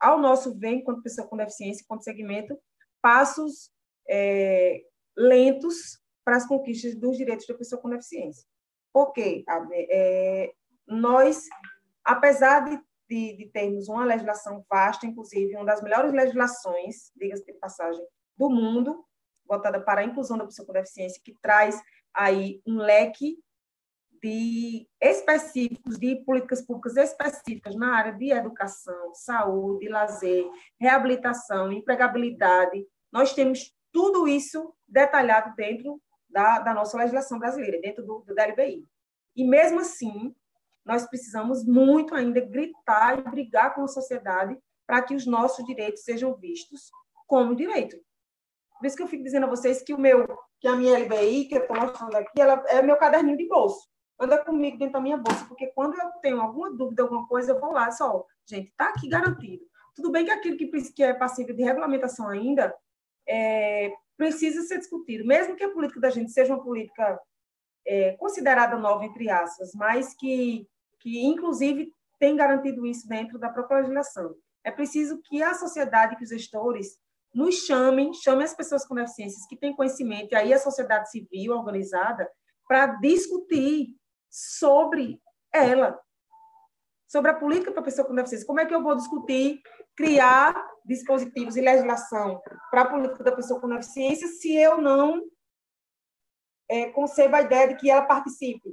ao 0.00 0.18
nosso 0.18 0.58
ver, 0.58 0.70
enquanto 0.70 1.02
pessoa 1.02 1.28
com 1.28 1.36
deficiência, 1.36 1.84
enquanto 1.84 2.02
segmento, 2.02 2.58
passos 3.00 3.70
é, 4.08 4.82
lentos 5.16 6.00
para 6.24 6.36
as 6.36 6.46
conquistas 6.46 6.94
dos 6.94 7.16
direitos 7.16 7.46
da 7.46 7.54
pessoa 7.54 7.80
com 7.80 7.90
deficiência. 7.90 8.46
Por 8.92 9.12
quê? 9.12 9.44
É, 9.90 10.52
nós 10.86 11.46
apesar 12.04 12.60
de, 12.60 12.78
de, 13.08 13.36
de, 13.36 13.46
termos 13.46 13.88
uma 13.88 14.04
legislação 14.04 14.64
vasta, 14.68 15.06
inclusive 15.06 15.56
uma 15.56 15.64
das 15.64 15.82
melhores 15.82 16.12
legislações, 16.12 17.10
diga-se 17.16 17.44
de 17.46 17.54
passagem, 17.54 18.04
do 18.36 18.50
mundo, 18.50 19.04
voltada 19.48 19.80
para 19.80 20.02
a 20.02 20.04
inclusão 20.04 20.36
da 20.36 20.44
pessoa 20.44 20.66
com 20.66 20.72
deficiência, 20.72 21.20
que 21.24 21.34
traz 21.40 21.80
aí 22.12 22.60
um 22.66 22.76
leque 22.76 23.38
de 24.22 24.88
específicos, 25.00 25.98
de 25.98 26.16
políticas 26.24 26.62
públicas 26.62 26.96
específicas 26.96 27.76
na 27.76 27.94
área 27.94 28.12
de 28.12 28.30
educação, 28.30 29.14
saúde, 29.14 29.88
lazer, 29.88 30.46
reabilitação, 30.80 31.70
empregabilidade. 31.70 32.86
Nós 33.12 33.34
temos 33.34 33.74
tudo 33.94 34.26
isso 34.26 34.74
detalhado 34.88 35.54
dentro 35.54 36.02
da, 36.28 36.58
da 36.58 36.74
nossa 36.74 36.98
legislação 36.98 37.38
brasileira, 37.38 37.80
dentro 37.80 38.04
do, 38.04 38.24
do 38.26 38.34
DLBI. 38.34 38.84
E 39.36 39.44
mesmo 39.44 39.78
assim, 39.78 40.34
nós 40.84 41.06
precisamos 41.08 41.64
muito 41.64 42.12
ainda 42.12 42.40
gritar 42.40 43.20
e 43.20 43.30
brigar 43.30 43.72
com 43.72 43.84
a 43.84 43.88
sociedade 43.88 44.58
para 44.84 45.00
que 45.00 45.14
os 45.14 45.24
nossos 45.26 45.64
direitos 45.64 46.02
sejam 46.02 46.34
vistos 46.34 46.90
como 47.26 47.54
direito. 47.54 47.96
Por 48.78 48.86
isso 48.86 48.96
que 48.96 49.02
eu 49.02 49.08
fico 49.08 49.22
dizendo 49.22 49.46
a 49.46 49.48
vocês 49.48 49.80
que 49.80 49.94
o 49.94 49.98
meu, 49.98 50.26
que 50.60 50.66
a 50.66 50.74
minha 50.74 50.98
LBI, 50.98 51.46
que 51.46 51.54
eu 51.54 51.62
estou 51.62 51.76
mostrando 51.76 52.16
aqui, 52.16 52.40
ela 52.40 52.62
é 52.66 52.82
meu 52.82 52.96
caderninho 52.96 53.38
de 53.38 53.46
bolso. 53.46 53.88
Anda 54.20 54.44
comigo 54.44 54.76
dentro 54.76 54.94
da 54.94 55.00
minha 55.00 55.16
bolsa, 55.16 55.44
porque 55.46 55.68
quando 55.68 55.94
eu 55.94 56.10
tenho 56.20 56.40
alguma 56.40 56.70
dúvida, 56.70 57.02
alguma 57.04 57.26
coisa, 57.28 57.52
eu 57.52 57.60
vou 57.60 57.72
lá, 57.72 57.90
só, 57.92 58.24
gente, 58.44 58.70
está 58.70 58.88
aqui 58.88 59.08
garantido. 59.08 59.64
Tudo 59.94 60.10
bem 60.10 60.24
que 60.24 60.30
aquilo 60.32 60.56
que, 60.56 60.66
que 60.92 61.02
é 61.02 61.14
passível 61.14 61.54
de 61.54 61.62
regulamentação 61.62 62.28
ainda 62.28 62.74
é, 63.26 63.92
precisa 64.16 64.62
ser 64.62 64.78
discutido, 64.78 65.26
mesmo 65.26 65.56
que 65.56 65.64
a 65.64 65.70
política 65.70 66.00
da 66.00 66.10
gente 66.10 66.30
seja 66.32 66.54
uma 66.54 66.62
política 66.62 67.20
é, 67.86 68.12
considerada 68.12 68.76
nova, 68.76 69.04
entre 69.04 69.28
aspas, 69.28 69.72
mas 69.74 70.14
que 70.14 70.66
que 71.04 71.22
inclusive 71.22 71.92
tem 72.18 72.34
garantido 72.34 72.86
isso 72.86 73.06
dentro 73.06 73.38
da 73.38 73.50
própria 73.50 73.80
legislação. 73.80 74.34
É 74.64 74.70
preciso 74.70 75.20
que 75.22 75.42
a 75.42 75.52
sociedade, 75.52 76.16
que 76.16 76.24
os 76.24 76.30
gestores 76.30 76.98
nos 77.34 77.66
chamem, 77.66 78.14
chamem 78.14 78.44
as 78.44 78.54
pessoas 78.54 78.86
com 78.86 78.94
deficiências 78.94 79.46
que 79.46 79.56
têm 79.56 79.76
conhecimento, 79.76 80.32
e 80.32 80.34
aí 80.34 80.54
a 80.54 80.58
sociedade 80.58 81.10
civil 81.10 81.52
organizada, 81.52 82.26
para 82.66 82.86
discutir 82.86 83.88
sobre 84.30 85.20
ela, 85.52 86.00
sobre 87.14 87.30
a 87.30 87.34
política 87.34 87.70
para 87.70 87.80
a 87.80 87.84
pessoa 87.84 88.08
com 88.08 88.12
deficiência. 88.12 88.44
Como 88.44 88.58
é 88.58 88.66
que 88.66 88.74
eu 88.74 88.82
vou 88.82 88.96
discutir, 88.96 89.62
criar 89.96 90.52
dispositivos 90.84 91.54
e 91.54 91.60
legislação 91.60 92.42
para 92.72 92.80
a 92.80 92.90
política 92.90 93.22
da 93.22 93.30
pessoa 93.30 93.60
com 93.60 93.68
deficiência 93.68 94.26
se 94.26 94.52
eu 94.56 94.78
não 94.78 95.22
é, 96.68 96.86
concebo 96.90 97.36
a 97.36 97.42
ideia 97.42 97.68
de 97.68 97.76
que 97.76 97.88
ela 97.88 98.02
participe 98.02 98.68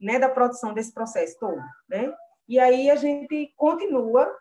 né, 0.00 0.18
da 0.18 0.28
produção 0.28 0.74
desse 0.74 0.92
processo 0.92 1.38
todo, 1.38 1.62
né? 1.88 2.12
E 2.48 2.58
aí 2.58 2.90
a 2.90 2.96
gente 2.96 3.54
continua 3.56 4.36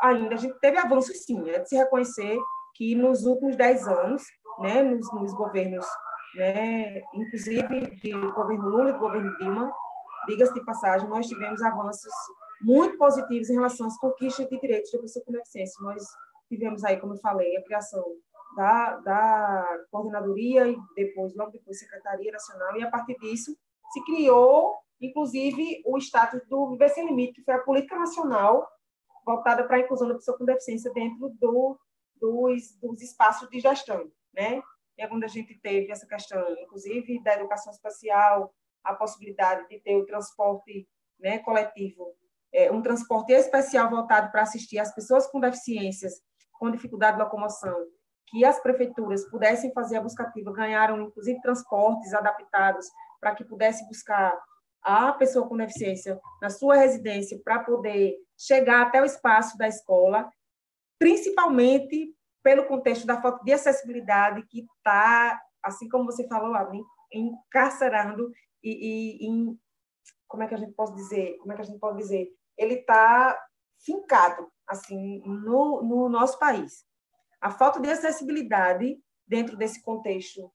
ainda, 0.00 0.34
a 0.34 0.38
gente 0.38 0.58
teve 0.58 0.76
avanços 0.76 1.24
sim, 1.24 1.48
é 1.50 1.60
de 1.60 1.68
se 1.68 1.76
reconhecer 1.76 2.36
que 2.74 2.96
nos 2.96 3.24
últimos 3.24 3.54
dez 3.54 3.86
anos, 3.86 4.24
né, 4.58 4.82
nos, 4.82 5.12
nos 5.12 5.32
governos, 5.32 5.86
né, 6.34 7.00
inclusive 7.14 7.96
de 7.96 8.10
governo 8.32 8.68
Lula 8.68 8.90
e 8.90 8.92
do 8.94 8.98
governo 8.98 9.36
Dilma, 9.38 9.72
diga-se 10.26 10.54
de 10.54 10.64
passagem, 10.64 11.08
nós 11.08 11.26
tivemos 11.26 11.62
avanços 11.62 12.12
muito 12.64 12.96
positivos 12.96 13.50
em 13.50 13.54
relação 13.54 13.86
às 13.86 13.98
conquistas 13.98 14.48
de 14.48 14.58
direitos 14.58 14.90
da 14.90 14.98
pessoa 14.98 15.24
com 15.24 15.32
deficiência. 15.32 15.82
Nós 15.82 16.02
tivemos 16.48 16.82
aí, 16.84 16.98
como 16.98 17.14
eu 17.14 17.18
falei, 17.18 17.56
a 17.56 17.62
criação 17.62 18.04
da, 18.56 18.96
da 18.96 19.78
coordenadoria 19.90 20.68
e 20.68 20.76
depois, 20.96 21.34
logo 21.34 21.50
depois, 21.50 21.78
Secretaria 21.78 22.32
Nacional, 22.32 22.76
e 22.76 22.82
a 22.82 22.90
partir 22.90 23.16
disso 23.18 23.56
se 23.92 24.04
criou, 24.04 24.76
inclusive, 25.00 25.82
o 25.84 25.98
status 25.98 26.40
do 26.48 26.70
Viver 26.70 26.88
Sem 26.88 27.06
Limite, 27.06 27.34
que 27.34 27.44
foi 27.44 27.54
a 27.54 27.62
política 27.62 27.96
nacional 27.98 28.66
voltada 29.24 29.64
para 29.64 29.76
a 29.76 29.80
inclusão 29.80 30.08
da 30.08 30.14
pessoa 30.14 30.36
com 30.36 30.44
deficiência 30.44 30.92
dentro 30.92 31.30
do, 31.40 31.78
dos, 32.20 32.76
dos 32.80 33.02
espaços 33.02 33.48
de 33.48 33.60
gestão, 33.60 34.10
né? 34.32 34.62
É 34.96 35.12
onde 35.12 35.24
a 35.24 35.28
gente 35.28 35.58
teve 35.58 35.90
essa 35.90 36.06
questão, 36.06 36.44
inclusive 36.60 37.22
da 37.22 37.34
educação 37.34 37.72
espacial, 37.72 38.54
a 38.84 38.94
possibilidade 38.94 39.66
de 39.68 39.80
ter 39.80 39.96
o 39.96 40.06
transporte 40.06 40.86
né, 41.18 41.38
coletivo, 41.38 42.14
é, 42.54 42.70
um 42.70 42.80
transporte 42.80 43.32
especial 43.32 43.90
voltado 43.90 44.30
para 44.30 44.42
assistir 44.42 44.78
as 44.78 44.94
pessoas 44.94 45.26
com 45.26 45.40
deficiências, 45.40 46.14
com 46.52 46.70
dificuldade 46.70 47.16
de 47.16 47.22
locomoção, 47.22 47.76
que 48.28 48.44
as 48.44 48.60
prefeituras 48.60 49.28
pudessem 49.28 49.72
fazer 49.72 49.96
a 49.96 50.00
buscativa, 50.00 50.52
ganharam 50.52 51.02
inclusive 51.02 51.40
transportes 51.40 52.14
adaptados 52.14 52.86
para 53.20 53.34
que 53.34 53.44
pudesse 53.44 53.86
buscar 53.88 54.38
a 54.82 55.12
pessoa 55.12 55.48
com 55.48 55.56
deficiência 55.56 56.20
na 56.40 56.50
sua 56.50 56.76
residência 56.76 57.40
para 57.42 57.58
poder 57.60 58.16
chegar 58.36 58.82
até 58.82 59.00
o 59.02 59.04
espaço 59.04 59.56
da 59.58 59.66
escola, 59.66 60.30
principalmente 60.98 62.14
pelo 62.42 62.66
contexto 62.66 63.06
da 63.06 63.20
falta 63.20 63.42
de 63.42 63.52
acessibilidade 63.52 64.42
que 64.46 64.66
está, 64.76 65.40
assim 65.62 65.88
como 65.88 66.04
você 66.04 66.28
falou, 66.28 66.54
encarcerando 67.10 68.30
e, 68.62 69.22
e 69.22 69.26
em, 69.26 69.58
como 70.28 70.42
é 70.42 70.46
que 70.46 70.54
a 70.54 70.58
gente 70.58 70.72
pode 70.72 70.94
dizer, 70.94 71.36
como 71.38 71.52
é 71.52 71.56
que 71.56 71.62
a 71.62 71.64
gente 71.64 71.78
pode 71.78 71.96
dizer, 71.96 72.28
ele 72.56 72.74
está 72.74 73.38
fincado 73.84 74.50
assim 74.66 75.22
no, 75.26 75.82
no 75.82 76.08
nosso 76.08 76.38
país. 76.38 76.84
A 77.40 77.50
falta 77.50 77.80
de 77.80 77.90
acessibilidade 77.90 78.98
dentro 79.26 79.56
desse 79.56 79.82
contexto 79.82 80.50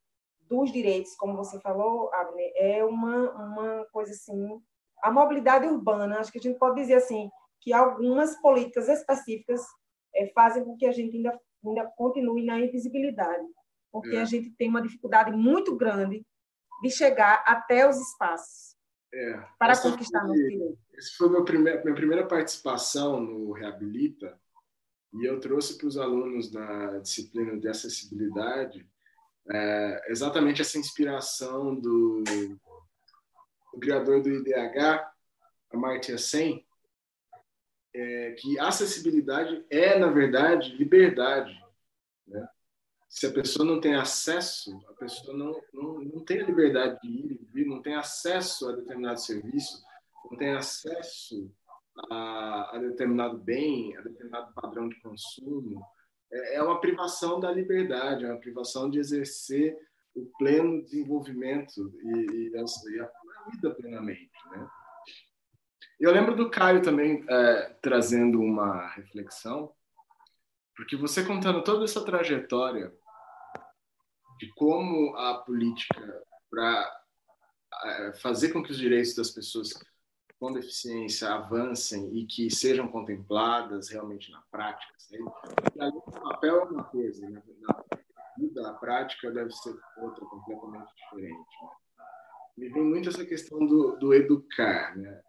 dos 0.49 0.71
direitos, 0.71 1.15
como 1.15 1.35
você 1.35 1.59
falou, 1.61 2.11
Abner, 2.13 2.51
é 2.55 2.83
uma, 2.83 3.31
uma 3.31 3.85
coisa 3.91 4.11
assim. 4.11 4.59
A 5.03 5.11
mobilidade 5.11 5.67
urbana, 5.67 6.19
acho 6.19 6.31
que 6.31 6.39
a 6.39 6.41
gente 6.41 6.57
pode 6.57 6.81
dizer 6.81 6.95
assim, 6.95 7.29
que 7.61 7.71
algumas 7.71 8.35
políticas 8.41 8.89
específicas 8.89 9.61
é, 10.15 10.27
fazem 10.33 10.63
com 10.63 10.75
que 10.75 10.87
a 10.87 10.91
gente 10.91 11.17
ainda, 11.17 11.39
ainda 11.63 11.85
continue 11.95 12.43
na 12.43 12.59
invisibilidade, 12.59 13.45
porque 13.91 14.15
é. 14.15 14.21
a 14.21 14.25
gente 14.25 14.49
tem 14.51 14.67
uma 14.67 14.81
dificuldade 14.81 15.31
muito 15.31 15.75
grande 15.75 16.25
de 16.81 16.89
chegar 16.89 17.43
até 17.45 17.87
os 17.87 17.97
espaços 17.97 18.78
é, 19.13 19.43
para 19.57 19.79
conquistar 19.81 20.25
foi, 20.25 20.35
direitos. 20.35 20.77
Essa 20.97 21.09
foi 21.17 21.29
meu 21.29 21.43
primeir, 21.43 21.83
minha 21.83 21.95
primeira 21.95 22.27
participação 22.27 23.19
no 23.19 23.51
Reabilita, 23.51 24.39
e 25.13 25.25
eu 25.25 25.39
trouxe 25.39 25.77
para 25.77 25.87
os 25.87 25.97
alunos 25.97 26.51
da 26.51 26.99
disciplina 26.99 27.57
de 27.57 27.67
acessibilidade 27.67 28.87
é, 29.51 30.11
exatamente 30.11 30.61
essa 30.61 30.77
inspiração 30.77 31.73
do, 31.75 32.23
do, 32.23 33.79
criador 33.79 34.21
do 34.21 34.29
IDH, 34.29 35.09
Amartya 35.71 36.17
Sen, 36.17 36.63
é, 37.93 38.31
que 38.33 38.59
acessibilidade 38.59 39.65
é, 39.69 39.97
na 39.97 40.11
verdade, 40.11 40.75
liberdade. 40.75 41.59
Né? 42.27 42.47
Se 43.09 43.25
a 43.25 43.31
pessoa 43.31 43.65
não 43.65 43.81
tem 43.81 43.95
acesso, 43.95 44.79
a 44.87 44.93
pessoa 44.93 45.35
não, 45.35 45.59
não, 45.73 45.99
não 45.99 46.23
tem 46.23 46.41
a 46.41 46.45
liberdade 46.45 46.99
de 47.01 47.09
ir 47.09 47.31
e 47.31 47.45
vir, 47.51 47.65
não 47.65 47.81
tem 47.81 47.95
acesso 47.95 48.69
a 48.69 48.71
determinado 48.73 49.19
serviço, 49.19 49.83
não 50.29 50.37
tem 50.37 50.51
acesso 50.51 51.51
a, 52.11 52.75
a 52.75 52.77
determinado 52.77 53.37
bem, 53.39 53.97
a 53.97 54.01
determinado 54.01 54.53
padrão 54.53 54.87
de 54.87 54.99
consumo, 55.01 55.83
é, 56.31 56.55
é 56.57 56.63
uma 56.63 56.79
privação 56.79 57.39
da 57.39 57.51
liberdade, 57.51 58.25
é 58.25 58.29
uma 58.29 58.39
privação 58.39 58.87
de 58.87 58.99
exercer 58.99 59.75
o 60.15 60.25
pleno 60.37 60.83
desenvolvimento 60.83 61.91
e, 62.03 62.51
e, 62.51 62.57
a, 62.57 62.61
e 62.61 62.99
a, 62.99 63.11
vida 63.51 63.71
plenamente, 63.71 64.31
né? 64.51 64.69
Eu 65.99 66.11
lembro 66.13 66.35
do 66.35 66.49
Caio 66.49 66.81
também 66.81 67.25
é, 67.27 67.75
trazendo 67.81 68.39
uma 68.39 68.87
reflexão, 68.89 69.73
porque 70.75 70.95
você 70.95 71.25
contando 71.25 71.61
toda 71.61 71.83
essa 71.83 72.05
trajetória 72.05 72.93
de 74.39 74.47
como 74.53 75.15
a 75.17 75.39
política 75.39 76.23
para 76.49 77.01
é, 77.83 78.13
fazer 78.13 78.53
com 78.53 78.63
que 78.63 78.71
os 78.71 78.77
direitos 78.77 79.13
das 79.13 79.29
pessoas 79.29 79.73
com 80.39 80.53
deficiência 80.53 81.29
avancem 81.33 82.17
e 82.17 82.25
que 82.25 82.49
sejam 82.49 82.87
contempladas 82.87 83.89
realmente 83.89 84.31
na 84.31 84.41
prática. 84.49 84.93
E 85.11 85.81
ali 85.81 85.97
o 85.97 86.11
papel 86.11 86.61
é 86.61 86.63
uma 86.63 86.83
coisa, 86.85 87.29
né? 87.29 87.43
na 87.61 87.83
vida, 88.37 88.73
prática 88.75 89.29
deve 89.31 89.51
ser 89.51 89.77
outra, 89.97 90.25
completamente 90.25 90.89
diferente. 90.95 91.49
Né? 91.61 91.69
Me 92.57 92.69
vem 92.69 92.83
muito 92.83 93.09
essa 93.09 93.25
questão 93.25 93.59
do, 93.67 93.97
do 93.97 94.13
educar. 94.13 94.97
Né? 94.97 95.21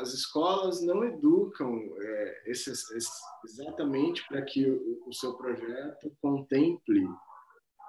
As 0.00 0.12
escolas 0.12 0.80
não 0.82 1.02
educam 1.02 1.76
é, 2.00 2.42
esses, 2.46 2.88
esses, 2.92 3.20
exatamente 3.44 4.24
para 4.28 4.42
que 4.42 4.70
o, 4.70 5.02
o 5.04 5.12
seu 5.12 5.36
projeto 5.36 6.16
contemple 6.22 7.08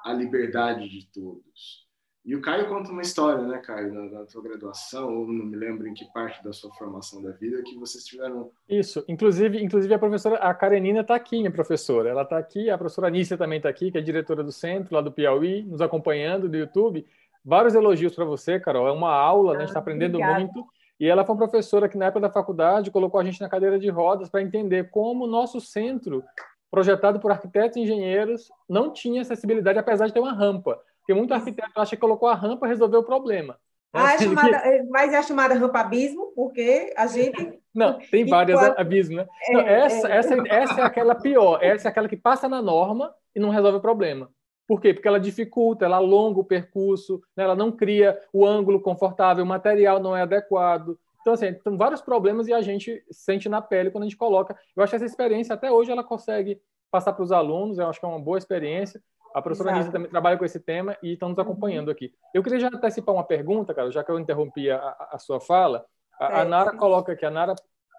a 0.03 0.13
liberdade 0.13 0.87
de 0.87 1.07
todos. 1.11 1.89
E 2.25 2.35
o 2.35 2.41
Caio 2.41 2.67
conta 2.67 2.91
uma 2.91 3.01
história, 3.01 3.41
né, 3.43 3.57
Caio, 3.59 3.93
na, 3.93 4.19
na 4.19 4.25
tua 4.25 4.43
graduação, 4.43 5.17
ou 5.17 5.25
não 5.25 5.45
me 5.45 5.55
lembro 5.55 5.87
em 5.87 5.93
que 5.93 6.05
parte 6.13 6.43
da 6.43 6.51
sua 6.51 6.71
formação 6.75 7.23
da 7.23 7.31
vida, 7.31 7.63
que 7.63 7.75
vocês 7.75 8.03
tiveram. 8.03 8.51
Isso, 8.67 9.03
inclusive, 9.07 9.63
inclusive 9.63 9.93
a 9.93 9.99
professora, 9.99 10.35
a 10.35 10.53
Karenina 10.53 10.99
está 10.99 11.15
aqui, 11.15 11.37
minha 11.37 11.51
professora. 11.51 12.09
Ela 12.09 12.23
está 12.23 12.37
aqui, 12.37 12.69
a 12.69 12.77
professora 12.77 13.07
Anícia 13.07 13.37
também 13.37 13.57
está 13.57 13.69
aqui, 13.69 13.91
que 13.91 13.97
é 13.97 14.01
diretora 14.01 14.43
do 14.43 14.51
centro, 14.51 14.93
lá 14.93 15.01
do 15.01 15.11
Piauí, 15.11 15.63
nos 15.63 15.81
acompanhando 15.81 16.49
do 16.49 16.57
YouTube. 16.57 17.05
Vários 17.43 17.73
elogios 17.73 18.13
para 18.13 18.25
você, 18.25 18.59
Carol. 18.59 18.87
É 18.87 18.91
uma 18.91 19.11
aula, 19.11 19.53
né? 19.53 19.57
a 19.57 19.61
gente 19.61 19.69
está 19.69 19.79
aprendendo 19.79 20.15
Obrigada. 20.15 20.39
muito. 20.39 20.65
E 20.99 21.07
ela 21.07 21.25
foi 21.25 21.33
uma 21.33 21.47
professora 21.47 21.87
que, 21.87 21.97
na 21.97 22.07
época 22.07 22.19
da 22.19 22.29
faculdade, 22.29 22.91
colocou 22.91 23.19
a 23.19 23.23
gente 23.23 23.39
na 23.39 23.47
cadeira 23.47 23.79
de 23.79 23.89
rodas 23.89 24.29
para 24.29 24.41
entender 24.41 24.89
como 24.91 25.23
o 25.23 25.27
nosso 25.27 25.61
centro, 25.61 26.23
projetado 26.71 27.19
por 27.19 27.31
arquitetos 27.31 27.77
e 27.77 27.81
engenheiros, 27.81 28.49
não 28.67 28.91
tinha 28.91 29.21
acessibilidade, 29.21 29.79
apesar 29.79 30.07
de 30.07 30.13
ter 30.13 30.19
uma 30.19 30.33
rampa. 30.33 30.79
Porque 30.99 31.13
muito 31.13 31.33
arquiteto 31.33 31.79
acha 31.79 31.95
que 31.95 32.01
colocou 32.01 32.29
a 32.29 32.35
rampa 32.35 32.65
e 32.65 32.69
resolveu 32.69 32.99
o 32.99 33.05
problema. 33.05 33.57
Ah, 33.91 34.13
é 34.13 34.19
chamada, 34.19 34.61
que... 34.61 34.83
Mas 34.83 35.13
é 35.13 35.23
chamada 35.23 35.55
rampa 35.55 35.79
abismo, 35.79 36.31
porque 36.35 36.93
a 36.95 37.07
gente. 37.07 37.59
Não, 37.73 37.97
tem 38.11 38.25
várias 38.25 38.59
Enquanto... 38.59 38.79
abismos, 38.79 39.17
né? 39.17 39.27
É, 39.47 39.53
não, 39.53 39.61
essa, 39.61 40.07
é... 40.07 40.17
Essa, 40.17 40.35
essa 40.47 40.81
é 40.81 40.83
aquela 40.83 41.15
pior, 41.15 41.59
essa 41.63 41.87
é 41.87 41.89
aquela 41.89 42.09
que 42.09 42.17
passa 42.17 42.49
na 42.49 42.61
norma 42.61 43.13
e 43.33 43.39
não 43.39 43.49
resolve 43.49 43.77
o 43.77 43.81
problema. 43.81 44.29
Por 44.67 44.81
quê? 44.81 44.93
Porque 44.93 45.07
ela 45.07 45.19
dificulta, 45.19 45.85
ela 45.85 45.97
alonga 45.97 46.39
o 46.39 46.43
percurso, 46.43 47.21
né? 47.37 47.43
ela 47.43 47.55
não 47.55 47.71
cria 47.71 48.19
o 48.33 48.45
ângulo 48.45 48.81
confortável, 48.81 49.43
o 49.43 49.47
material 49.47 49.99
não 49.99 50.15
é 50.15 50.23
adequado. 50.23 50.97
Então, 51.29 51.33
assim, 51.33 51.53
tem 51.53 51.77
vários 51.77 52.01
problemas 52.01 52.47
e 52.47 52.53
a 52.53 52.61
gente 52.61 53.03
sente 53.11 53.47
na 53.47 53.61
pele 53.61 53.91
quando 53.91 54.03
a 54.03 54.07
gente 54.07 54.17
coloca. 54.17 54.57
Eu 54.75 54.81
acho 54.81 54.89
que 54.89 54.95
essa 54.95 55.05
experiência, 55.05 55.53
até 55.53 55.71
hoje, 55.71 55.91
ela 55.91 56.03
consegue 56.03 56.59
passar 56.89 57.13
para 57.13 57.23
os 57.23 57.31
alunos, 57.31 57.77
eu 57.77 57.87
acho 57.87 57.99
que 57.99 58.05
é 58.05 58.09
uma 58.09 58.19
boa 58.19 58.39
experiência. 58.39 58.99
A 59.35 59.43
professora 59.43 59.71
Nisa 59.73 59.91
também 59.91 60.09
trabalha 60.09 60.39
com 60.39 60.45
esse 60.45 60.59
tema 60.59 60.97
e 61.03 61.13
estão 61.13 61.29
nos 61.29 61.37
uhum. 61.37 61.43
acompanhando 61.43 61.91
aqui. 61.91 62.11
Eu 62.33 62.41
queria 62.41 62.59
já 62.59 62.67
antecipar 62.67 63.13
uma 63.13 63.23
pergunta, 63.23 63.75
cara, 63.75 63.91
já 63.91 64.03
que 64.03 64.09
eu 64.09 64.19
interrompi 64.19 64.71
a, 64.71 65.09
a 65.11 65.19
sua 65.19 65.39
fala. 65.39 65.85
A, 66.19 66.41
a 66.41 66.45
Nara 66.45 66.75
coloca 66.75 67.11
aqui, 67.11 67.23
a 67.23 67.29
Nara 67.29 67.53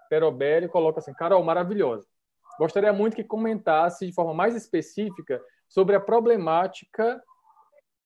Perobelli 0.09 0.67
coloca 0.67 0.99
assim, 0.99 1.15
Carol, 1.15 1.45
maravilhosa. 1.45 2.05
Gostaria 2.59 2.93
muito 2.93 3.15
que 3.15 3.23
comentasse 3.23 4.05
de 4.05 4.13
forma 4.13 4.35
mais 4.35 4.57
específica 4.57 5.41
sobre 5.69 5.95
a 5.95 6.01
problemática 6.01 7.23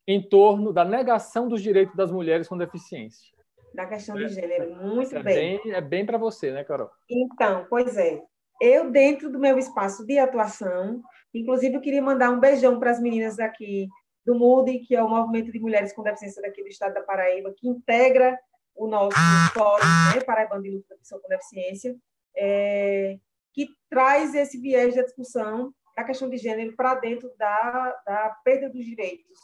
em 0.06 0.20
torno 0.20 0.70
da 0.70 0.84
negação 0.84 1.48
dos 1.48 1.62
direitos 1.62 1.96
das 1.96 2.12
mulheres 2.12 2.46
com 2.46 2.58
deficiência. 2.58 3.33
Da 3.74 3.86
questão 3.86 4.14
de 4.14 4.28
gênero, 4.28 4.74
muito 4.76 5.16
é 5.16 5.22
bem. 5.22 5.60
bem. 5.62 5.72
É 5.72 5.80
bem 5.80 6.06
para 6.06 6.16
você, 6.16 6.52
né, 6.52 6.62
Carol? 6.62 6.90
Então, 7.10 7.66
pois 7.68 7.96
é. 7.96 8.22
Eu, 8.60 8.90
dentro 8.90 9.30
do 9.30 9.38
meu 9.38 9.58
espaço 9.58 10.06
de 10.06 10.16
atuação, 10.16 11.02
Inclusive, 11.34 11.74
eu 11.74 11.80
queria 11.80 12.00
mandar 12.00 12.30
um 12.30 12.38
beijão 12.38 12.78
para 12.78 12.92
as 12.92 13.00
meninas 13.00 13.36
daqui 13.36 13.88
do 14.24 14.36
MUDE, 14.36 14.78
que 14.80 14.94
é 14.94 15.02
o 15.02 15.08
Movimento 15.08 15.50
de 15.50 15.58
Mulheres 15.58 15.92
com 15.92 16.02
Deficiência 16.02 16.40
daqui 16.40 16.62
do 16.62 16.68
estado 16.68 16.94
da 16.94 17.02
Paraíba, 17.02 17.52
que 17.56 17.68
integra 17.68 18.38
o 18.74 18.86
nosso 18.86 19.16
fórum, 19.52 19.84
né, 20.14 20.20
Paraíba 20.24 20.60
de 20.60 20.70
Luta 20.70 20.86
da 20.90 20.96
Pessoa 20.96 21.20
com 21.20 21.28
Deficiência, 21.28 21.96
é, 22.36 23.18
que 23.52 23.68
traz 23.90 24.34
esse 24.34 24.60
viés 24.60 24.94
da 24.94 25.02
discussão 25.02 25.74
da 25.96 26.04
questão 26.04 26.28
de 26.28 26.36
gênero 26.36 26.74
para 26.74 26.94
dentro 26.96 27.30
da, 27.36 28.02
da 28.04 28.36
perda 28.44 28.68
dos 28.68 28.84
direitos 28.84 29.38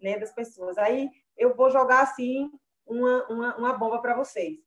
né, 0.00 0.18
das 0.18 0.32
pessoas. 0.32 0.76
Aí 0.78 1.08
eu 1.36 1.54
vou 1.54 1.70
jogar 1.70 2.02
assim 2.02 2.50
uma, 2.86 3.26
uma, 3.26 3.56
uma 3.56 3.72
bomba 3.72 4.00
para 4.00 4.16
vocês. 4.16 4.58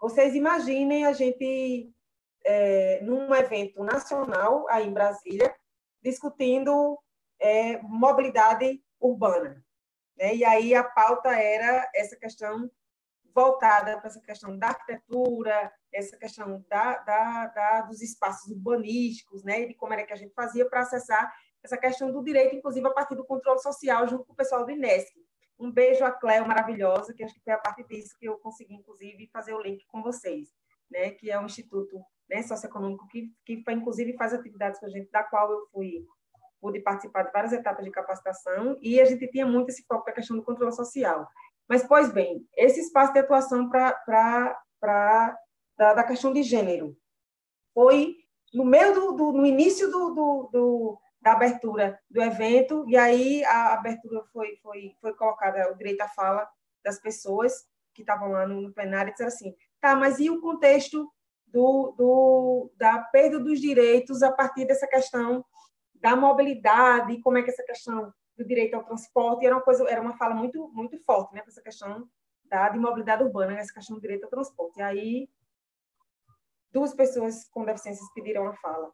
Vocês 0.00 0.34
imaginem 0.34 1.06
a 1.06 1.12
gente 1.12 1.92
é, 2.44 3.00
num 3.02 3.34
evento 3.34 3.82
nacional 3.82 4.66
aí 4.68 4.86
em 4.86 4.92
Brasília, 4.92 5.54
discutindo 6.02 6.98
é, 7.40 7.78
mobilidade 7.82 8.82
urbana. 9.00 9.64
Né? 10.16 10.36
E 10.36 10.44
aí 10.44 10.74
a 10.74 10.84
pauta 10.84 11.30
era 11.30 11.88
essa 11.94 12.16
questão 12.16 12.70
voltada 13.34 13.98
para 13.98 14.08
essa 14.08 14.20
questão 14.20 14.58
da 14.58 14.68
arquitetura, 14.68 15.72
essa 15.92 16.16
questão 16.16 16.64
da, 16.68 16.98
da, 16.98 17.46
da, 17.46 17.80
dos 17.82 18.02
espaços 18.02 18.50
urbanísticos, 18.50 19.44
né? 19.44 19.66
de 19.66 19.74
como 19.74 19.92
era 19.92 20.04
que 20.04 20.12
a 20.12 20.16
gente 20.16 20.34
fazia 20.34 20.68
para 20.68 20.80
acessar 20.80 21.32
essa 21.62 21.76
questão 21.76 22.10
do 22.10 22.22
direito, 22.22 22.56
inclusive 22.56 22.86
a 22.86 22.90
partir 22.92 23.14
do 23.14 23.24
controle 23.24 23.60
social, 23.60 24.08
junto 24.08 24.24
com 24.24 24.32
o 24.32 24.36
pessoal 24.36 24.64
do 24.64 24.70
INESC. 24.70 25.12
Um 25.58 25.70
beijo 25.70 26.04
a 26.04 26.10
Cléo, 26.10 26.46
maravilhosa, 26.46 27.12
que 27.12 27.24
acho 27.24 27.34
que 27.34 27.40
foi 27.40 27.52
a 27.52 27.58
partir 27.58 27.84
disso 27.86 28.16
que 28.18 28.26
eu 28.26 28.38
consegui, 28.38 28.74
inclusive, 28.74 29.28
fazer 29.32 29.54
o 29.54 29.60
link 29.60 29.84
com 29.88 30.02
vocês, 30.02 30.48
né? 30.90 31.10
que 31.10 31.30
é 31.30 31.38
um 31.38 31.46
instituto 31.46 32.00
né, 32.28 32.42
socioeconômico, 32.42 33.08
que, 33.08 33.32
que 33.44 33.64
inclusive 33.70 34.16
faz 34.16 34.32
atividades 34.32 34.78
com 34.78 34.86
a 34.86 34.88
gente, 34.88 35.10
da 35.10 35.24
qual 35.24 35.50
eu 35.50 35.66
fui 35.72 36.06
pude 36.60 36.80
participar 36.80 37.22
de 37.22 37.32
várias 37.32 37.52
etapas 37.52 37.84
de 37.84 37.90
capacitação 37.90 38.76
e 38.82 39.00
a 39.00 39.04
gente 39.04 39.28
tinha 39.28 39.46
muito 39.46 39.68
esse 39.68 39.84
foco 39.86 40.04
da 40.04 40.12
questão 40.12 40.36
do 40.36 40.42
controle 40.42 40.72
social. 40.72 41.26
Mas, 41.68 41.86
pois 41.86 42.12
bem, 42.12 42.46
esse 42.56 42.80
espaço 42.80 43.12
de 43.12 43.20
atuação 43.20 43.68
para 43.68 44.56
da, 45.76 45.94
da 45.94 46.04
questão 46.04 46.32
de 46.32 46.42
gênero 46.42 46.96
foi 47.72 48.16
no 48.52 48.64
meio 48.64 48.94
do, 48.94 49.12
do 49.12 49.32
no 49.32 49.46
início 49.46 49.90
do, 49.90 50.14
do, 50.14 50.50
do, 50.52 51.00
da 51.20 51.32
abertura 51.32 51.98
do 52.10 52.22
evento. 52.22 52.84
E 52.88 52.96
aí 52.96 53.44
a 53.44 53.74
abertura 53.74 54.24
foi 54.32 54.56
foi 54.62 54.94
foi 55.00 55.14
colocada 55.14 55.70
o 55.72 55.76
direito 55.76 56.00
à 56.00 56.08
fala 56.08 56.48
das 56.84 57.00
pessoas 57.00 57.66
que 57.94 58.02
estavam 58.02 58.30
lá 58.30 58.46
no, 58.46 58.60
no 58.60 58.72
plenário 58.72 59.10
e 59.10 59.12
disseram 59.12 59.28
assim 59.28 59.54
tá 59.80 59.94
mas 59.96 60.18
e 60.18 60.30
o 60.30 60.40
contexto 60.40 61.10
do, 61.46 61.94
do 61.96 62.72
da 62.76 63.00
perda 63.00 63.38
dos 63.38 63.60
direitos 63.60 64.22
a 64.22 64.30
partir 64.30 64.66
dessa 64.66 64.86
questão 64.86 65.44
da 65.94 66.14
mobilidade? 66.14 67.20
Como 67.20 67.38
é 67.38 67.42
que 67.42 67.50
essa 67.50 67.64
questão 67.64 68.12
do 68.36 68.46
direito 68.46 68.74
ao 68.74 68.84
transporte? 68.84 69.44
Era 69.44 69.56
uma 69.56 69.62
coisa 69.62 69.84
era 69.88 70.00
uma 70.00 70.16
fala 70.16 70.34
muito 70.34 70.68
muito 70.72 70.98
forte 71.04 71.34
né 71.34 71.42
essa 71.46 71.62
questão 71.62 72.08
da 72.44 72.68
de 72.68 72.78
mobilidade 72.78 73.24
urbana 73.24 73.58
essa 73.58 73.72
questão 73.72 73.96
do 73.96 74.02
direito 74.02 74.24
ao 74.24 74.30
transporte. 74.30 74.78
E 74.78 74.82
aí 74.82 75.28
duas 76.70 76.94
pessoas 76.94 77.48
com 77.48 77.64
deficiências 77.64 78.12
pediram 78.14 78.46
a 78.46 78.54
fala 78.54 78.92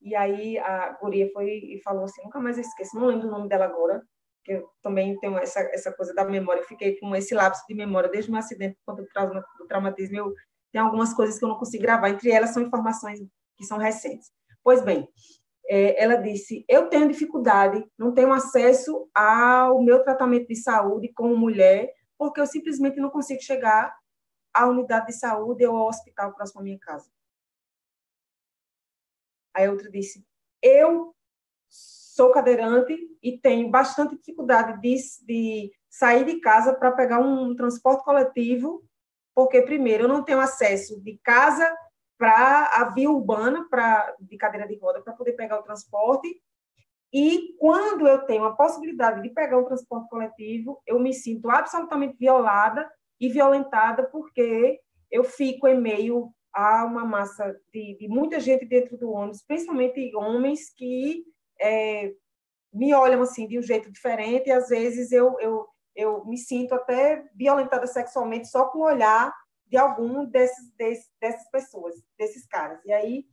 e 0.00 0.14
aí 0.14 0.58
a 0.58 0.96
guria 1.00 1.30
foi 1.32 1.48
e 1.48 1.80
falou 1.82 2.04
assim 2.04 2.22
nunca 2.22 2.40
mais 2.40 2.58
esqueço 2.58 2.96
não 2.96 3.06
lembro 3.06 3.28
o 3.28 3.30
nome 3.30 3.48
dela 3.48 3.66
agora 3.66 4.02
que 4.44 4.52
eu 4.52 4.68
também 4.82 5.18
tenho 5.18 5.38
essa 5.38 5.60
essa 5.72 5.92
coisa 5.92 6.14
da 6.14 6.24
memória 6.24 6.60
eu 6.60 6.66
fiquei 6.66 6.98
com 6.98 7.14
esse 7.14 7.34
lapso 7.34 7.64
de 7.68 7.74
memória 7.74 8.10
desde 8.10 8.30
o 8.30 8.32
meu 8.32 8.40
acidente 8.40 8.78
quanto 8.84 9.02
do 9.02 9.66
traumatismo 9.68 10.16
eu 10.16 10.34
tem 10.72 10.80
algumas 10.80 11.12
coisas 11.12 11.38
que 11.38 11.44
eu 11.44 11.48
não 11.48 11.58
consigo 11.58 11.82
gravar 11.82 12.08
entre 12.10 12.30
elas 12.30 12.50
são 12.50 12.62
informações 12.62 13.20
que 13.56 13.64
são 13.64 13.78
recentes 13.78 14.30
pois 14.62 14.82
bem 14.82 15.08
é, 15.72 16.02
ela 16.02 16.16
disse: 16.16 16.64
Eu 16.68 16.88
tenho 16.88 17.06
dificuldade, 17.08 17.88
não 17.96 18.12
tenho 18.12 18.32
acesso 18.32 19.08
ao 19.14 19.80
meu 19.80 20.02
tratamento 20.02 20.48
de 20.48 20.56
saúde 20.56 21.12
como 21.14 21.36
mulher, 21.36 21.88
porque 22.18 22.40
eu 22.40 22.46
simplesmente 22.46 22.98
não 22.98 23.08
consigo 23.08 23.40
chegar 23.40 23.94
à 24.52 24.66
unidade 24.66 25.06
de 25.06 25.12
saúde 25.12 25.64
ou 25.64 25.76
ao 25.76 25.86
hospital 25.86 26.34
próximo 26.34 26.60
à 26.60 26.64
minha 26.64 26.78
casa. 26.80 27.08
Aí 29.60 29.66
a 29.66 29.70
outra 29.70 29.90
disse: 29.90 30.24
Eu 30.62 31.14
sou 31.68 32.32
cadeirante 32.32 32.96
e 33.22 33.38
tenho 33.38 33.70
bastante 33.70 34.16
dificuldade 34.16 34.80
de, 34.80 34.96
de 35.26 35.72
sair 35.88 36.24
de 36.24 36.40
casa 36.40 36.74
para 36.74 36.92
pegar 36.92 37.20
um 37.20 37.54
transporte 37.54 38.04
coletivo, 38.04 38.82
porque, 39.34 39.62
primeiro, 39.62 40.04
eu 40.04 40.08
não 40.08 40.24
tenho 40.24 40.40
acesso 40.40 41.00
de 41.02 41.18
casa 41.22 41.70
para 42.18 42.66
a 42.74 42.90
via 42.90 43.10
urbana 43.10 43.66
para 43.70 44.14
de 44.20 44.36
cadeira 44.36 44.66
de 44.66 44.76
roda 44.78 45.00
para 45.02 45.14
poder 45.14 45.32
pegar 45.32 45.58
o 45.58 45.62
transporte. 45.62 46.42
E 47.12 47.56
quando 47.58 48.06
eu 48.06 48.20
tenho 48.20 48.44
a 48.44 48.54
possibilidade 48.54 49.22
de 49.22 49.30
pegar 49.30 49.58
o 49.58 49.64
transporte 49.64 50.08
coletivo, 50.08 50.82
eu 50.86 50.98
me 51.00 51.12
sinto 51.12 51.50
absolutamente 51.50 52.16
violada 52.16 52.90
e 53.18 53.28
violentada 53.28 54.04
porque 54.04 54.80
eu 55.10 55.24
fico 55.24 55.66
em 55.66 55.80
meio 55.80 56.32
a 56.52 56.84
uma 56.84 57.04
massa 57.04 57.56
de, 57.72 57.96
de 57.98 58.08
muita 58.08 58.40
gente 58.40 58.64
dentro 58.66 58.96
do 58.96 59.10
ônibus, 59.10 59.42
principalmente 59.42 60.14
homens 60.14 60.72
que 60.72 61.24
é, 61.60 62.12
me 62.72 62.94
olham 62.94 63.22
assim 63.22 63.46
de 63.46 63.58
um 63.58 63.62
jeito 63.62 63.90
diferente 63.90 64.48
e 64.48 64.52
às 64.52 64.68
vezes 64.68 65.12
eu, 65.12 65.38
eu, 65.40 65.66
eu 65.94 66.24
me 66.24 66.38
sinto 66.38 66.74
até 66.74 67.24
violentada 67.34 67.86
sexualmente 67.86 68.48
só 68.48 68.66
com 68.66 68.78
o 68.78 68.84
olhar 68.84 69.32
de 69.66 69.76
algum 69.76 70.24
desses, 70.24 70.72
desses, 70.72 71.08
dessas 71.20 71.48
pessoas, 71.50 71.94
desses 72.18 72.46
caras. 72.46 72.84
E 72.84 72.92
aí, 72.92 73.24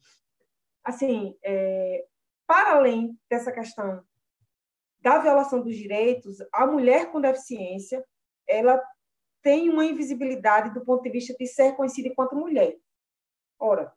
assim, 0.84 1.36
é, 1.44 2.06
para 2.46 2.74
além 2.74 3.18
dessa 3.30 3.52
questão 3.52 4.04
da 5.02 5.20
violação 5.20 5.62
dos 5.62 5.76
direitos, 5.76 6.38
a 6.54 6.68
mulher 6.68 7.12
com 7.12 7.22
deficiência, 7.22 8.04
ela 8.48 8.82
tem 9.42 9.70
uma 9.70 9.86
invisibilidade 9.86 10.74
do 10.74 10.84
ponto 10.84 11.04
de 11.04 11.10
vista 11.10 11.34
de 11.38 11.48
ser 11.48 11.76
conhecida 11.76 12.10
enquanto 12.10 12.36
mulher. 12.36 12.76
Ora, 13.60 13.94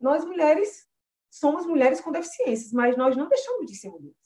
nós 0.00 0.24
mulheres 0.24 0.86
somos 1.30 1.66
mulheres 1.66 2.00
com 2.00 2.10
deficiências, 2.10 2.72
mas 2.72 2.96
nós 2.96 3.16
não 3.16 3.28
deixamos 3.28 3.66
de 3.66 3.76
ser 3.76 3.90
mulheres. 3.90 4.16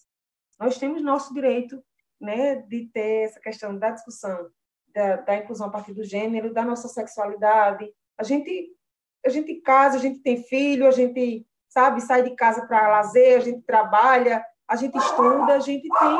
Nós 0.58 0.78
temos 0.78 1.02
nosso 1.02 1.34
direito 1.34 1.82
né, 2.20 2.56
de 2.56 2.86
ter 2.92 3.24
essa 3.24 3.40
questão 3.40 3.76
da 3.76 3.90
discussão 3.90 4.50
da, 4.94 5.16
da, 5.16 5.36
inclusão 5.36 5.66
a 5.66 5.70
partir 5.70 5.92
do 5.92 6.04
gênero, 6.04 6.52
da 6.52 6.64
nossa 6.64 6.86
sexualidade. 6.86 7.92
A 8.16 8.22
gente, 8.22 8.70
a 9.24 9.28
gente 9.28 9.60
casa, 9.62 9.96
a 9.96 10.00
gente 10.00 10.20
tem 10.20 10.42
filho, 10.44 10.86
a 10.86 10.90
gente 10.90 11.46
sabe 11.68 12.00
sai 12.00 12.22
de 12.22 12.36
casa 12.36 12.66
para 12.66 12.88
lazer, 12.88 13.38
a 13.38 13.40
gente 13.40 13.62
trabalha, 13.62 14.44
a 14.68 14.76
gente 14.76 14.96
estuda, 14.96 15.54
a 15.54 15.60
gente 15.60 15.88
tem 15.88 16.18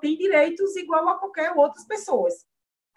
tem 0.00 0.16
direitos 0.16 0.76
igual 0.76 1.08
a 1.08 1.18
qualquer 1.18 1.52
outras 1.56 1.84
pessoas. 1.86 2.46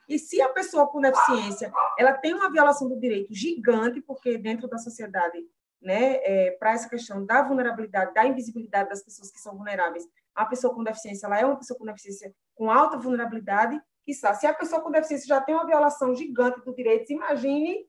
E 0.09 0.17
se 0.19 0.41
a 0.41 0.49
pessoa 0.49 0.87
com 0.87 0.99
deficiência 0.99 1.71
ela 1.97 2.13
tem 2.13 2.33
uma 2.33 2.51
violação 2.51 2.89
do 2.89 2.99
direito 2.99 3.33
gigante, 3.33 4.01
porque 4.01 4.37
dentro 4.37 4.67
da 4.67 4.77
sociedade, 4.77 5.37
né, 5.81 6.15
é, 6.23 6.51
para 6.59 6.73
essa 6.73 6.89
questão 6.89 7.25
da 7.25 7.43
vulnerabilidade, 7.43 8.13
da 8.13 8.25
invisibilidade 8.25 8.89
das 8.89 9.03
pessoas 9.03 9.31
que 9.31 9.39
são 9.39 9.55
vulneráveis, 9.55 10.03
a 10.35 10.45
pessoa 10.45 10.73
com 10.73 10.83
deficiência 10.83 11.27
ela 11.27 11.39
é 11.39 11.45
uma 11.45 11.57
pessoa 11.57 11.77
com 11.77 11.85
deficiência 11.85 12.33
com 12.55 12.69
alta 12.69 12.97
vulnerabilidade 12.97 13.79
Quiçá, 14.09 14.33
se 14.33 14.47
a 14.47 14.53
pessoa 14.55 14.81
com 14.81 14.89
deficiência 14.89 15.27
já 15.27 15.39
tem 15.39 15.53
uma 15.53 15.67
violação 15.67 16.15
gigante 16.15 16.59
do 16.61 16.73
direito, 16.73 17.13
imagine 17.13 17.85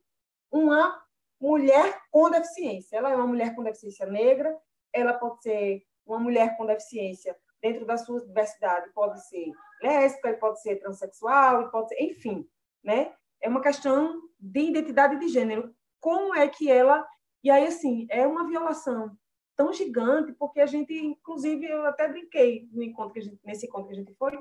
uma 0.51 1.03
mulher 1.41 1.99
com 2.11 2.29
deficiência. 2.29 2.99
Ela 2.99 3.13
é 3.13 3.17
uma 3.17 3.27
mulher 3.27 3.55
com 3.55 3.63
deficiência 3.63 4.05
negra, 4.05 4.55
ela 4.93 5.15
pode 5.15 5.43
ser 5.43 5.83
uma 6.05 6.19
mulher 6.19 6.59
com 6.59 6.67
deficiência 6.67 7.35
dentro 7.63 7.85
da 7.85 7.97
sua 7.97 8.25
diversidade, 8.25 8.91
pode 8.93 9.27
ser 9.29 9.53
lésbica, 9.83 10.35
pode 10.35 10.61
ser 10.63 10.77
transexual, 10.77 11.71
pode 11.71 11.89
ser, 11.89 12.03
enfim, 12.03 12.49
né? 12.83 13.15
É 13.41 13.49
uma 13.49 13.63
questão 13.63 14.21
de 14.39 14.61
identidade 14.61 15.19
de 15.19 15.29
gênero. 15.29 15.75
Como 16.01 16.35
é 16.35 16.49
que 16.49 16.71
ela 16.71 17.07
e 17.43 17.51
aí 17.51 17.67
assim 17.67 18.07
é 18.11 18.27
uma 18.27 18.47
violação 18.47 19.17
tão 19.57 19.73
gigante 19.73 20.33
porque 20.33 20.61
a 20.61 20.67
gente, 20.67 20.95
inclusive, 20.95 21.67
eu 21.67 21.85
até 21.87 22.09
brinquei 22.09 22.69
no 22.73 22.83
encontro 22.83 23.13
que 23.13 23.21
gente, 23.21 23.39
nesse 23.45 23.67
encontro 23.67 23.89
que 23.89 23.95
a 23.95 23.97
gente 23.97 24.15
foi, 24.15 24.33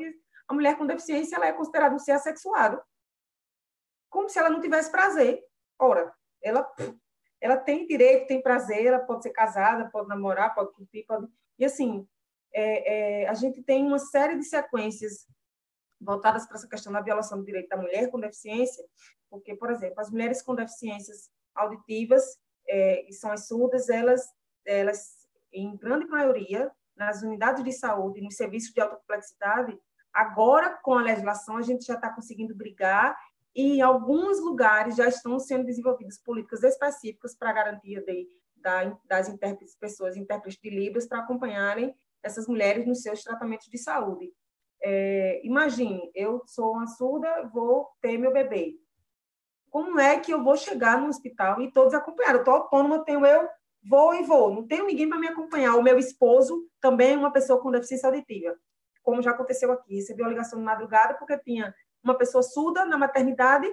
a 0.48 0.54
mulher 0.54 0.78
com 0.78 0.86
deficiência 0.86 1.36
ela 1.36 1.48
é 1.48 1.54
considerada 1.54 1.94
um 1.94 2.00
ser 2.00 2.14
assexuado, 2.14 2.82
como 4.10 4.30
se 4.30 4.40
ela 4.40 4.50
não 4.50 4.62
tivesse 4.62 4.92
prazer. 4.92 5.44
Ora, 5.78 6.14
ela, 6.42 6.70
ela 7.40 7.58
tem 7.58 7.86
direito, 7.86 8.28
tem 8.28 8.42
prazer, 8.42 8.88
ela 8.88 9.00
pode 9.00 9.24
ser 9.24 9.30
casada, 9.32 9.90
pode 9.92 10.08
namorar, 10.08 10.56
pode 10.56 10.74
curtir, 10.74 11.06
pode... 11.06 11.28
E, 11.58 11.66
assim, 11.66 12.08
é, 12.54 13.24
é, 13.24 13.28
a 13.28 13.34
gente 13.34 13.62
tem 13.64 13.86
uma 13.86 14.00
série 14.00 14.38
de 14.38 14.44
sequências 14.44 15.28
voltadas 16.00 16.46
para 16.46 16.58
essa 16.58 16.68
questão 16.68 16.92
da 16.92 17.02
violação 17.02 17.40
do 17.40 17.46
direito 17.46 17.70
da 17.70 17.78
mulher 17.78 18.10
com 18.10 18.20
deficiência, 18.20 18.84
porque, 19.30 19.56
por 19.56 19.70
exemplo, 19.72 20.00
as 20.00 20.10
mulheres 20.10 20.42
com 20.42 20.56
deficiências 20.56 21.30
auditivas 21.54 22.24
é, 22.68 23.08
e 23.10 23.14
são 23.14 23.32
as 23.32 23.48
surdas, 23.48 23.90
elas, 23.90 24.26
elas, 24.66 25.28
em 25.52 25.76
grande 25.78 26.06
maioria, 26.08 26.72
nas 26.96 27.22
unidades 27.22 27.64
de 27.64 27.72
saúde, 27.72 28.22
nos 28.22 28.36
serviços 28.36 28.74
de 28.74 28.82
alta 28.82 28.96
complexidade, 28.96 29.78
Agora, 30.14 30.78
com 30.82 30.94
a 30.94 31.02
legislação, 31.02 31.58
a 31.58 31.62
gente 31.62 31.86
já 31.86 31.94
está 31.94 32.10
conseguindo 32.12 32.56
brigar 32.56 33.18
e 33.56 33.78
em 33.78 33.82
alguns 33.82 34.40
lugares 34.40 34.96
já 34.96 35.08
estão 35.08 35.40
sendo 35.40 35.66
desenvolvidas 35.66 36.18
políticas 36.18 36.64
específicas 36.64 37.36
para 37.36 37.54
garantia 37.54 38.02
de, 38.04 38.28
da, 38.56 38.98
das 39.06 39.30
intérpretes, 39.30 39.76
pessoas 39.76 40.18
intérpretes 40.18 40.60
de 40.62 40.70
Libras 40.70 41.08
para 41.08 41.20
acompanharem 41.20 41.96
essas 42.24 42.48
mulheres 42.48 42.86
nos 42.86 43.02
seus 43.02 43.24
tratamentos 43.24 43.68
de 43.68 43.78
saúde. 43.78 44.32
É, 44.82 45.42
imagine, 45.44 46.10
eu 46.16 46.42
sou 46.46 46.72
uma 46.74 46.88
surda, 46.88 47.50
vou 47.54 47.90
ter 48.02 48.18
meu 48.18 48.32
bebê. 48.32 48.76
Como 49.70 50.00
é 50.00 50.20
que 50.20 50.34
eu 50.34 50.44
vou 50.44 50.58
chegar 50.58 51.00
no 51.00 51.08
hospital 51.08 51.62
e 51.62 51.72
todos 51.72 51.94
acompanhar? 51.94 52.34
Eu 52.34 52.40
estou 52.40 52.56
autônoma, 52.56 53.04
tenho 53.04 53.26
eu, 53.26 53.48
vou 53.88 54.14
e 54.16 54.24
vou. 54.24 54.54
Não 54.54 54.66
tenho 54.66 54.86
ninguém 54.86 55.08
para 55.08 55.20
me 55.20 55.28
acompanhar. 55.28 55.76
O 55.76 55.84
meu 55.84 56.00
esposo 56.00 56.68
também 56.82 57.14
é 57.14 57.18
uma 57.18 57.32
pessoa 57.32 57.62
com 57.62 57.72
deficiência 57.72 58.08
auditiva 58.08 58.58
como 59.10 59.24
já 59.24 59.32
aconteceu 59.32 59.72
aqui. 59.72 59.96
Recebeu 59.96 60.26
a 60.26 60.30
ligação 60.30 60.60
de 60.60 60.66
madrugada 60.66 61.16
porque 61.16 61.38
tinha 61.40 61.74
uma 62.04 62.16
pessoa 62.16 62.44
surda 62.44 62.86
na 62.86 62.98
maternidade 62.98 63.68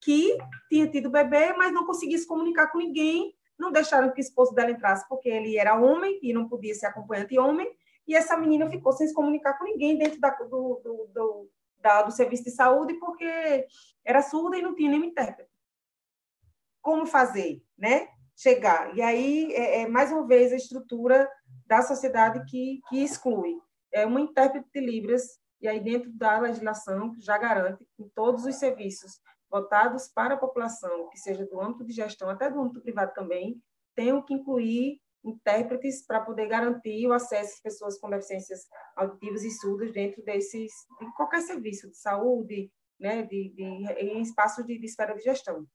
que 0.00 0.36
tinha 0.68 0.90
tido 0.90 1.08
bebê, 1.08 1.52
mas 1.52 1.72
não 1.72 1.86
conseguia 1.86 2.18
se 2.18 2.26
comunicar 2.26 2.68
com 2.68 2.78
ninguém. 2.78 3.32
Não 3.58 3.72
deixaram 3.72 4.12
que 4.12 4.20
o 4.20 4.22
esposo 4.22 4.54
dela 4.54 4.70
entrasse 4.70 5.06
porque 5.08 5.28
ele 5.28 5.56
era 5.56 5.78
homem 5.78 6.18
e 6.22 6.32
não 6.32 6.48
podia 6.48 6.74
ser 6.74 6.86
acompanhante 6.86 7.38
homem. 7.38 7.70
E 8.06 8.14
essa 8.14 8.36
menina 8.36 8.70
ficou 8.70 8.92
sem 8.92 9.06
se 9.08 9.14
comunicar 9.14 9.58
com 9.58 9.64
ninguém 9.64 9.98
dentro 9.98 10.20
da, 10.20 10.30
do, 10.30 10.80
do, 10.82 11.10
do, 11.12 11.50
da, 11.78 12.02
do 12.02 12.12
serviço 12.12 12.44
de 12.44 12.50
saúde 12.50 12.94
porque 12.94 13.66
era 14.04 14.22
surda 14.22 14.56
e 14.56 14.62
não 14.62 14.74
tinha 14.74 14.90
nenhum 14.90 15.04
intérprete. 15.04 15.50
Como 16.80 17.06
fazer, 17.06 17.62
né? 17.76 18.08
Chegar. 18.36 18.94
E 18.94 19.02
aí, 19.02 19.52
é, 19.54 19.82
é 19.82 19.88
mais 19.88 20.12
uma 20.12 20.26
vez, 20.26 20.52
a 20.52 20.56
estrutura 20.56 21.28
da 21.66 21.82
sociedade 21.82 22.44
que, 22.48 22.80
que 22.88 23.02
exclui 23.02 23.58
é 23.92 24.06
uma 24.06 24.20
intérprete 24.20 24.68
de 24.72 24.80
Libras, 24.80 25.40
e 25.60 25.66
aí 25.66 25.80
dentro 25.80 26.12
da 26.12 26.38
legislação 26.38 27.14
já 27.18 27.38
garante 27.38 27.84
que 27.96 28.04
todos 28.14 28.44
os 28.44 28.54
serviços 28.56 29.20
votados 29.50 30.08
para 30.08 30.34
a 30.34 30.38
população, 30.38 31.08
que 31.10 31.18
seja 31.18 31.46
do 31.46 31.60
âmbito 31.60 31.84
de 31.84 31.92
gestão, 31.92 32.28
até 32.28 32.50
do 32.50 32.60
âmbito 32.60 32.80
privado 32.80 33.12
também, 33.14 33.62
tenham 33.94 34.22
que 34.22 34.34
incluir 34.34 35.00
intérpretes 35.24 36.04
para 36.06 36.20
poder 36.20 36.46
garantir 36.46 37.06
o 37.06 37.12
acesso 37.12 37.54
às 37.54 37.60
pessoas 37.60 37.98
com 37.98 38.10
deficiências 38.10 38.66
auditivas 38.94 39.42
e 39.42 39.50
surdas 39.50 39.92
dentro 39.92 40.22
desses, 40.22 40.72
de 41.00 41.12
qualquer 41.16 41.40
serviço 41.42 41.90
de 41.90 41.96
saúde, 41.96 42.70
né, 42.98 43.22
de, 43.22 43.50
de, 43.50 43.62
em 43.62 44.20
espaços 44.22 44.64
de, 44.64 44.78
de 44.78 44.86
esfera 44.86 45.14
de 45.14 45.22
gestão. 45.22 45.66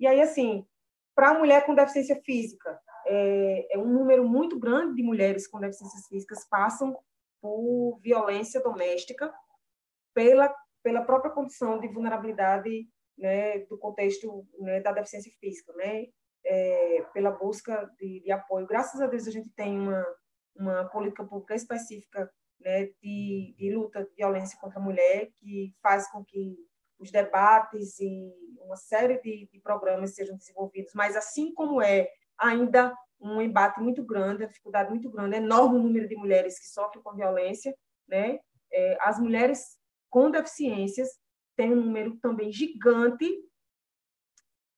E 0.00 0.06
aí, 0.06 0.20
assim, 0.20 0.66
para 1.14 1.30
a 1.30 1.38
mulher 1.38 1.64
com 1.64 1.74
deficiência 1.74 2.20
física, 2.24 2.78
é, 3.06 3.76
é, 3.76 3.78
um 3.78 3.86
número 3.86 4.28
muito 4.28 4.58
grande 4.58 4.96
de 4.96 5.02
mulheres 5.02 5.46
com 5.46 5.60
deficiências 5.60 6.06
físicas 6.08 6.46
passam 6.48 6.98
por 7.40 7.98
violência 8.02 8.60
doméstica 8.60 9.32
pela, 10.14 10.52
pela 10.82 11.04
própria 11.04 11.30
condição 11.30 11.78
de 11.78 11.88
vulnerabilidade 11.88 12.88
né, 13.16 13.58
do 13.60 13.78
contexto 13.78 14.46
né, 14.58 14.80
da 14.80 14.92
deficiência 14.92 15.32
física, 15.40 15.72
né, 15.74 16.06
é, 16.44 17.02
pela 17.12 17.30
busca 17.30 17.90
de, 17.98 18.20
de, 18.20 18.30
apoio. 18.30 18.66
Graças 18.66 19.00
a 19.00 19.06
Deus 19.06 19.26
a 19.26 19.30
gente 19.30 19.50
tem 19.50 19.78
uma, 19.78 20.06
uma 20.54 20.84
política 20.86 21.24
pública 21.24 21.54
específica 21.54 22.30
né, 22.60 22.84
de, 23.02 23.54
de 23.56 23.74
luta 23.74 24.04
de 24.04 24.14
violência 24.14 24.58
contra 24.60 24.78
a 24.78 24.82
mulher 24.82 25.30
que 25.38 25.74
faz 25.82 26.10
com 26.10 26.24
que 26.24 26.56
os 26.98 27.10
debates 27.10 27.98
e 27.98 28.32
uma 28.60 28.76
série 28.76 29.20
de, 29.20 29.48
de 29.52 29.60
programas 29.60 30.14
sejam 30.14 30.36
desenvolvidos, 30.36 30.92
mas 30.94 31.16
assim 31.16 31.52
como 31.52 31.82
é 31.82 32.08
ainda 32.38 32.96
um 33.20 33.40
embate 33.40 33.80
muito 33.80 34.04
grande, 34.04 34.42
uma 34.42 34.48
dificuldade 34.48 34.90
muito 34.90 35.10
grande, 35.10 35.36
enorme 35.36 35.78
número 35.78 36.08
de 36.08 36.16
mulheres 36.16 36.58
que 36.58 36.68
sofrem 36.68 37.02
com 37.02 37.14
violência, 37.14 37.74
né? 38.06 38.38
É, 38.72 38.98
as 39.00 39.18
mulheres 39.18 39.78
com 40.10 40.30
deficiências 40.30 41.08
têm 41.56 41.72
um 41.72 41.82
número 41.82 42.16
também 42.18 42.52
gigante 42.52 43.26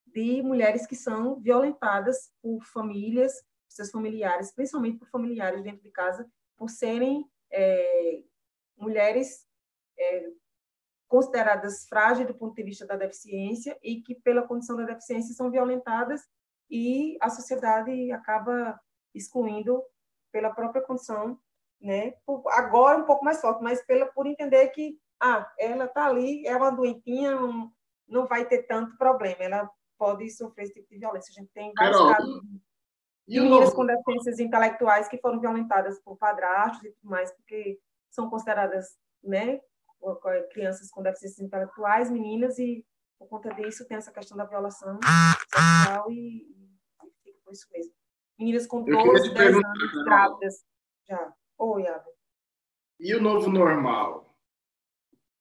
de 0.07 0.43
mulheres 0.43 0.87
que 0.87 0.97
são 0.97 1.39
violentadas 1.41 2.33
por 2.41 2.65
famílias, 2.65 3.33
seus 3.69 3.91
familiares, 3.91 4.53
principalmente 4.53 4.99
por 4.99 5.09
familiares 5.09 5.63
dentro 5.63 5.83
de 5.83 5.91
casa, 5.91 6.29
por 6.57 6.71
serem 6.71 7.29
é, 7.51 8.23
mulheres 8.77 9.47
é, 9.99 10.31
consideradas 11.07 11.87
frágeis 11.87 12.27
do 12.27 12.35
ponto 12.35 12.55
de 12.55 12.63
vista 12.63 12.87
da 12.87 12.97
deficiência 12.97 13.79
e 13.83 14.01
que, 14.03 14.15
pela 14.15 14.47
condição 14.47 14.77
da 14.77 14.85
deficiência, 14.85 15.35
são 15.35 15.51
violentadas 15.51 16.23
e 16.71 17.17
a 17.21 17.31
sociedade 17.31 18.13
acaba 18.13 18.79
excluindo 19.15 19.83
pela 20.31 20.51
própria 20.51 20.83
condição, 20.83 21.39
né? 21.81 22.15
Agora 22.49 22.99
um 22.99 23.05
pouco 23.05 23.25
mais 23.25 23.41
forte, 23.41 23.63
mas 23.63 23.85
pela 23.85 24.07
por 24.07 24.27
entender 24.27 24.69
que 24.69 24.99
ah, 25.21 25.51
ela 25.59 25.85
está 25.85 26.07
ali, 26.07 26.47
é 26.47 26.57
uma 26.57 26.71
doentinha, 26.71 27.37
não 28.07 28.27
vai 28.27 28.47
ter 28.47 28.63
tanto 28.63 28.97
problema, 28.97 29.37
ela 29.41 29.71
pode 29.99 30.31
sofrer 30.31 30.65
esse 30.65 30.75
tipo 30.75 30.89
de 30.91 30.99
violência. 30.99 31.33
A 31.37 31.41
gente 31.41 31.53
tem 31.53 31.73
vários 31.77 31.99
Carol, 31.99 32.15
casos 32.15 32.41
de 33.27 33.41
meninas 33.41 33.75
com 33.75 33.85
deficiências 33.85 34.41
intelectuais 34.41 35.09
que 35.09 35.19
foram 35.19 35.39
violentadas 35.39 36.01
por 36.01 36.17
padrastos 36.17 36.83
e 36.85 36.93
tudo 36.93 37.11
mais, 37.11 37.31
porque 37.33 37.79
são 38.11 38.31
consideradas, 38.31 38.97
né, 39.23 39.61
crianças 40.51 40.91
com 40.91 41.03
deficiências 41.03 41.45
intelectuais, 41.45 42.11
meninas, 42.11 42.59
e 42.59 42.87
por 43.19 43.29
conta 43.29 43.53
disso 43.55 43.87
tem 43.87 43.99
essa 43.99 44.13
questão 44.13 44.37
da 44.37 44.45
violação 44.45 44.99
sexual 45.03 46.11
e, 46.11 46.43
e 46.43 47.13
fica 47.23 47.39
por 47.45 47.53
isso 47.53 47.67
mesmo. 47.73 47.93
Meninas 48.39 48.67
com 48.67 48.83
12, 48.83 49.35
10 49.35 49.57
anos, 49.57 50.05
grávidas. 50.05 50.65
Já. 51.09 51.33
Oi, 51.59 51.87
Abel. 51.89 52.15
E 53.01 53.15
o 53.15 53.21
novo 53.21 53.51
normal? 53.51 54.28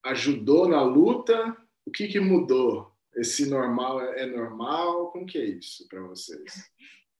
Ajudou 0.08 0.68
na 0.68 0.82
luta? 0.82 1.56
O 1.86 1.92
que, 1.92 2.08
que 2.08 2.20
mudou? 2.20 2.92
Esse 3.16 3.50
normal 3.50 4.00
é 4.02 4.26
normal? 4.26 5.12
Como 5.12 5.26
que 5.26 5.38
é 5.38 5.46
isso 5.46 5.88
para 5.88 6.02
vocês? 6.02 6.70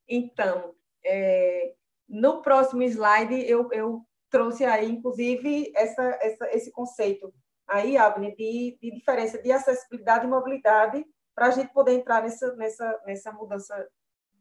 Então, 0.08 0.74
é, 1.06 1.74
no 2.08 2.42
próximo 2.42 2.82
slide 2.84 3.46
eu, 3.46 3.70
eu 3.74 4.06
trouxe 4.30 4.64
aí, 4.64 4.90
inclusive, 4.90 5.72
essa, 5.76 6.04
essa, 6.22 6.50
esse 6.56 6.72
conceito 6.72 7.34
aí, 7.68 7.98
Abner, 7.98 8.36
de, 8.36 8.78
de 8.82 8.92
diferença 8.92 9.42
de 9.42 9.52
acessibilidade 9.52 10.26
e 10.26 10.30
mobilidade, 10.30 11.06
para 11.36 11.48
a 11.48 11.52
gente 11.52 11.74
poder 11.74 11.94
entrar 11.94 12.24
nessa, 12.24 12.56
nessa, 12.56 13.02
nessa 13.06 13.32
mudança, 13.34 13.76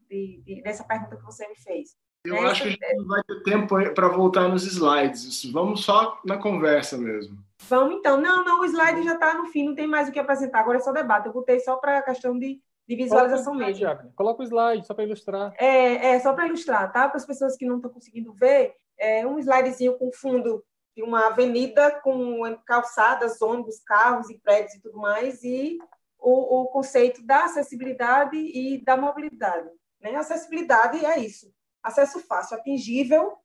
de, 0.09 0.40
de, 0.44 0.62
nessa 0.62 0.84
pergunta 0.84 1.16
que 1.16 1.24
você 1.24 1.49
me 1.49 1.57
fez. 1.57 1.97
Eu 2.27 2.37
Essa, 2.37 2.47
acho 2.47 2.62
que 2.62 2.68
a 2.68 2.70
gente 2.72 2.97
não 2.97 3.07
vai 3.07 3.22
ter 3.22 3.43
tempo 3.43 3.95
para 3.95 4.09
voltar 4.09 4.49
nos 4.49 4.64
slides. 4.64 5.45
Vamos 5.51 5.85
só 5.85 6.20
na 6.24 6.37
conversa 6.37 6.97
mesmo. 6.97 7.39
Vamos 7.68 7.97
então. 7.97 8.20
Não, 8.20 8.45
não, 8.45 8.61
o 8.61 8.64
slide 8.64 9.03
já 9.03 9.14
está 9.14 9.35
no 9.35 9.47
fim, 9.47 9.66
não 9.66 9.74
tem 9.74 9.87
mais 9.87 10.09
o 10.09 10.12
que 10.12 10.18
apresentar. 10.18 10.61
Agora 10.61 10.79
é 10.79 10.81
só 10.81 10.93
debate. 10.93 11.27
Eu 11.27 11.33
botei 11.33 11.61
só 11.61 11.77
para 11.77 11.99
a 11.99 12.03
questão 12.03 12.39
de, 12.39 12.61
de 12.89 12.97
visualização 12.97 13.53
Coloca 13.53 13.66
mesmo. 13.66 13.85
Slide, 13.85 14.14
Coloca 14.14 14.43
o 14.43 14.45
slide, 14.45 14.87
só 14.87 14.95
para 14.95 15.05
ilustrar. 15.05 15.55
É, 15.59 16.14
é 16.14 16.20
só 16.20 16.33
para 16.33 16.47
ilustrar, 16.47 16.93
tá? 16.93 17.09
Para 17.09 17.16
as 17.16 17.27
pessoas 17.27 17.57
que 17.57 17.66
não 17.66 17.77
estão 17.77 17.91
conseguindo 17.91 18.33
ver, 18.33 18.74
é 18.99 19.27
um 19.27 19.39
slidezinho 19.39 19.97
com 19.99 20.11
fundo 20.12 20.64
de 20.97 21.03
uma 21.03 21.27
avenida 21.27 21.91
com 22.03 22.43
calçadas, 22.64 23.43
ônibus, 23.43 23.81
carros 23.81 24.31
e 24.31 24.39
prédios 24.39 24.74
e 24.74 24.81
tudo 24.81 24.99
mais, 24.99 25.45
e 25.45 25.79
o, 26.18 26.62
o 26.62 26.66
conceito 26.68 27.24
da 27.24 27.45
acessibilidade 27.45 28.37
e 28.37 28.83
da 28.83 28.97
mobilidade. 28.97 29.68
Né? 30.01 30.14
Acessibilidade 30.14 31.05
é 31.05 31.18
isso, 31.18 31.53
acesso 31.87 32.20
fácil, 32.20 32.57
atingível, 32.57 33.39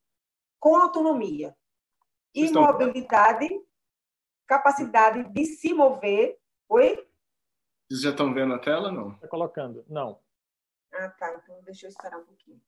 com 0.60 0.76
autonomia. 0.76 1.56
E 2.34 2.46
Estão... 2.46 2.64
mobilidade, 2.64 3.50
capacidade 4.48 5.24
de 5.32 5.46
se 5.46 5.74
mover. 5.74 6.40
Oi? 6.68 7.08
Vocês 7.88 8.02
já 8.02 8.10
estão 8.10 8.34
vendo 8.34 8.54
a 8.54 8.60
tela, 8.60 8.92
não? 8.92 9.12
Está 9.14 9.28
colocando, 9.28 9.86
não. 9.88 10.20
Ah, 10.94 11.10
tá. 11.10 11.34
Então 11.36 11.62
deixa 11.64 11.86
eu 11.86 11.90
esperar 11.90 12.20
um 12.20 12.26
pouquinho. 12.26 12.60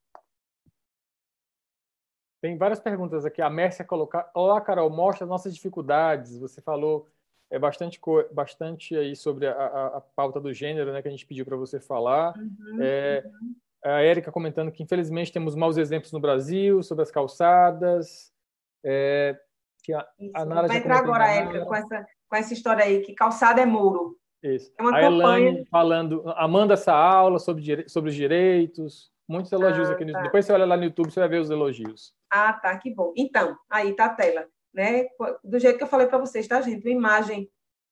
Tem 2.42 2.58
várias 2.58 2.80
perguntas 2.80 3.26
aqui. 3.26 3.42
A 3.42 3.50
Mércia 3.50 3.86
colocar. 3.86 4.30
Olá, 4.34 4.60
Carol, 4.62 4.90
mostra 4.90 5.24
as 5.24 5.30
nossas 5.30 5.56
dificuldades. 5.56 6.38
Você 6.38 6.62
falou 6.62 7.10
é 7.50 7.60
bastante, 7.60 8.00
bastante 8.32 8.98
aí 8.98 9.16
sobre 9.16 9.46
a, 9.48 9.54
a, 9.54 9.98
a 9.98 10.02
pauta 10.02 10.42
do 10.42 10.52
gênero, 10.52 10.92
né, 10.92 11.04
que 11.04 11.08
a 11.08 11.12
gente 11.12 11.26
pediu 11.26 11.46
para 11.46 11.56
você 11.56 11.80
falar. 11.80 12.36
Uhum, 12.36 12.82
é, 12.82 13.24
uhum. 13.24 13.56
A 13.84 14.02
Érica 14.02 14.32
comentando 14.32 14.72
que, 14.72 14.82
infelizmente, 14.82 15.32
temos 15.32 15.56
maus 15.56 15.78
exemplos 15.78 16.12
no 16.12 16.20
Brasil 16.20 16.82
sobre 16.82 17.04
as 17.04 17.12
calçadas. 17.12 18.32
É, 18.84 19.38
que 19.84 19.94
a, 19.94 20.08
a 20.36 20.46
Nara 20.46 20.68
Vai 20.68 20.78
entrar 20.78 21.00
agora, 21.00 21.28
Érica, 21.28 21.66
com 21.66 21.76
essa, 21.76 22.06
com 22.30 22.36
essa 22.36 22.54
história 22.54 22.86
aí, 22.86 23.02
que 23.02 23.14
calçada 23.14 23.62
é 23.62 23.66
muro. 23.66 24.18
Isso. 24.42 24.74
É 24.78 24.82
uma 24.82 24.96
a. 24.96 25.04
Elane 25.04 25.66
falando, 25.70 26.24
amando 26.36 26.74
essa 26.74 26.94
aula 26.94 27.40
sobre, 27.40 27.88
sobre 27.88 28.10
os 28.10 28.16
direitos. 28.16 29.12
Muitos 29.28 29.52
elogios 29.52 29.90
ah, 29.90 29.94
aqui. 29.94 30.12
Tá. 30.12 30.22
Depois 30.22 30.46
você 30.46 30.54
olha 30.54 30.66
lá 30.66 30.76
no 30.76 30.84
YouTube, 30.84 31.12
você 31.12 31.20
vai 31.20 31.30
ver 31.30 31.40
os 31.40 31.50
elogios. 31.50 32.14
Ah, 32.30 32.54
tá, 32.54 32.78
que 32.78 32.94
bom. 32.94 33.14
Então, 33.16 33.58
aí 33.70 33.96
tá 33.96 34.06
a 34.06 34.10
tela. 34.10 34.46
Né? 34.74 35.08
Do 35.44 35.60
jeito 35.60 35.78
que 35.78 35.84
eu 35.84 35.88
falei 35.88 36.08
para 36.08 36.18
vocês, 36.18 36.48
tá, 36.48 36.60
gente? 36.62 36.86
Uma 36.86 36.92
imagem 36.92 37.50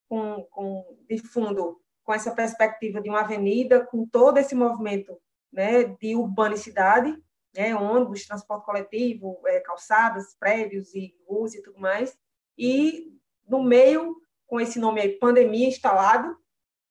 com, 0.10 0.44
com, 0.52 0.98
de 1.10 1.18
fundo, 1.20 1.80
com 2.04 2.14
essa 2.14 2.32
perspectiva 2.32 3.00
de 3.02 3.10
uma 3.10 3.22
avenida, 3.22 3.86
com 3.86 4.06
todo 4.06 4.38
esse 4.38 4.56
movimento 4.56 5.18
né, 5.52 5.84
de 5.84 6.16
urbanicidade, 6.16 7.16
né, 7.56 7.76
ônibus, 7.76 8.26
transporte 8.26 8.66
coletivo, 8.66 9.42
é, 9.46 9.60
calçadas, 9.60 10.36
prédios 10.40 10.94
e 10.96 11.14
ruas 11.28 11.54
e 11.54 11.62
tudo 11.62 11.80
mais. 11.80 12.18
E 12.58 13.12
no 13.48 13.64
meio, 13.64 14.16
com 14.48 14.60
esse 14.60 14.80
nome 14.80 15.02
aí, 15.02 15.20
pandemia 15.20 15.68
instalado, 15.68 16.38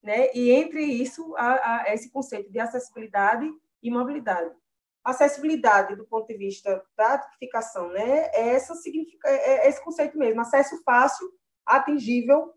né, 0.03 0.31
e 0.35 0.51
entre 0.51 0.83
isso, 0.83 1.35
a, 1.37 1.83
a 1.83 1.95
esse 1.95 2.11
conceito 2.11 2.51
de 2.51 2.59
acessibilidade 2.59 3.51
e 3.83 3.91
mobilidade. 3.91 4.55
Acessibilidade, 5.03 5.97
do 5.97 6.07
ponto 6.07 6.27
de 6.27 6.37
vista 6.37 6.83
da 6.97 7.19
tipificação, 7.19 7.89
né, 7.89 8.31
é, 8.35 8.51
essa 8.51 8.75
significa, 8.75 9.29
é, 9.29 9.67
é 9.67 9.69
esse 9.69 9.83
conceito 9.83 10.19
mesmo, 10.19 10.41
acesso 10.41 10.83
fácil, 10.83 11.27
atingível, 11.65 12.53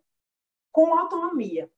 com 0.71 0.97
autonomia. 0.97 1.71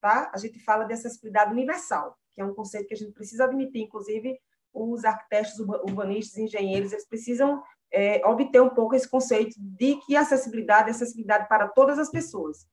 Tá? 0.00 0.30
A 0.34 0.36
gente 0.36 0.58
fala 0.58 0.84
de 0.84 0.92
acessibilidade 0.92 1.52
universal, 1.52 2.18
que 2.34 2.40
é 2.40 2.44
um 2.44 2.54
conceito 2.54 2.88
que 2.88 2.94
a 2.94 2.96
gente 2.96 3.12
precisa 3.12 3.44
admitir, 3.44 3.82
inclusive 3.82 4.38
os 4.72 5.04
arquitetos, 5.04 5.58
urbanistas, 5.60 6.38
engenheiros, 6.38 6.92
eles 6.92 7.06
precisam 7.06 7.62
é, 7.92 8.26
obter 8.26 8.60
um 8.62 8.70
pouco 8.70 8.94
esse 8.94 9.08
conceito 9.08 9.54
de 9.58 9.96
que 9.96 10.16
acessibilidade 10.16 10.88
é 10.88 10.92
acessibilidade 10.92 11.46
para 11.46 11.68
todas 11.68 11.98
as 11.98 12.10
pessoas. 12.10 12.66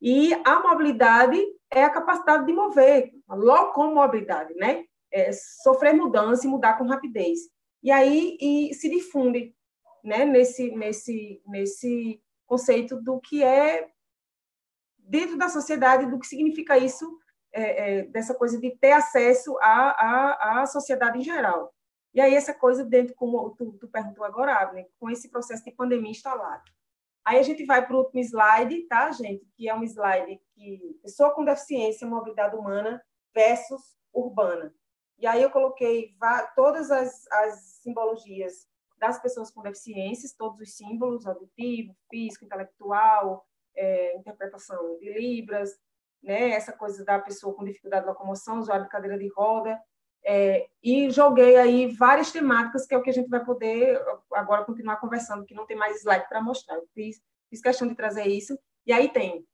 E 0.00 0.32
a 0.44 0.60
mobilidade 0.60 1.42
é 1.72 1.82
a 1.82 1.90
capacidade 1.90 2.46
de 2.46 2.52
mover, 2.52 3.10
locomobilidade, 3.28 4.54
né? 4.54 4.84
é, 5.14 5.30
sofrer 5.32 5.94
mudança 5.94 6.44
e 6.44 6.50
mudar 6.50 6.76
com 6.76 6.84
rapidez. 6.86 7.38
E 7.80 7.90
aí 7.90 8.36
e 8.40 8.74
se 8.74 8.90
difunde 8.90 9.54
né, 10.02 10.24
nesse, 10.24 10.72
nesse, 10.72 11.40
nesse 11.46 12.20
conceito 12.44 13.00
do 13.00 13.20
que 13.20 13.42
é 13.42 13.88
dentro 14.98 15.38
da 15.38 15.48
sociedade, 15.48 16.10
do 16.10 16.18
que 16.18 16.26
significa 16.26 16.76
isso, 16.76 17.16
é, 17.54 17.98
é, 17.98 18.02
dessa 18.02 18.34
coisa 18.34 18.60
de 18.60 18.70
ter 18.72 18.92
acesso 18.92 19.56
à, 19.58 19.90
à, 19.90 20.62
à 20.62 20.66
sociedade 20.66 21.18
em 21.18 21.22
geral. 21.22 21.72
E 22.12 22.20
aí 22.20 22.34
essa 22.34 22.52
coisa 22.52 22.84
dentro, 22.84 23.14
como 23.14 23.50
tu, 23.56 23.72
tu 23.72 23.88
perguntou 23.88 24.24
agora, 24.24 24.56
Abner, 24.56 24.88
com 24.98 25.08
esse 25.08 25.30
processo 25.30 25.64
de 25.64 25.72
pandemia 25.72 26.10
instalado. 26.10 26.62
Aí 27.24 27.38
a 27.38 27.42
gente 27.42 27.64
vai 27.64 27.84
para 27.86 27.96
o 27.96 28.00
último 28.00 28.20
slide, 28.20 28.82
tá, 28.82 29.10
gente? 29.12 29.46
Que 29.56 29.68
é 29.68 29.74
um 29.74 29.82
slide 29.84 30.40
que 30.54 30.98
pessoa 31.02 31.32
com 31.32 31.44
deficiência, 31.44 32.06
mobilidade 32.06 32.54
humana 32.54 33.02
versus 33.34 33.96
urbana. 34.12 34.74
E 35.18 35.26
aí 35.26 35.42
eu 35.42 35.50
coloquei 35.50 36.14
todas 36.54 36.90
as, 36.90 37.26
as 37.30 37.78
simbologias 37.82 38.68
das 38.98 39.20
pessoas 39.20 39.50
com 39.50 39.62
deficiências, 39.62 40.34
todos 40.34 40.60
os 40.60 40.76
símbolos, 40.76 41.26
auditivo, 41.26 41.96
físico, 42.10 42.44
intelectual, 42.44 43.46
é, 43.76 44.16
interpretação 44.16 44.98
de 44.98 45.12
libras, 45.12 45.78
né, 46.24 46.50
essa 46.50 46.72
coisa 46.72 47.04
da 47.04 47.18
pessoa 47.18 47.54
com 47.54 47.64
dificuldade 47.64 48.04
de 48.04 48.10
locomoção, 48.10 48.58
usuário 48.58 48.84
de 48.84 48.90
cadeira 48.90 49.18
de 49.18 49.28
roda, 49.28 49.78
é, 50.26 50.68
e 50.82 51.10
joguei 51.10 51.56
aí 51.56 51.94
várias 51.94 52.32
temáticas, 52.32 52.86
que 52.86 52.94
é 52.94 52.98
o 52.98 53.02
que 53.02 53.10
a 53.10 53.12
gente 53.12 53.28
vai 53.28 53.44
poder 53.44 54.02
agora 54.32 54.64
continuar 54.64 54.96
conversando, 54.96 55.44
que 55.44 55.54
não 55.54 55.66
tem 55.66 55.76
mais 55.76 56.00
slide 56.00 56.26
para 56.28 56.42
mostrar. 56.42 56.76
Eu 56.76 56.88
fiz, 56.94 57.20
fiz 57.50 57.60
questão 57.60 57.86
de 57.86 57.94
trazer 57.94 58.26
isso. 58.26 58.58
E 58.86 58.92
aí 58.92 59.12
tem 59.12 59.46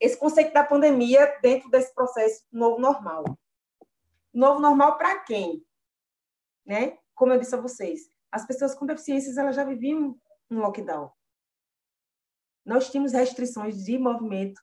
esse 0.00 0.16
conceito 0.16 0.52
da 0.52 0.62
pandemia 0.62 1.36
dentro 1.42 1.68
desse 1.68 1.92
processo 1.92 2.44
novo 2.52 2.80
normal. 2.80 3.24
Novo 4.32 4.60
normal 4.60 4.96
para 4.96 5.18
quem? 5.18 5.66
Né? 6.64 6.96
Como 7.12 7.32
eu 7.32 7.40
disse 7.40 7.56
a 7.56 7.60
vocês, 7.60 8.08
as 8.30 8.46
pessoas 8.46 8.76
com 8.76 8.86
deficiências 8.86 9.36
elas 9.36 9.56
já 9.56 9.64
viviam 9.64 10.16
um 10.48 10.60
lockdown. 10.60 11.10
Nós 12.64 12.88
tínhamos 12.88 13.12
restrições 13.12 13.82
de 13.84 13.98
movimento, 13.98 14.60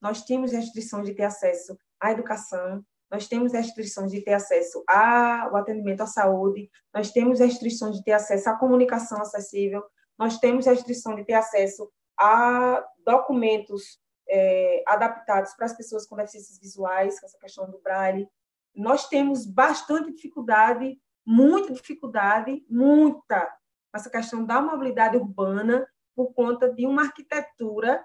nós 0.00 0.22
tínhamos 0.24 0.52
restrições 0.52 1.06
de 1.06 1.14
ter 1.14 1.24
acesso 1.24 1.76
à 2.00 2.12
educação, 2.12 2.84
nós 3.10 3.26
temos 3.26 3.52
restrições 3.52 4.12
de 4.12 4.20
ter 4.22 4.34
acesso 4.34 4.84
ao 4.86 5.56
atendimento 5.56 6.02
à 6.02 6.06
saúde, 6.06 6.70
nós 6.94 7.10
temos 7.10 7.40
restrições 7.40 7.96
de 7.96 8.04
ter 8.04 8.12
acesso 8.12 8.48
à 8.48 8.56
comunicação 8.56 9.20
acessível, 9.20 9.82
nós 10.16 10.38
temos 10.38 10.66
restrição 10.66 11.16
de 11.16 11.24
ter 11.24 11.32
acesso 11.32 11.90
a 12.18 12.84
documentos 13.04 13.98
é, 14.28 14.82
adaptados 14.86 15.54
para 15.54 15.66
as 15.66 15.76
pessoas 15.76 16.06
com 16.06 16.14
deficiências 16.14 16.60
visuais, 16.60 17.20
essa 17.22 17.38
questão 17.38 17.68
do 17.68 17.80
braille. 17.80 18.28
Nós 18.74 19.08
temos 19.08 19.44
bastante 19.44 20.12
dificuldade, 20.12 20.96
muita 21.26 21.72
dificuldade, 21.72 22.64
muita, 22.68 23.52
essa 23.92 24.08
questão 24.08 24.44
da 24.44 24.60
mobilidade 24.60 25.16
urbana 25.16 25.88
por 26.14 26.32
conta 26.32 26.72
de 26.72 26.86
uma 26.86 27.02
arquitetura 27.02 28.04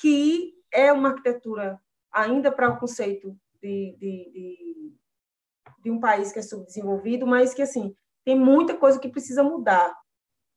que 0.00 0.54
é 0.72 0.92
uma 0.92 1.10
arquitetura 1.10 1.80
ainda 2.12 2.52
para 2.52 2.70
o 2.70 2.78
conceito 2.78 3.36
de, 3.60 3.96
de, 3.98 4.30
de, 4.32 4.94
de, 5.82 5.90
um 5.90 5.98
país 5.98 6.32
que 6.32 6.38
é 6.38 6.42
subdesenvolvido, 6.42 7.26
mas 7.26 7.54
que 7.54 7.62
assim 7.62 7.94
tem 8.24 8.38
muita 8.38 8.76
coisa 8.76 8.98
que 8.98 9.08
precisa 9.08 9.42
mudar 9.42 9.96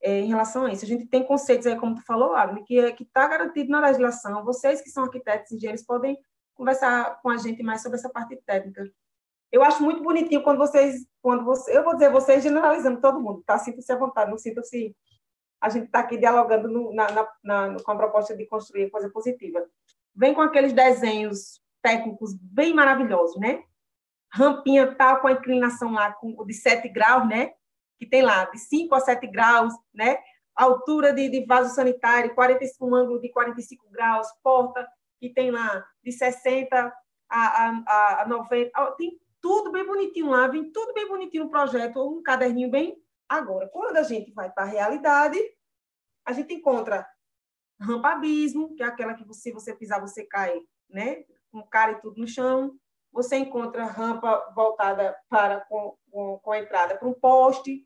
é, 0.02 0.20
em 0.20 0.28
relação 0.28 0.66
a 0.66 0.72
isso. 0.72 0.86
A 0.86 0.88
gente 0.88 1.06
tem 1.06 1.26
conceitos 1.26 1.68
aí, 1.68 1.78
como 1.78 1.96
tu 1.96 2.04
falou, 2.06 2.34
Agnes, 2.34 2.64
que 2.66 2.80
é, 2.80 2.96
está 3.00 3.28
garantido 3.28 3.70
na 3.70 3.80
legislação. 3.80 4.44
Vocês 4.44 4.82
que 4.82 4.90
são 4.90 5.04
arquitetos 5.04 5.52
e 5.52 5.56
engenheiros 5.56 5.84
podem 5.84 6.18
conversar 6.56 7.22
com 7.22 7.30
a 7.30 7.38
gente 7.38 7.64
mais 7.64 7.82
sobre 7.82 7.98
essa 7.98 8.10
parte 8.10 8.36
técnica. 8.46 8.84
Eu 9.52 9.64
acho 9.64 9.82
muito 9.84 10.04
bonitinho 10.04 10.44
quando 10.44 10.58
vocês, 10.58 11.06
quando 11.22 11.44
você, 11.44 11.76
eu 11.76 11.84
vou 11.84 11.94
dizer 11.94 12.12
vocês 12.12 12.44
generalizando 12.44 13.02
todo 13.02 13.22
mundo, 13.22 13.44
tá? 13.46 13.58
Sinta-se 13.58 13.92
à 13.92 13.98
vontade, 13.98 14.30
não 14.30 14.38
sinta-se 14.38 14.96
a 15.62 15.70
gente 15.70 15.86
está 15.86 16.00
aqui 16.00 16.18
dialogando 16.18 16.68
no, 16.68 16.94
na, 16.94 17.12
na, 17.12 17.28
na, 17.44 17.84
com 17.84 17.92
a 17.92 17.96
proposta 17.96 18.36
de 18.36 18.46
construir 18.46 18.90
coisa 18.90 19.10
positiva. 19.10 19.64
Vem 20.16 20.34
com 20.34 20.42
aqueles 20.42 20.74
desenhos 20.74 21.62
técnicos 21.82 22.34
bem 22.34 22.74
maravilhosos, 22.74 23.40
né? 23.40 23.64
Rampinha 24.32 24.96
tal 24.96 25.22
com 25.22 25.28
a 25.28 25.34
inclinação 25.34 25.94
lá 25.94 26.12
com, 26.14 26.46
de 26.46 26.54
7 26.54 26.88
graus, 26.90 27.28
né? 27.28 27.52
Que 27.98 28.06
tem 28.06 28.22
lá 28.22 28.46
de 28.46 28.58
5 28.58 28.94
a 28.96 29.00
7 29.00 29.28
graus, 29.28 29.74
né? 29.94 30.18
Altura 30.56 31.14
de, 31.14 31.30
de 31.30 31.46
vaso 31.46 31.74
sanitário, 31.74 32.36
45, 32.36 32.86
um 32.86 32.96
ângulo 32.96 33.22
de 33.22 33.30
45 33.30 33.90
graus, 33.92 34.28
porta 34.44 34.88
que 35.20 35.30
tem 35.30 35.52
lá 35.52 35.86
de 36.04 36.12
60 36.12 36.94
a, 37.30 37.40
a, 37.40 38.22
a 38.22 38.28
90. 38.28 38.96
Tem 38.98 39.20
tudo 39.42 39.72
bem 39.72 39.86
bonitinho 39.86 40.30
lá, 40.30 40.48
vem 40.48 40.72
tudo 40.72 40.94
bem 40.94 41.08
bonitinho 41.08 41.46
no 41.46 41.50
projeto, 41.50 42.02
um 42.02 42.24
caderninho 42.24 42.70
bem. 42.70 42.98
Agora, 43.30 43.70
quando 43.70 43.98
a 43.98 44.04
gente 44.04 44.32
vai 44.32 44.52
para 44.52 44.64
a 44.64 44.68
realidade, 44.68 45.40
a 46.26 46.34
gente 46.34 46.54
encontra 46.54 47.08
rampa 47.80 48.10
abismo, 48.10 48.76
que 48.76 48.84
é 48.84 48.88
aquela 48.88 49.14
que 49.14 49.34
se 49.34 49.52
você 49.52 49.74
pisar, 49.74 50.02
você 50.02 50.26
cai, 50.26 50.60
né? 50.90 51.24
com 51.52 51.64
cara 51.64 51.94
e 51.94 52.02
tudo 52.02 52.20
no 52.20 52.28
chão. 52.28 52.76
Você 53.12 53.38
encontra 53.38 53.86
rampa 53.86 54.52
voltada 54.54 55.16
para 55.30 55.62
com, 55.62 55.98
com, 56.12 56.40
com 56.40 56.52
a 56.52 56.60
entrada 56.60 56.96
para 56.96 57.08
um 57.08 57.14
poste. 57.14 57.86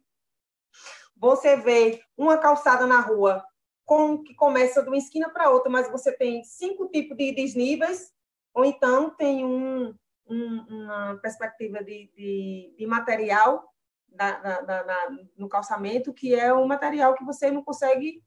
Você 1.15 1.55
vê 1.55 2.01
uma 2.17 2.37
calçada 2.37 2.85
na 2.85 2.99
rua 2.99 3.43
com 3.85 4.21
que 4.21 4.33
começa 4.35 4.81
de 4.81 4.89
uma 4.89 4.97
esquina 4.97 5.29
para 5.29 5.49
outra, 5.49 5.69
mas 5.69 5.89
você 5.89 6.11
tem 6.11 6.43
cinco 6.43 6.87
tipos 6.89 7.17
de 7.17 7.33
desníveis, 7.33 8.13
ou 8.53 8.63
então 8.63 9.09
tem 9.09 9.45
um, 9.45 9.93
um, 10.25 10.65
uma 10.69 11.19
perspectiva 11.21 11.83
de, 11.83 12.09
de, 12.15 12.75
de 12.77 12.85
material 12.85 13.72
da, 14.13 14.61
da, 14.61 14.83
da, 14.83 15.09
no 15.37 15.49
calçamento, 15.49 16.13
que 16.13 16.33
é 16.35 16.53
um 16.53 16.65
material 16.65 17.15
que 17.15 17.23
você 17.23 17.49
não 17.51 17.63
consegue. 17.63 18.23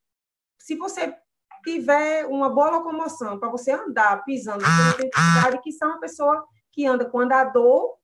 Se 0.58 0.76
você 0.76 1.16
tiver 1.64 2.26
uma 2.26 2.48
boa 2.48 2.70
locomoção 2.70 3.38
para 3.38 3.48
você 3.48 3.72
andar 3.72 4.24
pisando, 4.24 4.64
você 4.64 4.96
tem 4.96 5.10
que 5.62 5.72
são 5.72 5.90
uma 5.90 6.00
pessoa 6.00 6.46
que 6.72 6.86
anda 6.86 7.04
com 7.04 7.20
andador, 7.20 7.96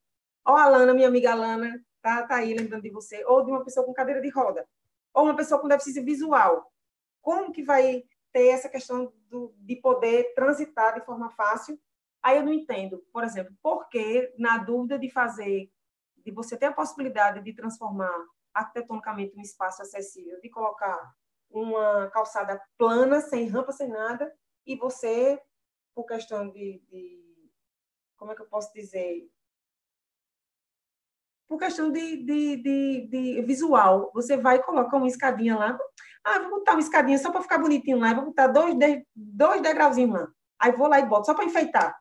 ou 0.44 0.56
a 0.56 0.66
Lana, 0.66 0.94
minha 0.94 1.08
amiga 1.08 1.34
Lana, 1.34 1.80
tá, 2.00 2.26
tá 2.26 2.36
aí 2.36 2.54
lembrando 2.54 2.82
de 2.82 2.90
você, 2.90 3.24
ou 3.26 3.44
de 3.44 3.50
uma 3.50 3.64
pessoa 3.64 3.86
com 3.86 3.92
cadeira 3.92 4.20
de 4.20 4.28
roda, 4.30 4.66
ou 5.14 5.24
uma 5.24 5.36
pessoa 5.36 5.60
com 5.60 5.68
deficiência 5.68 6.02
visual. 6.02 6.72
Como 7.20 7.52
que 7.52 7.62
vai 7.62 8.02
ter 8.32 8.48
essa 8.48 8.68
questão 8.68 9.12
do, 9.28 9.54
de 9.58 9.76
poder 9.76 10.34
transitar 10.34 10.94
de 10.94 11.04
forma 11.04 11.30
fácil? 11.30 11.78
Aí 12.22 12.38
eu 12.38 12.44
não 12.44 12.52
entendo, 12.52 13.04
por 13.12 13.24
exemplo, 13.24 13.54
por 13.62 13.88
que, 13.88 14.32
na 14.38 14.58
dúvida 14.58 14.98
de 14.98 15.10
fazer, 15.10 15.70
de 16.24 16.30
você 16.30 16.56
ter 16.56 16.66
a 16.66 16.72
possibilidade 16.72 17.42
de 17.42 17.52
transformar 17.52 18.14
arquitetonicamente 18.54 19.36
um 19.36 19.40
espaço 19.42 19.82
acessível, 19.82 20.40
de 20.40 20.50
colocar 20.50 21.14
uma 21.50 22.10
calçada 22.10 22.60
plana, 22.78 23.20
sem 23.20 23.46
rampa, 23.48 23.72
sem 23.72 23.88
nada, 23.88 24.32
e 24.66 24.76
você, 24.76 25.40
por 25.94 26.04
questão 26.04 26.50
de, 26.50 26.82
de 26.88 27.50
como 28.16 28.32
é 28.32 28.34
que 28.34 28.42
eu 28.42 28.46
posso 28.46 28.72
dizer? 28.72 29.28
Por 31.48 31.58
questão 31.58 31.90
de, 31.90 32.24
de, 32.24 32.56
de, 32.56 33.08
de, 33.08 33.42
visual, 33.42 34.10
você 34.14 34.36
vai 34.36 34.56
e 34.56 34.62
coloca 34.62 34.96
uma 34.96 35.08
escadinha 35.08 35.56
lá. 35.56 35.78
Ah, 36.24 36.38
vou 36.38 36.50
botar 36.50 36.72
uma 36.72 36.80
escadinha 36.80 37.18
só 37.18 37.30
para 37.30 37.42
ficar 37.42 37.58
bonitinho 37.58 37.98
lá, 37.98 38.14
vou 38.14 38.26
botar 38.26 38.46
dois, 38.46 38.74
de, 38.78 39.06
dois 39.14 39.60
degrauzinhos 39.60 40.20
lá. 40.20 40.32
Aí 40.58 40.72
vou 40.72 40.86
lá 40.88 41.00
e 41.00 41.06
boto, 41.06 41.26
só 41.26 41.34
para 41.34 41.44
enfeitar. 41.44 42.00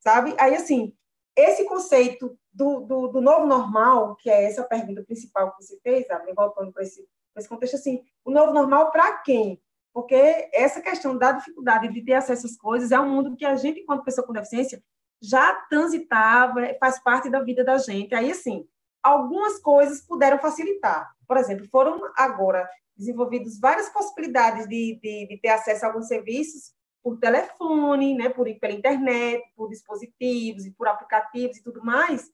Sabe? 0.00 0.36
Aí, 0.38 0.54
assim, 0.54 0.96
esse 1.36 1.64
conceito 1.64 2.36
do, 2.52 2.80
do, 2.80 3.08
do, 3.08 3.20
novo 3.20 3.46
normal, 3.46 4.16
que 4.16 4.30
é 4.30 4.44
essa 4.44 4.64
pergunta 4.64 5.02
principal 5.02 5.54
que 5.54 5.62
você 5.62 5.78
fez, 5.82 6.08
Abner, 6.10 6.34
voltando 6.34 6.72
para 6.72 6.82
esse, 6.82 7.06
esse 7.36 7.48
contexto, 7.48 7.74
assim, 7.74 8.02
o 8.24 8.30
novo 8.30 8.52
normal 8.52 8.90
para 8.90 9.18
quem? 9.18 9.60
Porque 9.92 10.48
essa 10.52 10.80
questão 10.80 11.16
da 11.16 11.32
dificuldade 11.32 11.88
de 11.88 12.02
ter 12.02 12.14
acesso 12.14 12.46
às 12.46 12.56
coisas 12.56 12.92
é 12.92 12.98
um 12.98 13.08
mundo 13.08 13.36
que 13.36 13.44
a 13.44 13.54
gente, 13.54 13.80
enquanto 13.80 14.04
pessoa 14.04 14.26
com 14.26 14.32
deficiência, 14.32 14.82
já 15.22 15.54
transitava, 15.68 16.60
faz 16.80 17.02
parte 17.02 17.30
da 17.30 17.42
vida 17.42 17.64
da 17.64 17.78
gente. 17.78 18.14
Aí, 18.14 18.30
assim, 18.30 18.66
algumas 19.02 19.58
coisas 19.58 20.00
puderam 20.00 20.38
facilitar. 20.38 21.10
Por 21.26 21.36
exemplo, 21.36 21.66
foram 21.70 22.00
agora 22.16 22.68
desenvolvidas 22.96 23.58
várias 23.58 23.88
possibilidades 23.90 24.66
de, 24.68 24.98
de, 25.02 25.28
de 25.28 25.38
ter 25.40 25.48
acesso 25.48 25.84
a 25.84 25.88
alguns 25.88 26.08
serviços 26.08 26.75
por 27.06 27.20
telefone, 27.20 28.16
né, 28.16 28.28
por 28.28 28.52
pela 28.58 28.72
internet, 28.72 29.40
por 29.54 29.68
dispositivos 29.68 30.66
e 30.66 30.72
por 30.72 30.88
aplicativos 30.88 31.56
e 31.56 31.62
tudo 31.62 31.80
mais, 31.80 32.28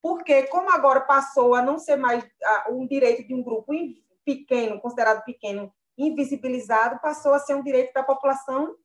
porque 0.00 0.44
como 0.44 0.70
agora 0.70 1.00
passou 1.00 1.56
a 1.56 1.60
não 1.60 1.76
ser 1.76 1.96
mais 1.96 2.24
um 2.70 2.86
direito 2.86 3.26
de 3.26 3.34
um 3.34 3.42
grupo 3.42 3.72
pequeno, 4.24 4.80
considerado 4.80 5.24
pequeno, 5.24 5.74
invisibilizado, 5.98 7.00
passou 7.00 7.34
a 7.34 7.40
ser 7.40 7.56
um 7.56 7.64
direito 7.64 7.92
da 7.92 8.04
população 8.04 8.76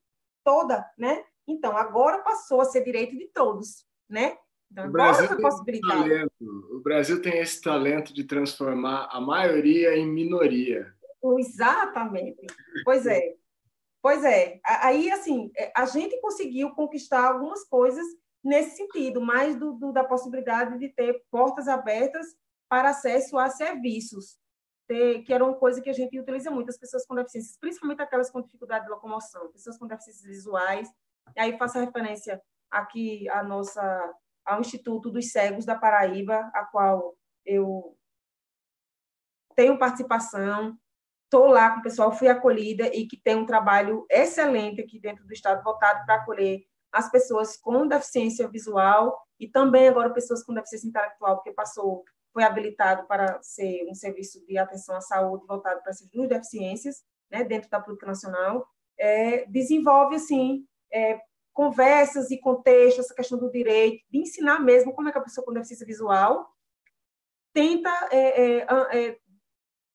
toda, 0.43 0.83
né? 0.97 1.23
Então, 1.47 1.77
agora 1.77 2.23
passou 2.23 2.59
a 2.59 2.65
ser 2.65 2.83
direito 2.83 3.15
de 3.15 3.27
todos, 3.27 3.85
né? 4.09 4.35
Então, 4.71 4.88
o 4.88 4.91
Brasil, 4.91 5.27
tem. 5.65 5.81
Talento, 5.81 6.31
o 6.71 6.79
Brasil 6.79 7.21
tem 7.21 7.38
esse 7.38 7.61
talento 7.61 8.11
de 8.11 8.23
transformar 8.23 9.07
a 9.11 9.21
maioria 9.21 9.95
em 9.95 10.07
minoria. 10.07 10.91
Exatamente. 11.23 12.47
Pois 12.83 13.05
é. 13.05 13.35
Pois 14.01 14.23
é. 14.23 14.59
Aí, 14.63 15.11
assim, 15.11 15.51
é, 15.57 15.71
a 15.75 15.85
gente 15.85 16.19
conseguiu 16.21 16.71
conquistar 16.71 17.27
algumas 17.27 17.63
coisas 17.63 18.05
nesse 18.43 18.77
sentido, 18.77 19.19
mais 19.19 19.55
do, 19.55 19.73
do, 19.73 19.91
da 19.91 20.03
possibilidade 20.03 20.77
de 20.77 20.89
ter 20.89 21.21
portas 21.29 21.67
abertas 21.67 22.25
para 22.69 22.89
acesso 22.89 23.37
a 23.37 23.49
serviços, 23.49 24.37
ter, 24.87 25.23
que 25.23 25.33
era 25.33 25.43
uma 25.43 25.55
coisa 25.55 25.81
que 25.81 25.89
a 25.89 25.93
gente 25.93 26.17
utiliza 26.17 26.49
muito, 26.49 26.69
as 26.69 26.77
pessoas 26.77 27.05
com 27.05 27.15
deficiências, 27.15 27.57
principalmente 27.59 28.01
aquelas 28.01 28.29
com 28.29 28.41
dificuldade 28.41 28.85
de 28.85 28.91
locomoção, 28.91 29.51
pessoas 29.51 29.77
com 29.77 29.87
deficiências 29.87 30.25
visuais, 30.25 30.89
e 31.35 31.39
aí 31.39 31.57
faço 31.57 31.79
referência 31.79 32.41
aqui 32.71 33.27
à 33.29 33.43
nossa, 33.43 34.15
ao 34.45 34.61
Instituto 34.61 35.11
dos 35.11 35.31
Cegos 35.31 35.65
da 35.65 35.75
Paraíba, 35.75 36.49
a 36.53 36.65
qual 36.65 37.17
eu 37.45 37.97
tenho 39.55 39.77
participação, 39.77 40.77
estou 41.28 41.47
lá 41.47 41.71
com 41.71 41.80
o 41.80 41.84
pessoal, 41.84 42.11
fui 42.11 42.28
acolhida 42.28 42.88
e 42.88 43.05
que 43.05 43.17
tem 43.17 43.36
um 43.36 43.45
trabalho 43.45 44.05
excelente 44.09 44.82
aqui 44.82 44.99
dentro 44.99 45.25
do 45.25 45.34
Estado 45.34 45.63
voltado 45.63 46.05
para 46.05 46.15
acolher 46.15 46.65
as 46.91 47.11
pessoas 47.11 47.57
com 47.57 47.86
deficiência 47.86 48.47
visual 48.47 49.21
e 49.39 49.47
também 49.47 49.88
agora 49.88 50.13
pessoas 50.13 50.43
com 50.43 50.53
deficiência 50.53 50.88
intelectual, 50.88 51.36
porque 51.36 51.51
passou, 51.51 52.03
foi 52.34 52.43
habilitado 52.43 53.05
para 53.07 53.39
ser 53.41 53.86
um 53.89 53.93
serviço 53.93 54.43
de 54.45 54.57
atenção 54.57 54.95
à 54.95 55.01
saúde 55.01 55.45
voltado 55.45 55.82
para 55.82 55.91
essas 55.91 56.09
duas 56.09 56.30
deficiências, 56.30 57.03
né, 57.30 57.43
dentro 57.43 57.69
da 57.69 57.80
política 57.80 58.07
nacional, 58.07 58.65
é, 58.97 59.45
desenvolve, 59.45 60.15
assim, 60.15 60.65
é, 60.91 61.19
conversas 61.53 62.32
e 62.32 62.39
contextos, 62.39 63.05
essa 63.05 63.13
questão 63.13 63.38
do 63.38 63.51
direito, 63.51 64.03
de 64.09 64.19
ensinar 64.19 64.59
mesmo 64.59 64.93
como 64.93 65.09
é 65.09 65.11
que 65.11 65.17
a 65.17 65.23
pessoa 65.23 65.43
com 65.45 65.53
deficiência 65.53 65.86
visual 65.86 66.47
tenta, 67.53 67.89
é, 68.11 69.17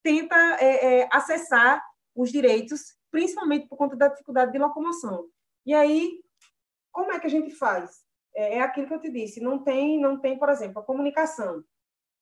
é, 0.05 0.09
é 0.09 0.21
tenta 0.21 0.37
é, 0.37 1.09
acessar 1.13 1.83
os 2.15 2.31
direitos, 2.31 2.97
principalmente 3.11 3.69
por 3.69 3.77
conta 3.77 3.97
da 3.97 4.09
dificuldade 4.09 4.53
de 4.53 4.59
locomoção. 4.59 5.27
E 5.65 5.75
aí, 5.75 6.21
como 6.91 7.13
é 7.13 7.21
que 7.21 7.27
a 7.27 7.31
gente 7.31 7.55
faz? 7.55 8.05
É, 8.35 8.59
é 8.59 8.61
aquilo 8.61 8.87
que 8.87 8.95
eu 8.95 9.01
te 9.01 9.11
disse, 9.11 9.41
não 9.41 9.63
tem, 9.63 10.01
não 10.01 10.19
tem, 10.21 10.39
por 10.39 10.49
exemplo, 10.49 10.81
a 10.81 10.85
comunicação. 10.85 11.65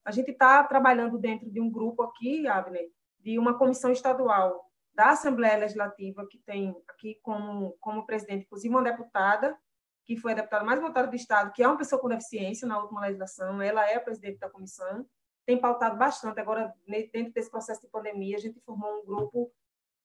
A 0.04 0.10
gente 0.10 0.30
está 0.30 0.62
trabalhando 0.64 1.18
dentro 1.18 1.50
de 1.50 1.60
um 1.60 1.70
grupo 1.70 2.02
aqui, 2.02 2.46
Abner, 2.46 2.90
de 3.18 3.38
uma 3.38 3.58
comissão 3.58 3.92
estadual 3.92 4.64
da 4.94 5.10
Assembleia 5.10 5.58
Legislativa, 5.58 6.26
que 6.28 6.38
tem 6.38 6.74
aqui 6.88 7.18
como, 7.22 7.76
como 7.80 8.06
presidente, 8.06 8.44
inclusive, 8.44 8.74
uma 8.74 8.82
deputada, 8.82 9.56
que 10.04 10.16
foi 10.16 10.32
a 10.32 10.36
deputada 10.36 10.64
mais 10.64 10.80
votada 10.80 11.08
do 11.08 11.16
Estado, 11.16 11.52
que 11.52 11.62
é 11.62 11.68
uma 11.68 11.76
pessoa 11.76 12.00
com 12.00 12.08
deficiência 12.08 12.66
na 12.66 12.80
última 12.80 13.02
legislação, 13.02 13.62
ela 13.62 13.88
é 13.88 13.96
a 13.96 14.00
presidente 14.00 14.38
da 14.38 14.50
comissão, 14.50 15.06
tem 15.50 15.58
pautado 15.60 15.96
bastante. 15.96 16.38
Agora, 16.38 16.72
dentro 17.12 17.32
desse 17.32 17.50
processo 17.50 17.80
de 17.80 17.88
pandemia, 17.88 18.36
a 18.36 18.40
gente 18.40 18.60
formou 18.60 19.00
um 19.00 19.04
grupo, 19.04 19.50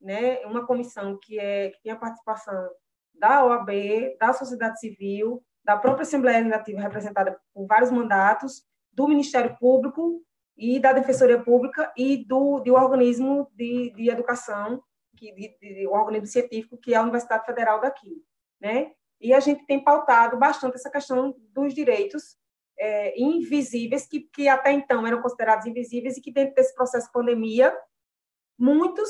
né, 0.01 0.43
uma 0.43 0.65
comissão 0.65 1.19
que, 1.21 1.39
é, 1.39 1.69
que 1.69 1.83
tem 1.83 1.91
a 1.91 1.95
participação 1.95 2.67
da 3.13 3.45
OAB, 3.45 3.69
da 4.19 4.33
sociedade 4.33 4.79
civil, 4.79 5.43
da 5.63 5.77
própria 5.77 6.01
Assembleia 6.01 6.39
Legislativa, 6.39 6.81
representada 6.81 7.39
por 7.53 7.67
vários 7.67 7.91
mandatos, 7.91 8.63
do 8.91 9.07
Ministério 9.07 9.55
Público 9.59 10.23
e 10.57 10.79
da 10.79 10.93
Defensoria 10.93 11.39
Pública 11.39 11.93
e 11.95 12.25
do, 12.25 12.59
do 12.61 12.73
organismo 12.73 13.47
de, 13.53 13.91
de 13.91 14.09
educação, 14.09 14.81
que, 15.15 15.31
de, 15.31 15.55
de, 15.59 15.87
o 15.87 15.91
organismo 15.91 16.27
científico, 16.27 16.75
que 16.75 16.95
é 16.95 16.97
a 16.97 17.03
Universidade 17.03 17.45
Federal 17.45 17.79
daqui. 17.79 18.23
Né? 18.59 18.93
E 19.21 19.31
a 19.31 19.39
gente 19.39 19.63
tem 19.67 19.83
pautado 19.83 20.37
bastante 20.37 20.75
essa 20.75 20.89
questão 20.89 21.35
dos 21.53 21.71
direitos 21.73 22.35
é, 22.77 23.19
invisíveis, 23.19 24.07
que, 24.07 24.21
que 24.21 24.47
até 24.47 24.71
então 24.71 25.05
eram 25.05 25.21
considerados 25.21 25.65
invisíveis, 25.65 26.17
e 26.17 26.21
que 26.21 26.31
dentro 26.31 26.55
desse 26.55 26.73
processo 26.75 27.07
de 27.07 27.13
pandemia, 27.13 27.75
muitos, 28.57 29.09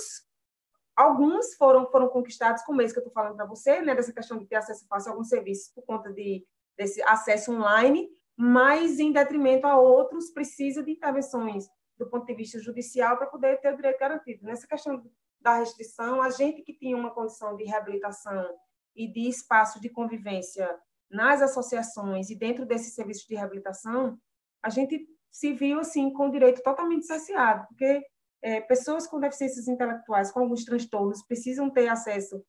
alguns 0.96 1.56
foram, 1.56 1.90
foram 1.90 2.08
conquistados, 2.10 2.64
como 2.64 2.82
esse 2.82 2.94
que 2.94 3.00
eu 3.00 3.04
estou 3.04 3.14
falando 3.14 3.36
para 3.36 3.46
você, 3.46 3.82
né, 3.82 3.96
dessa 3.96 4.14
questão 4.14 4.38
de 4.38 4.46
ter 4.46 4.56
acesso 4.56 4.88
fácil 4.88 5.10
a 5.10 5.14
alguns 5.14 5.30
serviços 5.30 5.74
por 5.74 5.84
conta 5.84 6.12
de, 6.12 6.46
desse 6.78 7.02
acesso 7.04 7.52
online, 7.52 8.10
mas 8.38 9.00
em 9.00 9.12
detrimento 9.12 9.66
a 9.66 9.80
outros, 9.80 10.30
precisa 10.32 10.84
de 10.84 10.92
intervenções 10.92 11.68
do 11.98 12.10
ponto 12.10 12.26
de 12.26 12.34
vista 12.34 12.60
judicial 12.60 13.18
para 13.18 13.28
poder 13.28 13.60
ter 13.62 13.74
o 13.74 13.76
direito 13.76 14.00
garantido. 14.00 14.44
Nessa 14.44 14.68
questão 14.68 15.02
da 15.40 15.60
restrição, 15.60 16.22
a 16.22 16.30
gente 16.30 16.62
que 16.62 16.74
tinha 16.74 16.98
uma 16.98 17.14
condição 17.14 17.56
de 17.56 17.64
reabilitação 17.64 18.54
e 18.96 19.08
de 19.08 19.30
espaço 19.30 19.80
de 19.80 19.90
convivência 19.90 20.68
nas 21.10 21.42
associações 21.42 22.30
e 22.30 22.36
dentro 22.36 22.66
desses 22.66 22.94
serviços 22.94 23.26
de 23.26 23.36
reabilitação, 23.36 24.18
a 24.64 24.70
gente 24.70 25.08
se 25.32 25.54
viu 25.54 25.80
assim 25.80 26.12
com 26.12 26.28
o 26.28 26.32
direito 26.32 26.62
totalmente 26.64 27.06
cerceado, 27.06 27.68
porque 27.68 28.04
é, 28.42 28.62
pessoas 28.62 29.08
com 29.08 29.20
deficiências 29.20 29.68
intelectuais, 29.68 30.32
com 30.32 30.40
alguns 30.42 30.64
transtornos, 30.64 31.26
precisam 31.26 31.70
ter 31.70 31.88
acesso 31.88 32.44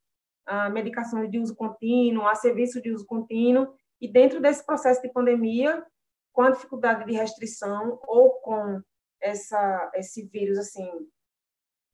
a 0.47 0.71
medicações 0.71 1.31
de 1.31 1.39
uso 1.39 1.55
contínuo, 1.57 2.27
a 2.27 2.35
serviços 2.35 2.81
de 2.81 2.93
uso 2.93 3.05
contínuo, 3.05 3.75
e 4.01 4.11
dentro 4.11 4.41
desse 4.41 4.65
processo 4.65 5.03
de 5.03 5.13
pandemia, 5.13 5.85
com 6.33 6.43
a 6.43 6.51
dificuldade 6.51 7.05
de 7.07 7.13
restrição 7.13 7.99
ou 8.07 8.31
com 8.41 8.81
essa, 9.21 9.91
esse 9.95 10.27
vírus 10.27 10.59
assim 10.59 10.89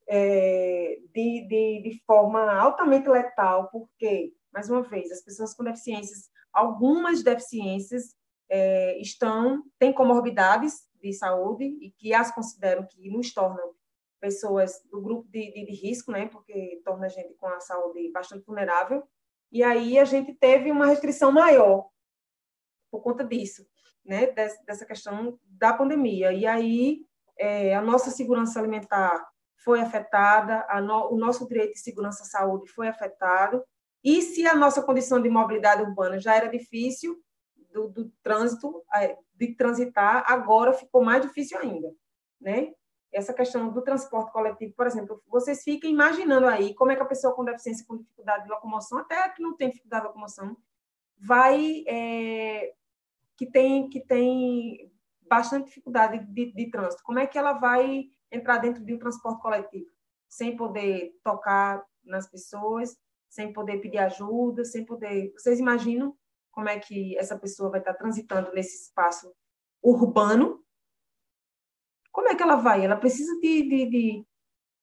é, 0.07 0.99
de, 1.13 1.47
de, 1.47 1.81
de 1.89 2.03
forma 2.05 2.53
altamente 2.53 3.07
letal, 3.07 3.69
porque, 3.71 4.33
mais 4.53 4.69
uma 4.69 4.83
vez, 4.83 5.11
as 5.11 5.23
pessoas 5.23 5.53
com 5.53 5.63
deficiências 5.63 6.29
algumas 6.53 7.23
deficiências 7.23 8.15
é, 8.49 8.99
estão 8.99 9.63
têm 9.79 9.91
comorbidades 9.91 10.87
de 11.01 11.11
saúde 11.11 11.65
e 11.81 11.91
que 11.91 12.13
as 12.13 12.33
consideram 12.33 12.85
que 12.85 13.09
nos 13.09 13.33
tornam 13.33 13.73
pessoas 14.21 14.81
do 14.89 15.01
grupo 15.01 15.27
de, 15.29 15.51
de, 15.51 15.65
de, 15.65 15.73
risco, 15.73 16.11
né, 16.11 16.27
porque 16.27 16.81
torna 16.85 17.07
a 17.07 17.09
gente 17.09 17.33
com 17.33 17.47
a 17.47 17.59
saúde 17.59 18.09
bastante 18.11 18.45
vulnerável. 18.45 19.03
E 19.51 19.61
aí 19.61 19.99
a 19.99 20.05
gente 20.05 20.33
teve 20.33 20.71
uma 20.71 20.85
restrição 20.85 21.31
maior 21.31 21.89
por 22.89 23.01
conta 23.01 23.23
disso, 23.23 23.67
né, 24.05 24.27
dessa 24.31 24.85
questão 24.85 25.37
da 25.43 25.73
pandemia. 25.73 26.31
E 26.31 26.45
aí 26.45 27.05
é, 27.37 27.75
a 27.75 27.81
nossa 27.81 28.11
segurança 28.11 28.59
alimentar 28.59 29.27
foi 29.57 29.81
afetada, 29.81 30.65
no, 30.81 31.13
o 31.13 31.17
nosso 31.17 31.47
direito 31.47 31.73
de 31.73 31.79
segurança 31.79 32.23
à 32.23 32.25
saúde 32.25 32.69
foi 32.69 32.87
afetado, 32.87 33.63
e 34.03 34.21
se 34.21 34.45
a 34.45 34.55
nossa 34.55 34.81
condição 34.81 35.21
de 35.21 35.29
mobilidade 35.29 35.81
urbana 35.81 36.19
já 36.19 36.35
era 36.35 36.49
difícil, 36.49 37.21
do, 37.73 37.87
do 37.89 38.09
trânsito, 38.21 38.83
de 39.33 39.55
transitar, 39.55 40.23
agora 40.27 40.73
ficou 40.73 41.03
mais 41.03 41.21
difícil 41.21 41.57
ainda, 41.57 41.91
né? 42.39 42.73
Essa 43.11 43.33
questão 43.33 43.71
do 43.71 43.81
transporte 43.81 44.31
coletivo, 44.31 44.73
por 44.75 44.87
exemplo, 44.87 45.21
vocês 45.27 45.63
ficam 45.63 45.89
imaginando 45.89 46.47
aí 46.47 46.73
como 46.73 46.91
é 46.91 46.95
que 46.95 47.01
a 47.01 47.05
pessoa 47.05 47.33
com 47.35 47.43
deficiência, 47.43 47.85
com 47.87 47.97
dificuldade 47.97 48.43
de 48.43 48.49
locomoção, 48.49 48.99
até 48.99 49.29
que 49.29 49.41
não 49.41 49.55
tem 49.55 49.69
dificuldade 49.69 50.03
de 50.03 50.07
locomoção, 50.07 50.57
vai 51.17 51.83
é, 51.87 52.73
que 53.37 53.45
tem 53.45 53.87
que 53.89 53.99
tem 53.99 54.91
bastante 55.29 55.65
dificuldade 55.65 56.19
de, 56.25 56.53
de, 56.53 56.71
trânsito. 56.71 57.03
Como 57.03 57.19
é 57.19 57.27
que 57.27 57.37
ela 57.37 57.53
vai 57.53 58.05
entrar 58.31 58.57
dentro 58.57 58.83
de 58.83 58.93
um 58.93 58.99
transporte 58.99 59.41
coletivo 59.41 59.89
sem 60.27 60.57
poder 60.57 61.15
tocar 61.23 61.85
nas 62.03 62.27
pessoas, 62.27 62.97
sem 63.33 63.51
poder 63.51 63.79
pedir 63.79 63.97
ajuda, 63.97 64.63
sem 64.63 64.85
poder. 64.85 65.33
Vocês 65.35 65.59
imaginam 65.59 66.15
como 66.51 66.69
é 66.69 66.77
que 66.77 67.17
essa 67.17 67.35
pessoa 67.35 67.71
vai 67.71 67.79
estar 67.79 67.95
transitando 67.95 68.53
nesse 68.53 68.83
espaço 68.83 69.33
urbano? 69.81 70.63
Como 72.11 72.27
é 72.27 72.35
que 72.35 72.43
ela 72.43 72.57
vai? 72.57 72.85
Ela 72.85 72.95
precisa 72.95 73.33
de, 73.39 73.63
de, 73.63 73.89
de... 73.89 74.25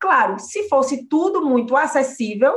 Claro, 0.01 0.41
se 0.41 0.69
fosse 0.69 1.07
tudo 1.07 1.47
muito 1.47 1.77
acessível, 1.77 2.53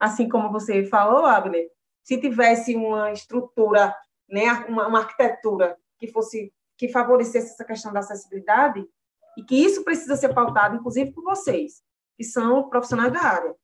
assim 0.00 0.26
como 0.26 0.50
você 0.50 0.86
falou, 0.86 1.26
Abner, 1.26 1.70
se 2.02 2.18
tivesse 2.18 2.74
uma 2.74 3.12
estrutura, 3.12 3.94
né, 4.26 4.50
uma, 4.70 4.88
uma 4.88 5.00
arquitetura 5.00 5.76
que 5.98 6.06
fosse 6.08 6.50
que 6.78 6.88
favorecesse 6.88 7.52
essa 7.52 7.64
questão 7.64 7.92
da 7.92 8.00
acessibilidade, 8.00 8.86
e 9.36 9.42
que 9.42 9.54
isso 9.54 9.82
precisa 9.82 10.14
ser 10.16 10.32
pautado, 10.34 10.76
inclusive, 10.76 11.10
por 11.12 11.24
vocês, 11.24 11.82
que 12.16 12.24
são 12.24 12.68
profissionais 12.68 13.12
da 13.12 13.20
área 13.20 13.54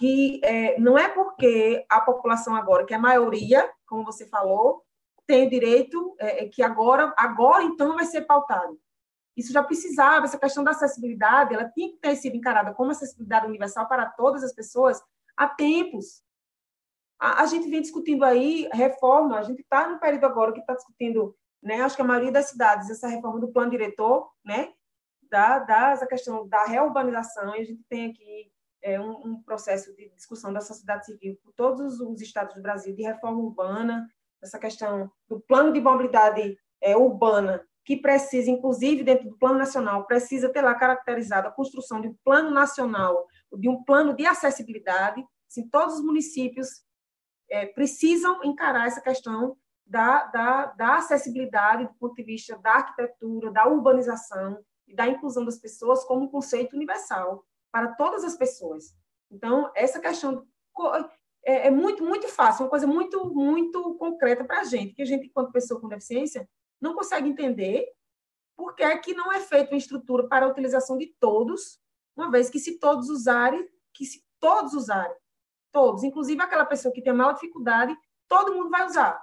que 0.00 0.40
é, 0.42 0.80
não 0.80 0.96
é 0.96 1.10
porque 1.10 1.84
a 1.86 2.00
população 2.00 2.56
agora, 2.56 2.86
que 2.86 2.94
é 2.94 2.96
a 2.96 3.00
maioria, 3.00 3.70
como 3.86 4.02
você 4.02 4.26
falou, 4.26 4.82
tem 5.26 5.46
direito, 5.46 6.16
é, 6.18 6.44
é, 6.44 6.48
que 6.48 6.62
agora, 6.62 7.12
agora 7.18 7.64
então 7.64 7.96
vai 7.96 8.06
ser 8.06 8.22
pautado. 8.22 8.80
Isso 9.36 9.52
já 9.52 9.62
precisava, 9.62 10.24
essa 10.24 10.38
questão 10.38 10.64
da 10.64 10.70
acessibilidade, 10.70 11.52
ela 11.52 11.68
tinha 11.68 11.90
que 11.90 11.98
ter 11.98 12.16
sido 12.16 12.34
encarada 12.34 12.72
como 12.72 12.92
acessibilidade 12.92 13.46
universal 13.46 13.86
para 13.86 14.06
todas 14.06 14.42
as 14.42 14.54
pessoas 14.54 15.02
há 15.36 15.46
tempos. 15.46 16.22
A, 17.20 17.42
a 17.42 17.46
gente 17.46 17.68
vem 17.68 17.82
discutindo 17.82 18.24
aí 18.24 18.70
reforma, 18.72 19.38
a 19.38 19.42
gente 19.42 19.60
está 19.60 19.86
no 19.86 20.00
período 20.00 20.24
agora 20.24 20.54
que 20.54 20.60
está 20.60 20.72
discutindo, 20.72 21.36
né, 21.62 21.82
acho 21.82 21.94
que 21.94 22.00
a 22.00 22.06
maioria 22.06 22.32
das 22.32 22.46
cidades, 22.46 22.88
essa 22.88 23.06
reforma 23.06 23.38
do 23.38 23.52
plano 23.52 23.70
diretor, 23.70 24.30
né, 24.42 24.72
da, 25.30 25.58
da 25.58 25.90
essa 25.90 26.06
questão 26.06 26.48
da 26.48 26.64
reurbanização, 26.64 27.54
e 27.54 27.60
a 27.60 27.64
gente 27.64 27.84
tem 27.86 28.10
aqui 28.10 28.50
é, 28.82 29.00
um, 29.00 29.26
um, 29.26 29.42
processo 29.42 29.94
de 29.94 30.10
discussão 30.10 30.52
da 30.52 30.60
sociedade 30.60 31.06
civil 31.06 31.38
por 31.42 31.52
todos 31.52 32.00
os 32.00 32.20
estados 32.20 32.54
do 32.54 32.62
Brasil 32.62 32.94
de 32.94 33.02
reforma 33.02 33.40
urbana, 33.40 34.08
essa 34.42 34.58
questão 34.58 35.10
do 35.28 35.40
plano 35.40 35.72
de 35.72 35.80
mobilidade 35.80 36.56
é, 36.80 36.96
urbana, 36.96 37.62
que 37.84 37.96
precisa, 37.96 38.50
inclusive 38.50 39.02
dentro 39.02 39.28
do 39.28 39.38
plano 39.38 39.58
nacional, 39.58 40.06
precisa 40.06 40.48
ter 40.48 40.62
lá 40.62 40.74
caracterizado 40.74 41.48
a 41.48 41.52
construção 41.52 42.00
de 42.00 42.08
um 42.08 42.16
plano 42.24 42.50
nacional, 42.50 43.26
de 43.52 43.68
um 43.68 43.82
plano 43.82 44.14
de 44.14 44.26
acessibilidade. 44.26 45.24
Assim, 45.48 45.68
todos 45.68 45.96
os 45.96 46.04
municípios 46.04 46.68
é, 47.50 47.66
precisam 47.66 48.42
encarar 48.44 48.86
essa 48.86 49.00
questão 49.00 49.56
da, 49.84 50.26
da, 50.26 50.66
da 50.66 50.96
acessibilidade 50.96 51.84
do 51.84 51.94
ponto 51.94 52.14
de 52.14 52.22
vista 52.22 52.56
da 52.58 52.74
arquitetura, 52.74 53.50
da 53.50 53.66
urbanização 53.66 54.62
e 54.86 54.94
da 54.94 55.08
inclusão 55.08 55.44
das 55.44 55.58
pessoas 55.58 56.04
como 56.04 56.22
um 56.22 56.28
conceito 56.28 56.76
universal 56.76 57.44
para 57.72 57.94
todas 57.94 58.24
as 58.24 58.36
pessoas. 58.36 58.94
Então, 59.30 59.70
essa 59.74 60.00
questão 60.00 60.46
é, 61.44 61.68
é 61.68 61.70
muito, 61.70 62.04
muito 62.04 62.28
fácil, 62.28 62.64
uma 62.64 62.70
coisa 62.70 62.86
muito, 62.86 63.32
muito 63.32 63.94
concreta 63.94 64.44
para 64.44 64.60
a 64.60 64.64
gente, 64.64 64.94
que 64.94 65.02
a 65.02 65.04
gente, 65.04 65.26
enquanto 65.26 65.52
pessoa 65.52 65.80
com 65.80 65.88
deficiência, 65.88 66.48
não 66.80 66.94
consegue 66.94 67.28
entender 67.28 67.86
por 68.56 68.74
que, 68.74 68.82
é 68.82 68.98
que 68.98 69.14
não 69.14 69.32
é 69.32 69.40
feita 69.40 69.72
uma 69.72 69.78
estrutura 69.78 70.28
para 70.28 70.46
a 70.46 70.48
utilização 70.48 70.98
de 70.98 71.14
todos, 71.18 71.80
uma 72.16 72.30
vez 72.30 72.50
que 72.50 72.58
se 72.58 72.78
todos 72.78 73.08
usarem, 73.08 73.66
que 73.94 74.04
se 74.04 74.22
todos 74.38 74.74
usarem, 74.74 75.16
todos, 75.72 76.04
inclusive 76.04 76.42
aquela 76.42 76.66
pessoa 76.66 76.92
que 76.92 77.02
tem 77.02 77.12
maior 77.12 77.32
dificuldade, 77.32 77.96
todo 78.28 78.54
mundo 78.54 78.68
vai 78.68 78.84
usar. 78.86 79.22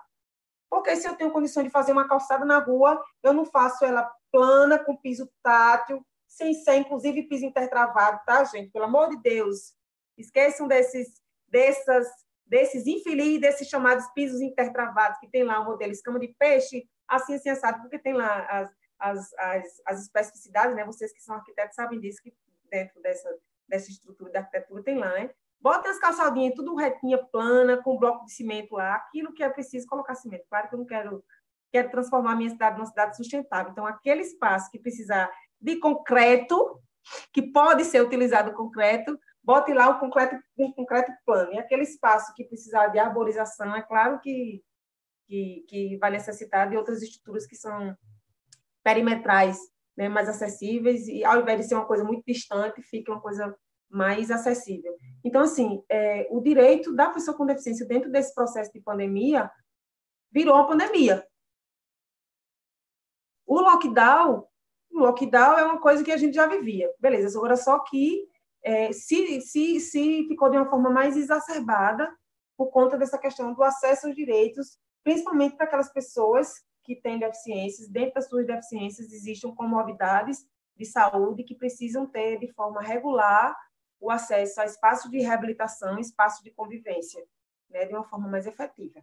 Porque 0.69 0.95
se 0.95 1.07
eu 1.07 1.15
tenho 1.15 1.31
condição 1.31 1.63
de 1.63 1.69
fazer 1.69 1.91
uma 1.91 2.07
calçada 2.07 2.45
na 2.45 2.59
rua, 2.59 3.01
eu 3.23 3.33
não 3.33 3.45
faço 3.45 3.85
ela 3.85 4.11
plana, 4.31 4.77
com 4.77 4.97
piso 4.97 5.29
tátil, 5.41 6.05
sem 6.27 6.53
ser, 6.53 6.75
inclusive, 6.75 7.23
piso 7.23 7.45
intertravado, 7.45 8.21
tá, 8.25 8.43
gente? 8.43 8.71
Pelo 8.71 8.85
amor 8.85 9.09
de 9.09 9.21
Deus. 9.21 9.73
Esqueçam 10.17 10.67
desses, 10.67 11.21
dessas, 11.47 12.07
desses 12.45 12.85
infelizes, 12.85 13.41
desses 13.41 13.67
chamados 13.67 14.05
pisos 14.13 14.41
intertravados, 14.41 15.19
que 15.19 15.29
tem 15.29 15.43
lá 15.43 15.59
o 15.59 15.65
modelo 15.65 15.91
escama 15.91 16.19
de 16.19 16.33
peixe, 16.39 16.87
assim, 17.07 17.35
assim, 17.35 17.49
assado, 17.49 17.81
porque 17.81 17.99
tem 17.99 18.13
lá 18.13 18.45
as, 18.49 18.71
as, 18.99 19.33
as, 19.37 19.81
as 19.85 20.01
especificidades, 20.01 20.75
né? 20.75 20.85
Vocês 20.85 21.13
que 21.13 21.23
são 21.23 21.35
arquitetos 21.35 21.75
sabem 21.75 21.99
disso, 21.99 22.21
que 22.21 22.33
dentro 22.69 23.01
dessa, 23.01 23.29
dessa 23.67 23.89
estrutura 23.89 24.31
da 24.31 24.39
arquitetura 24.39 24.83
tem 24.83 24.97
lá, 24.97 25.09
né? 25.13 25.29
Bota 25.59 25.89
as 25.89 25.99
calçadinhas 25.99 26.53
tudo 26.55 26.75
retinha, 26.75 27.17
plana, 27.17 27.81
com 27.81 27.97
bloco 27.97 28.25
de 28.25 28.31
cimento 28.31 28.75
lá, 28.75 28.95
aquilo 28.95 29.33
que 29.33 29.41
é 29.41 29.49
preciso 29.49 29.87
colocar 29.87 30.15
cimento. 30.15 30.45
Claro 30.49 30.69
que 30.69 30.75
eu 30.75 30.79
não 30.79 30.85
quero, 30.85 31.23
quero 31.71 31.89
transformar 31.89 32.33
a 32.33 32.35
minha 32.35 32.49
cidade 32.49 32.77
numa 32.77 32.85
cidade 32.85 33.17
sustentável. 33.17 33.71
Então, 33.71 33.85
aquele 33.85 34.21
espaço 34.21 34.69
que 34.69 34.79
precisar 34.79 35.31
de 35.59 35.77
concreto, 35.77 36.79
que 37.33 37.41
pode 37.41 37.85
ser 37.85 38.01
utilizado 38.01 38.53
concreto, 38.53 39.17
bote 39.43 39.73
lá 39.73 39.89
o 39.89 39.99
concreto, 39.99 40.35
um 40.57 40.71
concreto 40.73 41.11
plano. 41.25 41.53
E 41.53 41.59
aquele 41.59 41.83
espaço 41.83 42.33
que 42.35 42.43
precisar 42.43 42.87
de 42.87 42.99
arborização, 42.99 43.75
é 43.75 43.81
claro 43.81 44.19
que, 44.19 44.61
que, 45.27 45.65
que 45.67 45.97
vai 45.97 46.11
necessitar 46.11 46.69
de 46.69 46.75
outras 46.75 47.01
estruturas 47.01 47.47
que 47.47 47.55
são 47.55 47.95
perimetrais, 48.83 49.57
né, 49.97 50.09
mais 50.09 50.29
acessíveis, 50.29 51.07
e 51.07 51.23
ao 51.23 51.41
invés 51.41 51.61
de 51.61 51.67
ser 51.67 51.75
uma 51.75 51.85
coisa 51.85 52.03
muito 52.03 52.23
distante, 52.25 52.81
fica 52.81 53.11
uma 53.11 53.21
coisa 53.21 53.55
mais 53.89 54.29
acessível. 54.29 54.95
Então, 55.23 55.43
assim, 55.43 55.81
é, 55.89 56.27
o 56.29 56.41
direito 56.41 56.93
da 56.93 57.09
pessoa 57.09 57.35
com 57.35 57.45
deficiência 57.45 57.85
dentro 57.85 58.11
desse 58.11 58.33
processo 58.33 58.71
de 58.71 58.81
pandemia 58.81 59.49
virou 60.31 60.55
uma 60.55 60.67
pandemia. 60.67 61.25
O 63.45 63.61
lockdown, 63.61 64.45
o 64.97 65.01
lockdown 65.01 65.57
é 65.57 65.63
uma 65.63 65.79
coisa 65.79 66.03
que 66.03 66.11
a 66.11 66.17
gente 66.17 66.35
já 66.35 66.47
vivia, 66.47 66.91
beleza, 66.99 67.37
agora 67.37 67.55
só 67.55 67.79
que 67.79 68.27
é, 68.63 68.91
se, 68.91 69.39
se, 69.41 69.79
se 69.79 70.27
ficou 70.27 70.49
de 70.49 70.57
uma 70.57 70.69
forma 70.69 70.89
mais 70.89 71.15
exacerbada 71.15 72.11
por 72.57 72.67
conta 72.71 72.97
dessa 72.97 73.17
questão 73.17 73.53
do 73.53 73.63
acesso 73.63 74.07
aos 74.07 74.15
direitos, 74.15 74.77
principalmente 75.03 75.55
para 75.55 75.65
aquelas 75.65 75.91
pessoas 75.93 76.51
que 76.83 76.95
têm 76.95 77.19
deficiências, 77.19 77.87
dentro 77.89 78.15
das 78.15 78.27
suas 78.27 78.47
deficiências 78.47 79.11
existem 79.11 79.53
comorbidades 79.53 80.45
de 80.75 80.85
saúde 80.85 81.43
que 81.43 81.55
precisam 81.55 82.05
ter 82.07 82.39
de 82.39 82.51
forma 82.53 82.81
regular 82.81 83.55
o 83.99 84.11
acesso 84.11 84.61
a 84.61 84.65
espaço 84.65 85.09
de 85.09 85.19
reabilitação, 85.19 85.99
espaço 85.99 86.43
de 86.43 86.51
convivência, 86.51 87.23
né, 87.69 87.85
de 87.85 87.93
uma 87.93 88.03
forma 88.03 88.27
mais 88.27 88.45
efetiva. 88.45 89.01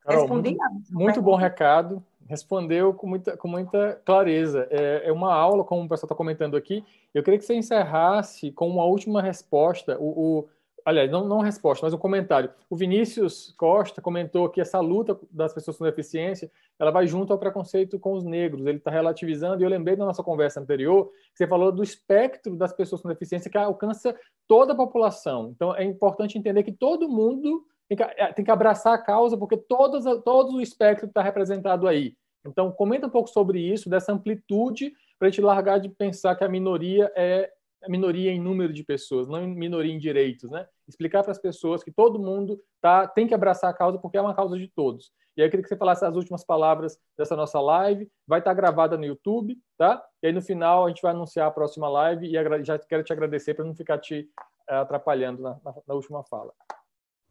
Carol, 0.00 0.20
Respondi? 0.20 0.56
Muito, 0.56 0.94
muito 0.94 1.22
bom 1.22 1.36
recado. 1.36 2.04
Respondeu 2.28 2.94
com 2.94 3.06
muita, 3.06 3.36
com 3.36 3.48
muita 3.48 4.00
clareza. 4.04 4.66
É, 4.70 5.08
é 5.08 5.12
uma 5.12 5.32
aula, 5.34 5.64
como 5.64 5.82
o 5.82 5.88
pessoal 5.88 6.06
está 6.06 6.14
comentando 6.14 6.56
aqui. 6.56 6.84
Eu 7.12 7.22
queria 7.22 7.38
que 7.38 7.44
você 7.44 7.54
encerrasse 7.54 8.50
com 8.52 8.68
uma 8.68 8.84
última 8.84 9.20
resposta. 9.20 9.96
O, 9.98 10.40
o 10.40 10.48
aliás, 10.84 11.10
não, 11.10 11.26
não 11.26 11.40
resposta, 11.40 11.86
mas 11.86 11.94
um 11.94 11.98
comentário. 11.98 12.50
O 12.68 12.76
Vinícius 12.76 13.54
Costa 13.56 14.02
comentou 14.02 14.48
que 14.50 14.60
essa 14.60 14.78
luta 14.80 15.18
das 15.30 15.54
pessoas 15.54 15.78
com 15.78 15.84
deficiência, 15.84 16.50
ela 16.78 16.90
vai 16.90 17.06
junto 17.06 17.32
ao 17.32 17.38
preconceito 17.38 17.98
com 17.98 18.12
os 18.12 18.22
negros. 18.22 18.66
Ele 18.66 18.78
está 18.78 18.90
relativizando, 18.90 19.62
e 19.62 19.64
eu 19.64 19.70
lembrei 19.70 19.96
da 19.96 20.04
nossa 20.04 20.22
conversa 20.22 20.60
anterior, 20.60 21.06
que 21.32 21.38
você 21.38 21.46
falou 21.46 21.72
do 21.72 21.82
espectro 21.82 22.54
das 22.56 22.72
pessoas 22.72 23.00
com 23.00 23.08
deficiência 23.08 23.50
que 23.50 23.56
alcança 23.56 24.14
toda 24.46 24.74
a 24.74 24.76
população. 24.76 25.50
Então, 25.54 25.74
é 25.74 25.84
importante 25.84 26.36
entender 26.36 26.62
que 26.62 26.72
todo 26.72 27.08
mundo 27.08 27.64
tem 27.94 27.96
que, 27.96 28.02
é, 28.02 28.32
tem 28.32 28.44
que 28.44 28.50
abraçar 28.50 28.94
a 28.94 28.98
causa, 28.98 29.36
porque 29.36 29.56
todos, 29.56 30.04
todo 30.22 30.56
o 30.56 30.60
espectro 30.60 31.06
está 31.06 31.22
representado 31.22 31.86
aí. 31.86 32.16
Então, 32.44 32.70
comenta 32.70 33.06
um 33.06 33.10
pouco 33.10 33.28
sobre 33.28 33.60
isso, 33.60 33.88
dessa 33.88 34.12
amplitude, 34.12 34.92
para 35.18 35.28
a 35.28 35.30
gente 35.30 35.40
largar 35.40 35.78
de 35.78 35.88
pensar 35.88 36.34
que 36.36 36.44
a 36.44 36.48
minoria 36.48 37.10
é 37.16 37.50
a 37.82 37.88
minoria 37.90 38.32
em 38.32 38.40
número 38.40 38.72
de 38.72 38.82
pessoas, 38.82 39.28
não 39.28 39.46
minoria 39.46 39.92
em 39.92 39.98
direitos, 39.98 40.50
né? 40.50 40.66
Explicar 40.88 41.22
para 41.22 41.32
as 41.32 41.38
pessoas 41.38 41.84
que 41.84 41.92
todo 41.92 42.18
mundo 42.18 42.58
tá, 42.80 43.06
tem 43.06 43.26
que 43.26 43.34
abraçar 43.34 43.68
a 43.68 43.74
causa 43.74 43.98
porque 43.98 44.16
é 44.16 44.22
uma 44.22 44.34
causa 44.34 44.58
de 44.58 44.66
todos. 44.68 45.12
E 45.36 45.42
aí 45.42 45.46
eu 45.46 45.50
queria 45.50 45.62
que 45.62 45.68
você 45.68 45.76
falasse 45.76 46.02
as 46.02 46.16
últimas 46.16 46.42
palavras 46.42 46.98
dessa 47.14 47.36
nossa 47.36 47.60
live, 47.60 48.10
vai 48.26 48.38
estar 48.38 48.52
tá 48.52 48.54
gravada 48.54 48.96
no 48.96 49.04
YouTube, 49.04 49.58
tá? 49.76 50.02
E 50.22 50.28
aí 50.28 50.32
no 50.32 50.40
final 50.40 50.86
a 50.86 50.88
gente 50.88 51.02
vai 51.02 51.12
anunciar 51.12 51.46
a 51.46 51.50
próxima 51.50 51.86
live 51.86 52.26
e 52.26 52.64
já 52.64 52.78
quero 52.78 53.04
te 53.04 53.12
agradecer 53.12 53.52
para 53.52 53.66
não 53.66 53.74
ficar 53.74 53.98
te 53.98 54.30
eh, 54.66 54.74
atrapalhando 54.74 55.42
na, 55.42 55.60
na, 55.62 55.74
na 55.86 55.94
última 55.94 56.24
fala. 56.24 56.54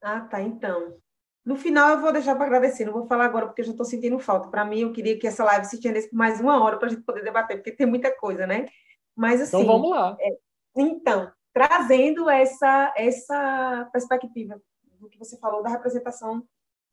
Ah, 0.04 0.20
tá, 0.20 0.42
então. 0.42 0.98
No 1.46 1.56
final 1.56 1.90
eu 1.90 2.02
vou 2.02 2.12
deixar 2.12 2.36
para 2.36 2.46
agradecer, 2.46 2.86
não 2.86 2.94
vou 2.94 3.08
falar 3.08 3.26
agora 3.26 3.48
porque 3.48 3.62
eu 3.62 3.66
já 3.66 3.72
estou 3.72 3.86
sentindo 3.86 4.20
falta. 4.20 4.50
Para 4.50 4.66
mim, 4.66 4.82
eu 4.82 4.92
queria 4.92 5.18
que 5.18 5.26
essa 5.26 5.44
live 5.44 5.66
se 5.66 5.78
estendesse 5.78 6.10
por 6.10 6.18
mais 6.18 6.40
uma 6.40 6.62
hora 6.62 6.78
para 6.78 6.88
a 6.88 6.92
gente 6.92 7.04
poder 7.04 7.24
debater, 7.24 7.58
porque 7.58 7.72
tem 7.72 7.88
muita 7.88 8.14
coisa, 8.16 8.46
né? 8.46 8.68
Mas 9.16 9.36
então, 9.36 9.60
assim. 9.60 9.64
Então 9.64 9.82
vamos 9.82 9.90
lá. 9.90 10.18
É, 10.20 10.38
então, 10.76 11.32
trazendo 11.54 12.30
essa, 12.30 12.94
essa 12.98 13.90
perspectiva 13.94 14.62
do 15.00 15.10
que 15.10 15.18
você 15.18 15.38
falou 15.38 15.64
da 15.64 15.70
representação 15.70 16.46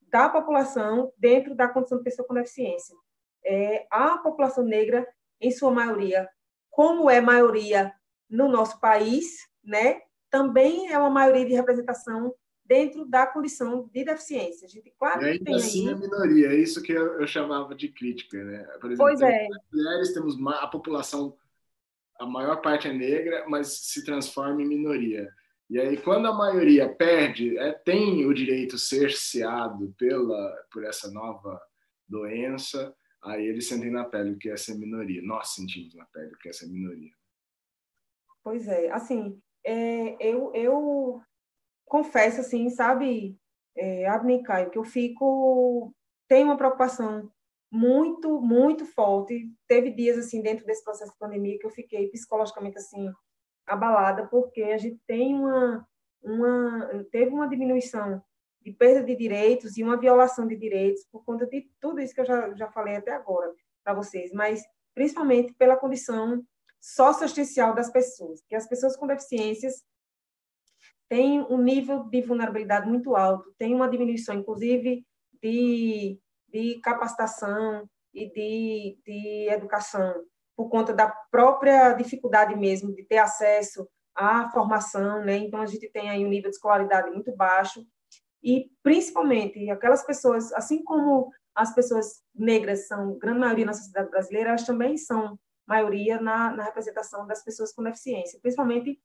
da 0.08 0.28
população 0.28 1.12
dentro 1.16 1.54
da 1.54 1.68
condição 1.68 1.98
de 1.98 2.04
pessoa 2.04 2.26
com 2.26 2.34
deficiência. 2.34 2.96
É, 3.44 3.86
a 3.90 4.18
população 4.18 4.64
negra, 4.64 5.06
em 5.40 5.50
sua 5.50 5.70
maioria, 5.70 6.28
como 6.70 7.08
é 7.08 7.20
maioria 7.20 7.92
no 8.28 8.48
nosso 8.48 8.78
país, 8.80 9.48
né, 9.62 10.00
também 10.28 10.92
é 10.92 10.98
uma 10.98 11.11
maioria 11.11 11.46
de 11.46 11.54
representação 11.54 12.34
dentro 12.70 13.04
da 13.04 13.26
condição 13.26 13.90
de 13.92 14.04
deficiência. 14.04 14.64
A 14.64 14.68
gente, 14.68 14.94
claro, 14.96 15.26
e 15.26 15.30
ainda 15.30 15.56
assim 15.56 15.88
aí... 15.88 15.92
é 15.92 15.96
minoria, 15.96 16.46
é 16.52 16.54
isso 16.54 16.80
que 16.80 16.92
eu, 16.92 17.20
eu, 17.20 17.26
chamava 17.26 17.74
de 17.74 17.88
crítica. 17.88 18.42
Né? 18.44 18.62
Por 18.80 18.92
exemplo, 18.92 19.06
pois 19.06 19.20
é. 19.20 19.48
mulheres, 19.72 20.14
temos 20.14 20.36
a 20.46 20.68
população 20.68 21.36
a 22.20 22.26
maior 22.26 22.60
parte 22.60 22.86
é 22.86 22.92
negra, 22.92 23.44
mas 23.48 23.68
se 23.86 24.04
transforma 24.04 24.62
em 24.62 24.68
minoria. 24.68 25.32
E 25.68 25.80
aí, 25.80 25.96
quando 25.96 26.28
a 26.28 26.34
maioria 26.34 26.88
perde, 26.88 27.56
é, 27.58 27.72
tem 27.72 28.26
o 28.26 28.34
direito 28.34 28.76
cerceado 28.78 29.92
pela, 29.98 30.66
por 30.70 30.84
essa 30.84 31.10
nova 31.10 31.60
doença, 32.06 32.94
aí 33.22 33.46
eles 33.46 33.66
sentem 33.66 33.90
na 33.90 34.04
pele 34.04 34.32
o 34.32 34.38
que 34.38 34.50
é 34.50 34.56
ser 34.56 34.74
minoria. 34.74 35.22
Nós 35.22 35.54
sentimos 35.54 35.94
na 35.94 36.04
pele 36.06 36.34
o 36.34 36.38
que 36.38 36.50
é 36.50 36.52
ser 36.52 36.68
minoria. 36.68 37.12
Pois 38.44 38.68
é, 38.68 38.90
assim, 38.90 39.40
é, 39.64 40.16
eu, 40.20 40.52
eu 40.54 41.22
confesso, 41.91 42.41
assim, 42.41 42.70
sabe, 42.70 43.36
é, 43.76 44.07
Abner 44.07 44.43
Caio, 44.45 44.70
que 44.70 44.78
eu 44.78 44.84
fico, 44.84 45.93
tenho 46.28 46.47
uma 46.47 46.57
preocupação 46.57 47.28
muito, 47.70 48.41
muito 48.41 48.86
forte. 48.86 49.53
Teve 49.66 49.91
dias, 49.91 50.16
assim, 50.16 50.41
dentro 50.41 50.64
desse 50.64 50.84
processo 50.84 51.12
de 51.12 51.18
pandemia 51.18 51.59
que 51.59 51.66
eu 51.66 51.70
fiquei 51.70 52.09
psicologicamente, 52.09 52.78
assim, 52.78 53.12
abalada, 53.66 54.28
porque 54.28 54.62
a 54.62 54.78
gente 54.78 55.01
tem 55.05 55.34
uma, 55.34 55.86
uma 56.22 57.05
teve 57.11 57.32
uma 57.32 57.49
diminuição 57.49 58.22
de 58.62 58.72
perda 58.72 59.03
de 59.03 59.16
direitos 59.16 59.76
e 59.76 59.82
uma 59.82 59.97
violação 59.97 60.47
de 60.47 60.57
direitos 60.57 61.05
por 61.11 61.24
conta 61.24 61.47
de 61.47 61.68
tudo 61.80 62.01
isso 62.01 62.14
que 62.14 62.20
eu 62.20 62.26
já, 62.26 62.55
já 62.55 62.70
falei 62.70 62.97
até 62.97 63.12
agora 63.12 63.53
para 63.82 63.95
vocês, 63.95 64.32
mas 64.32 64.62
principalmente 64.95 65.55
pela 65.55 65.76
condição 65.76 66.45
socioassistencial 66.80 67.74
das 67.74 67.91
pessoas, 67.91 68.43
que 68.47 68.55
as 68.55 68.68
pessoas 68.68 68.97
com 68.97 69.07
deficiências 69.07 69.82
têm 71.11 71.42
um 71.42 71.58
nível 71.58 72.04
de 72.04 72.22
vulnerabilidade 72.22 72.88
muito 72.88 73.14
alto, 73.14 73.52
tem 73.58 73.74
uma 73.74 73.90
diminuição, 73.90 74.34
inclusive, 74.34 75.04
de 75.42 76.18
de 76.52 76.80
capacitação 76.80 77.88
e 78.12 78.28
de, 78.30 78.98
de 79.04 79.48
educação, 79.50 80.14
por 80.56 80.68
conta 80.68 80.92
da 80.92 81.08
própria 81.30 81.92
dificuldade 81.94 82.54
mesmo 82.56 82.94
de 82.94 83.04
ter 83.04 83.18
acesso 83.18 83.88
à 84.14 84.50
formação, 84.50 85.24
né? 85.24 85.36
Então 85.36 85.61
a 85.61 85.66
gente 85.66 85.88
tem 85.90 86.11
aí 86.11 86.24
um 86.24 86.28
nível 86.28 86.50
de 86.50 86.56
escolaridade 86.56 87.11
muito 87.11 87.34
baixo 87.34 87.86
e 88.42 88.68
principalmente 88.82 89.70
aquelas 89.70 90.04
pessoas, 90.04 90.52
assim 90.52 90.82
como 90.82 91.30
as 91.54 91.74
pessoas 91.74 92.22
negras 92.34 92.86
são 92.86 93.18
grande 93.18 93.38
maioria 93.38 93.66
na 93.66 93.72
sociedade 93.72 94.11
brasileira, 94.11 94.50
elas 94.50 94.66
também 94.66 94.96
são 94.96 95.38
maioria 95.66 96.20
na, 96.20 96.50
na 96.50 96.64
representação 96.64 97.26
das 97.26 97.44
pessoas 97.44 97.72
com 97.72 97.82
deficiência, 97.82 98.40
principalmente 98.42 99.00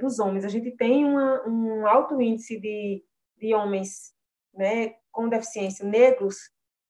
dos 0.00 0.18
homens. 0.18 0.44
A 0.44 0.48
gente 0.48 0.70
tem 0.72 1.04
uma, 1.04 1.46
um 1.46 1.86
alto 1.86 2.20
índice 2.20 2.60
de, 2.60 3.04
de 3.36 3.54
homens 3.54 4.14
né, 4.54 4.94
com 5.10 5.28
deficiência 5.28 5.84
negros 5.84 6.36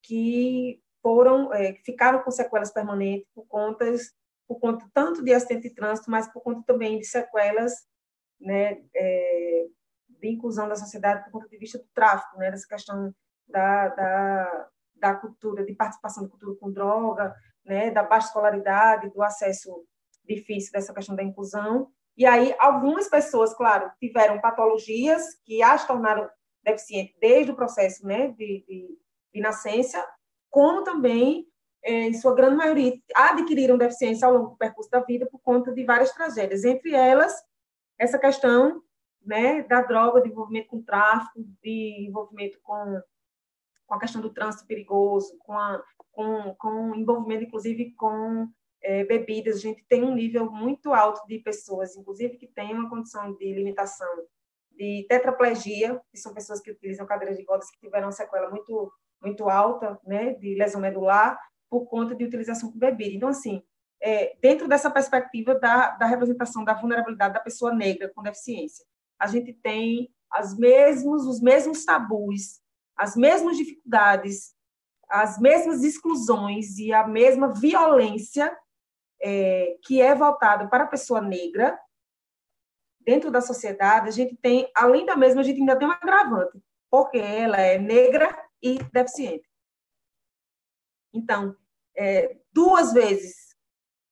que 0.02 0.80
foram 1.02 1.52
é, 1.52 1.74
ficaram 1.84 2.22
com 2.22 2.30
sequelas 2.30 2.72
permanentes 2.72 3.28
por 3.34 3.46
conta 3.46 3.84
por 4.48 4.60
conta 4.60 4.88
tanto 4.94 5.24
de 5.24 5.32
acidente 5.34 5.68
de 5.68 5.74
trânsito, 5.74 6.10
mas 6.10 6.32
por 6.32 6.40
conta 6.40 6.62
também 6.64 6.98
de 6.98 7.04
sequelas 7.04 7.72
né, 8.40 8.80
é, 8.94 9.66
de 10.08 10.28
inclusão 10.28 10.68
da 10.68 10.76
sociedade 10.76 11.24
por 11.24 11.32
conta 11.32 11.48
de 11.48 11.58
vista 11.58 11.78
do 11.78 11.88
tráfico, 11.92 12.38
né, 12.38 12.50
dessa 12.50 12.66
questão 12.66 13.12
da, 13.48 13.88
da, 13.88 14.68
da 14.94 15.14
cultura, 15.14 15.64
de 15.64 15.74
participação 15.74 16.24
da 16.24 16.30
cultura 16.30 16.56
com 16.60 16.70
droga, 16.70 17.34
né, 17.64 17.90
da 17.90 18.04
baixa 18.04 18.28
escolaridade, 18.28 19.10
do 19.10 19.22
acesso 19.22 19.84
difícil 20.24 20.72
dessa 20.72 20.94
questão 20.94 21.14
da 21.16 21.22
inclusão 21.22 21.90
E 22.16 22.24
aí, 22.24 22.54
algumas 22.58 23.08
pessoas, 23.08 23.54
claro, 23.54 23.90
tiveram 24.00 24.40
patologias 24.40 25.34
que 25.44 25.62
as 25.62 25.86
tornaram 25.86 26.28
deficientes 26.64 27.14
desde 27.20 27.52
o 27.52 27.56
processo 27.56 28.06
né, 28.06 28.28
de, 28.28 28.64
de, 28.66 28.98
de 29.34 29.40
nascença, 29.40 30.04
como 30.50 30.82
também, 30.82 31.46
é, 31.82 32.08
em 32.08 32.14
sua 32.14 32.34
grande 32.34 32.56
maioria, 32.56 32.94
adquiriram 33.14 33.76
deficiência 33.76 34.26
ao 34.26 34.34
longo 34.34 34.50
do 34.50 34.56
percurso 34.56 34.90
da 34.90 35.00
vida 35.00 35.26
por 35.30 35.38
conta 35.40 35.72
de 35.72 35.84
várias 35.84 36.12
tragédias, 36.12 36.64
entre 36.64 36.94
elas 36.94 37.34
essa 37.98 38.18
questão 38.18 38.82
né, 39.24 39.62
da 39.64 39.82
droga, 39.82 40.22
de 40.22 40.28
envolvimento 40.28 40.68
com 40.68 40.82
tráfico, 40.82 41.44
de 41.62 42.06
envolvimento 42.08 42.58
com, 42.62 43.00
com 43.86 43.94
a 43.94 44.00
questão 44.00 44.20
do 44.20 44.32
trânsito 44.32 44.66
perigoso, 44.66 45.36
com, 45.40 45.52
a, 45.52 45.82
com, 46.12 46.54
com 46.58 46.94
envolvimento, 46.94 47.44
inclusive, 47.44 47.92
com 47.94 48.48
é, 48.86 49.04
bebidas. 49.04 49.56
A 49.56 49.60
gente 49.60 49.84
tem 49.88 50.04
um 50.04 50.14
nível 50.14 50.50
muito 50.50 50.94
alto 50.94 51.26
de 51.26 51.40
pessoas, 51.40 51.96
inclusive, 51.96 52.36
que 52.36 52.46
têm 52.46 52.72
uma 52.72 52.88
condição 52.88 53.34
de 53.34 53.52
limitação 53.52 54.08
de 54.70 55.04
tetraplegia, 55.08 56.00
que 56.10 56.18
são 56.18 56.32
pessoas 56.32 56.60
que 56.60 56.70
utilizam 56.70 57.04
cadeiras 57.04 57.36
de 57.36 57.44
rodas 57.44 57.68
que 57.68 57.80
tiveram 57.80 58.06
uma 58.06 58.12
sequela 58.12 58.48
muito, 58.48 58.92
muito 59.20 59.48
alta, 59.48 59.98
né, 60.06 60.34
de 60.34 60.54
lesão 60.54 60.80
medular, 60.80 61.36
por 61.68 61.86
conta 61.86 62.14
de 62.14 62.24
utilização 62.24 62.70
com 62.70 62.78
bebida. 62.78 63.16
Então, 63.16 63.28
assim, 63.28 63.60
é, 64.00 64.36
dentro 64.40 64.68
dessa 64.68 64.90
perspectiva 64.90 65.54
da, 65.56 65.90
da 65.96 66.06
representação 66.06 66.62
da 66.62 66.74
vulnerabilidade 66.74 67.34
da 67.34 67.40
pessoa 67.40 67.74
negra 67.74 68.12
com 68.14 68.22
deficiência, 68.22 68.84
a 69.18 69.26
gente 69.26 69.52
tem 69.52 70.08
as 70.30 70.56
mesmos, 70.56 71.26
os 71.26 71.40
mesmos 71.40 71.84
tabus, 71.84 72.60
as 72.96 73.16
mesmas 73.16 73.56
dificuldades, 73.56 74.54
as 75.08 75.40
mesmas 75.40 75.82
exclusões 75.82 76.78
e 76.78 76.92
a 76.92 77.06
mesma 77.06 77.52
violência 77.52 78.56
é, 79.20 79.76
que 79.82 80.00
é 80.00 80.14
voltada 80.14 80.68
para 80.68 80.84
a 80.84 80.88
pessoa 80.88 81.20
negra 81.20 81.78
dentro 83.00 83.30
da 83.30 83.40
sociedade, 83.40 84.08
a 84.08 84.12
gente 84.12 84.36
tem, 84.36 84.70
além 84.74 85.06
da 85.06 85.16
mesma, 85.16 85.40
a 85.40 85.44
gente 85.44 85.60
ainda 85.60 85.78
tem 85.78 85.86
um 85.86 85.92
agravante, 85.92 86.60
porque 86.90 87.18
ela 87.18 87.58
é 87.58 87.78
negra 87.78 88.36
e 88.60 88.78
deficiente. 88.92 89.48
Então, 91.14 91.56
é, 91.96 92.36
duas 92.52 92.92
vezes, 92.92 93.54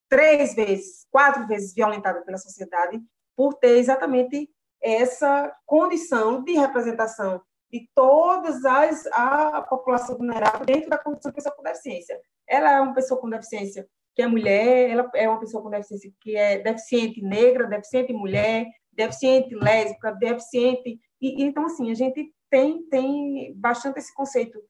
três 0.08 0.54
vezes, 0.54 1.06
quatro 1.10 1.46
vezes 1.46 1.74
violentada 1.74 2.22
pela 2.22 2.38
sociedade 2.38 3.02
por 3.36 3.54
ter 3.54 3.78
exatamente 3.78 4.48
essa 4.80 5.54
condição 5.66 6.44
de 6.44 6.52
representação 6.52 7.42
de 7.72 7.90
todas 7.94 8.64
as 8.64 9.06
a 9.08 9.62
população 9.62 10.16
vulnerável 10.16 10.64
dentro 10.64 10.88
da 10.88 10.98
condição 10.98 11.32
de 11.32 11.34
pessoa 11.34 11.54
com 11.56 11.62
deficiência. 11.62 12.20
Ela 12.46 12.70
é 12.70 12.80
uma 12.80 12.94
pessoa 12.94 13.20
com 13.20 13.28
deficiência 13.28 13.88
que 14.14 14.22
é 14.22 14.26
mulher, 14.26 14.90
ela 14.90 15.10
é 15.14 15.28
uma 15.28 15.40
pessoa 15.40 15.62
com 15.62 15.70
deficiência 15.70 16.12
que 16.20 16.36
é 16.36 16.58
deficiente 16.58 17.20
negra, 17.20 17.66
deficiente 17.66 18.12
mulher, 18.12 18.66
deficiente 18.92 19.54
lésbica, 19.54 20.12
deficiente 20.12 21.00
e, 21.20 21.42
então 21.42 21.66
assim 21.66 21.90
a 21.90 21.94
gente 21.94 22.32
tem 22.48 22.86
tem 22.88 23.52
bastante 23.56 23.98
esse 23.98 24.14
conceito 24.14 24.60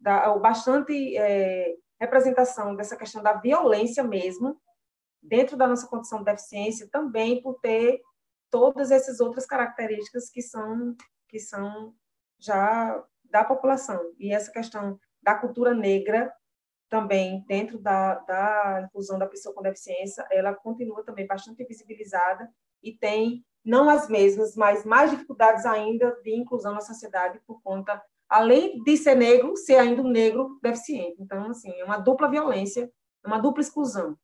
da 0.00 0.34
bastante 0.38 1.16
é, 1.16 1.74
representação 2.00 2.74
dessa 2.74 2.96
questão 2.96 3.22
da 3.22 3.34
violência 3.34 4.02
mesmo 4.02 4.58
dentro 5.22 5.56
da 5.56 5.66
nossa 5.66 5.86
condição 5.86 6.18
de 6.18 6.26
deficiência 6.26 6.88
também 6.90 7.42
por 7.42 7.60
ter 7.60 8.00
todas 8.50 8.90
essas 8.90 9.20
outras 9.20 9.46
características 9.46 10.30
que 10.30 10.40
são 10.40 10.96
que 11.28 11.38
são 11.38 11.94
já 12.38 13.02
da 13.24 13.42
população. 13.42 14.00
E 14.18 14.32
essa 14.32 14.52
questão 14.52 14.98
da 15.22 15.34
cultura 15.34 15.74
negra 15.74 16.32
também 16.94 17.44
dentro 17.48 17.76
da, 17.76 18.14
da 18.20 18.82
inclusão 18.86 19.18
da 19.18 19.26
pessoa 19.26 19.52
com 19.52 19.60
deficiência 19.60 20.24
ela 20.30 20.54
continua 20.54 21.02
também 21.02 21.26
bastante 21.26 21.64
visibilizada 21.64 22.48
e 22.80 22.92
tem 22.92 23.44
não 23.64 23.90
as 23.90 24.08
mesmas 24.08 24.54
mas 24.54 24.84
mais 24.84 25.10
dificuldades 25.10 25.66
ainda 25.66 26.12
de 26.22 26.32
inclusão 26.32 26.72
na 26.72 26.80
sociedade 26.80 27.40
por 27.44 27.60
conta 27.62 28.00
além 28.28 28.80
de 28.84 28.96
ser 28.96 29.16
negro 29.16 29.56
ser 29.56 29.74
ainda 29.74 30.02
um 30.02 30.08
negro 30.08 30.56
deficiente 30.62 31.20
então 31.20 31.50
assim 31.50 31.72
é 31.80 31.84
uma 31.84 31.98
dupla 31.98 32.30
violência 32.30 32.88
é 33.24 33.26
uma 33.26 33.38
dupla 33.38 33.60
exclusão 33.60 34.16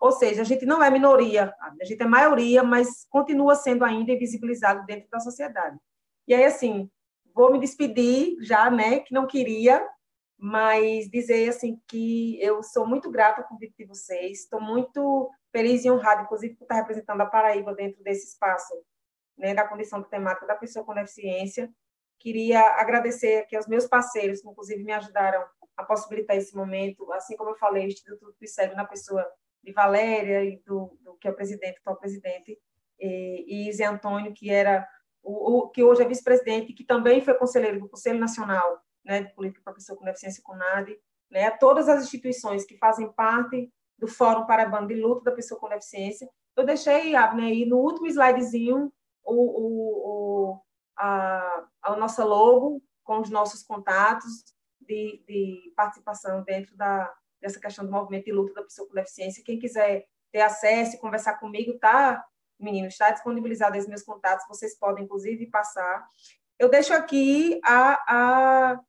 ou 0.00 0.12
seja, 0.12 0.40
a 0.40 0.44
gente 0.46 0.64
não 0.64 0.82
é 0.82 0.90
minoria, 0.90 1.54
a 1.60 1.84
gente 1.84 2.02
é 2.02 2.06
maioria, 2.06 2.62
mas 2.62 3.06
continua 3.10 3.54
sendo 3.54 3.84
ainda 3.84 4.10
invisibilizado 4.10 4.86
dentro 4.86 5.10
da 5.10 5.20
sociedade. 5.20 5.76
E 6.26 6.32
aí, 6.32 6.42
assim, 6.42 6.90
vou 7.34 7.52
me 7.52 7.60
despedir 7.60 8.34
já, 8.40 8.70
né, 8.70 9.00
que 9.00 9.12
não 9.12 9.26
queria, 9.26 9.86
mas 10.40 11.10
dizer, 11.10 11.50
assim, 11.50 11.78
que 11.86 12.42
eu 12.42 12.62
sou 12.62 12.86
muito 12.86 13.10
grata 13.10 13.42
ao 13.42 13.46
convite 13.46 13.74
de 13.76 13.84
vocês, 13.84 14.40
estou 14.40 14.58
muito 14.58 15.30
feliz 15.52 15.84
e 15.84 15.90
honrada, 15.90 16.22
inclusive, 16.22 16.54
por 16.54 16.64
estar 16.64 16.76
representando 16.76 17.20
a 17.20 17.26
Paraíba 17.26 17.74
dentro 17.74 18.02
desse 18.02 18.28
espaço, 18.28 18.72
né, 19.36 19.52
da 19.52 19.68
condição 19.68 20.02
temática 20.02 20.46
da 20.46 20.54
pessoa 20.54 20.82
com 20.82 20.94
deficiência. 20.94 21.70
Queria 22.18 22.60
agradecer 22.80 23.40
aqui 23.40 23.54
aos 23.54 23.68
meus 23.68 23.86
parceiros, 23.86 24.40
que, 24.40 24.48
inclusive, 24.48 24.82
me 24.82 24.92
ajudaram 24.92 25.44
a 25.76 25.84
possibilitar 25.84 26.36
esse 26.36 26.56
momento, 26.56 27.12
assim 27.12 27.36
como 27.36 27.50
eu 27.50 27.56
falei, 27.56 27.84
o 27.84 27.88
Instituto 27.88 28.34
Pseudo 28.40 28.74
na 28.74 28.86
pessoa 28.86 29.26
de 29.62 29.72
Valéria 29.72 30.42
e 30.42 30.56
do, 30.64 30.96
do 31.02 31.16
que 31.18 31.28
é 31.28 31.30
o 31.30 31.36
presidente, 31.36 31.78
atual 31.80 31.98
presidente, 31.98 32.58
e, 32.98 33.68
e 33.68 33.72
Zé 33.74 33.84
Antônio, 33.84 34.32
que 34.32 34.50
era 34.50 34.88
o, 35.22 35.58
o 35.58 35.68
que 35.68 35.82
hoje 35.82 36.02
é 36.02 36.08
vice-presidente, 36.08 36.72
que 36.72 36.84
também 36.84 37.20
foi 37.20 37.34
conselheiro 37.34 37.78
do 37.78 37.90
Conselho 37.90 38.18
Nacional 38.18 38.80
né, 39.04 39.22
de 39.22 39.34
Política 39.34 39.62
para 39.64 39.74
Pessoa 39.74 39.98
com 39.98 40.04
Deficiência 40.04 40.42
CONAD, 40.42 40.96
né, 41.30 41.50
todas 41.52 41.88
as 41.88 42.04
instituições 42.04 42.64
que 42.64 42.76
fazem 42.76 43.10
parte 43.12 43.72
do 43.98 44.08
Fórum 44.08 44.46
Paraibano 44.46 44.88
de 44.88 44.94
Luta 44.94 45.24
da 45.24 45.36
Pessoa 45.36 45.60
com 45.60 45.68
Deficiência. 45.68 46.28
Eu 46.56 46.64
deixei 46.64 47.14
aí 47.14 47.64
no 47.66 47.78
último 47.78 48.06
slidezinho 48.06 48.92
o, 49.22 49.34
o, 49.34 50.52
o, 50.52 50.60
a, 50.96 51.66
a 51.82 51.96
nossa 51.96 52.24
logo 52.24 52.82
com 53.04 53.20
os 53.20 53.30
nossos 53.30 53.62
contatos 53.62 54.54
de, 54.80 55.22
de 55.26 55.72
participação 55.76 56.42
dentro 56.42 56.76
da, 56.76 57.12
dessa 57.40 57.60
questão 57.60 57.84
do 57.84 57.90
movimento 57.90 58.24
de 58.24 58.32
luta 58.32 58.54
da 58.54 58.62
pessoa 58.62 58.88
com 58.88 58.94
deficiência. 58.94 59.44
Quem 59.44 59.58
quiser 59.58 60.06
ter 60.32 60.40
acesso 60.40 60.96
e 60.96 60.98
conversar 60.98 61.38
comigo, 61.38 61.78
tá, 61.78 62.24
menino, 62.58 62.88
está 62.88 63.10
disponibilizado 63.10 63.78
os 63.78 63.86
meus 63.86 64.02
contatos, 64.02 64.46
vocês 64.48 64.78
podem, 64.78 65.04
inclusive, 65.04 65.46
passar. 65.46 66.06
Eu 66.58 66.68
deixo 66.68 66.92
aqui 66.92 67.60
a, 67.64 67.92
a 68.06 68.80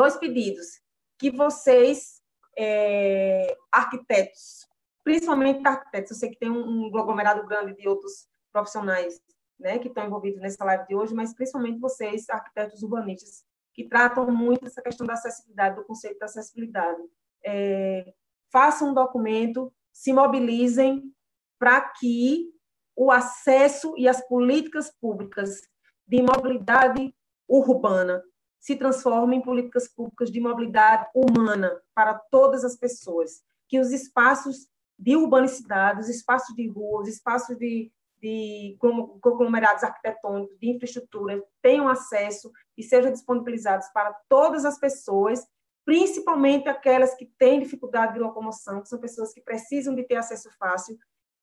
dois 0.00 0.16
pedidos, 0.16 0.80
que 1.18 1.30
vocês, 1.30 2.22
é, 2.56 3.54
arquitetos, 3.70 4.66
principalmente 5.04 5.60
arquitetos, 5.66 6.12
eu 6.12 6.16
sei 6.16 6.30
que 6.30 6.38
tem 6.38 6.50
um, 6.50 6.86
um 6.86 6.98
aglomerado 6.98 7.46
grande 7.46 7.76
de 7.76 7.86
outros 7.86 8.26
profissionais 8.50 9.20
né, 9.58 9.78
que 9.78 9.88
estão 9.88 10.06
envolvidos 10.06 10.40
nessa 10.40 10.64
live 10.64 10.86
de 10.86 10.94
hoje, 10.94 11.12
mas 11.12 11.34
principalmente 11.34 11.78
vocês, 11.78 12.30
arquitetos 12.30 12.82
urbanistas, 12.82 13.44
que 13.74 13.86
tratam 13.90 14.30
muito 14.30 14.64
essa 14.64 14.80
questão 14.80 15.06
da 15.06 15.12
acessibilidade, 15.12 15.76
do 15.76 15.84
conceito 15.84 16.18
da 16.18 16.24
acessibilidade. 16.24 17.02
É, 17.44 18.14
façam 18.50 18.88
um 18.88 18.94
documento, 18.94 19.70
se 19.92 20.14
mobilizem 20.14 21.14
para 21.58 21.78
que 21.90 22.48
o 22.96 23.10
acesso 23.10 23.94
e 23.98 24.08
as 24.08 24.26
políticas 24.26 24.90
públicas 24.98 25.60
de 26.06 26.22
mobilidade 26.22 27.14
urbana 27.46 28.24
se 28.60 28.76
transformem 28.76 29.40
em 29.40 29.42
políticas 29.42 29.88
públicas 29.88 30.30
de 30.30 30.40
mobilidade 30.40 31.08
humana 31.14 31.80
para 31.94 32.14
todas 32.14 32.64
as 32.64 32.76
pessoas, 32.76 33.42
que 33.68 33.80
os 33.80 33.90
espaços 33.90 34.68
de 34.98 35.16
urbanicidade, 35.16 36.00
os 36.00 36.08
espaços 36.08 36.54
de 36.54 36.68
rua, 36.68 37.00
os 37.00 37.08
espaços 37.08 37.56
de, 37.56 37.90
de 38.20 38.76
conglomerados 39.20 39.82
arquitetônicos, 39.82 40.58
de 40.58 40.70
infraestrutura, 40.70 41.42
tenham 41.62 41.88
acesso 41.88 42.52
e 42.76 42.82
sejam 42.82 43.10
disponibilizados 43.10 43.88
para 43.94 44.12
todas 44.28 44.64
as 44.64 44.78
pessoas 44.78 45.42
principalmente 45.84 46.68
aquelas 46.68 47.14
que 47.14 47.26
têm 47.38 47.58
dificuldade 47.58 48.14
de 48.14 48.20
locomoção, 48.20 48.80
que 48.80 48.88
são 48.88 49.00
pessoas 49.00 49.32
que 49.32 49.40
precisam 49.40 49.92
de 49.92 50.04
ter 50.04 50.16
acesso 50.16 50.48
fácil, 50.56 50.96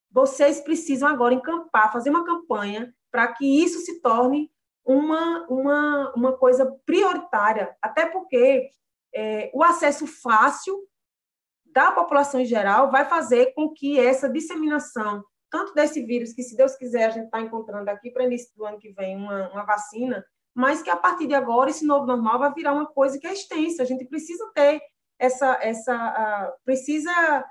vocês 0.09 0.61
precisam 0.61 1.09
agora 1.09 1.33
encampar, 1.33 1.91
fazer 1.91 2.09
uma 2.09 2.25
campanha 2.25 2.93
para 3.11 3.27
que 3.33 3.45
isso 3.45 3.79
se 3.79 3.99
torne 3.99 4.49
uma, 4.87 5.45
uma, 5.49 6.13
uma 6.15 6.37
coisa 6.37 6.65
prioritária, 6.85 7.75
até 7.81 8.05
porque 8.05 8.69
é, 9.13 9.51
o 9.53 9.61
acesso 9.61 10.07
fácil 10.07 10.81
da 11.65 11.91
população 11.91 12.39
em 12.39 12.45
geral 12.45 12.89
vai 12.89 13.03
fazer 13.03 13.53
com 13.53 13.73
que 13.73 13.99
essa 13.99 14.29
disseminação, 14.29 15.23
tanto 15.51 15.73
desse 15.73 16.01
vírus, 16.03 16.31
que 16.31 16.41
se 16.41 16.55
Deus 16.55 16.75
quiser 16.77 17.05
a 17.05 17.09
gente 17.09 17.25
está 17.25 17.41
encontrando 17.41 17.89
aqui 17.89 18.09
para 18.09 18.23
início 18.23 18.49
do 18.55 18.65
ano 18.65 18.79
que 18.79 18.93
vem 18.93 19.17
uma, 19.17 19.49
uma 19.51 19.65
vacina, 19.65 20.25
mas 20.55 20.81
que 20.81 20.89
a 20.89 20.95
partir 20.95 21.27
de 21.27 21.35
agora 21.35 21.69
esse 21.69 21.85
novo 21.85 22.05
normal 22.05 22.39
vai 22.39 22.53
virar 22.53 22.73
uma 22.73 22.87
coisa 22.87 23.19
que 23.19 23.27
é 23.27 23.33
extensa. 23.33 23.83
A 23.83 23.85
gente 23.85 24.05
precisa 24.05 24.49
ter 24.55 24.81
essa, 25.19 25.59
essa 25.61 25.95
uh, 25.95 26.65
precisa 26.65 27.45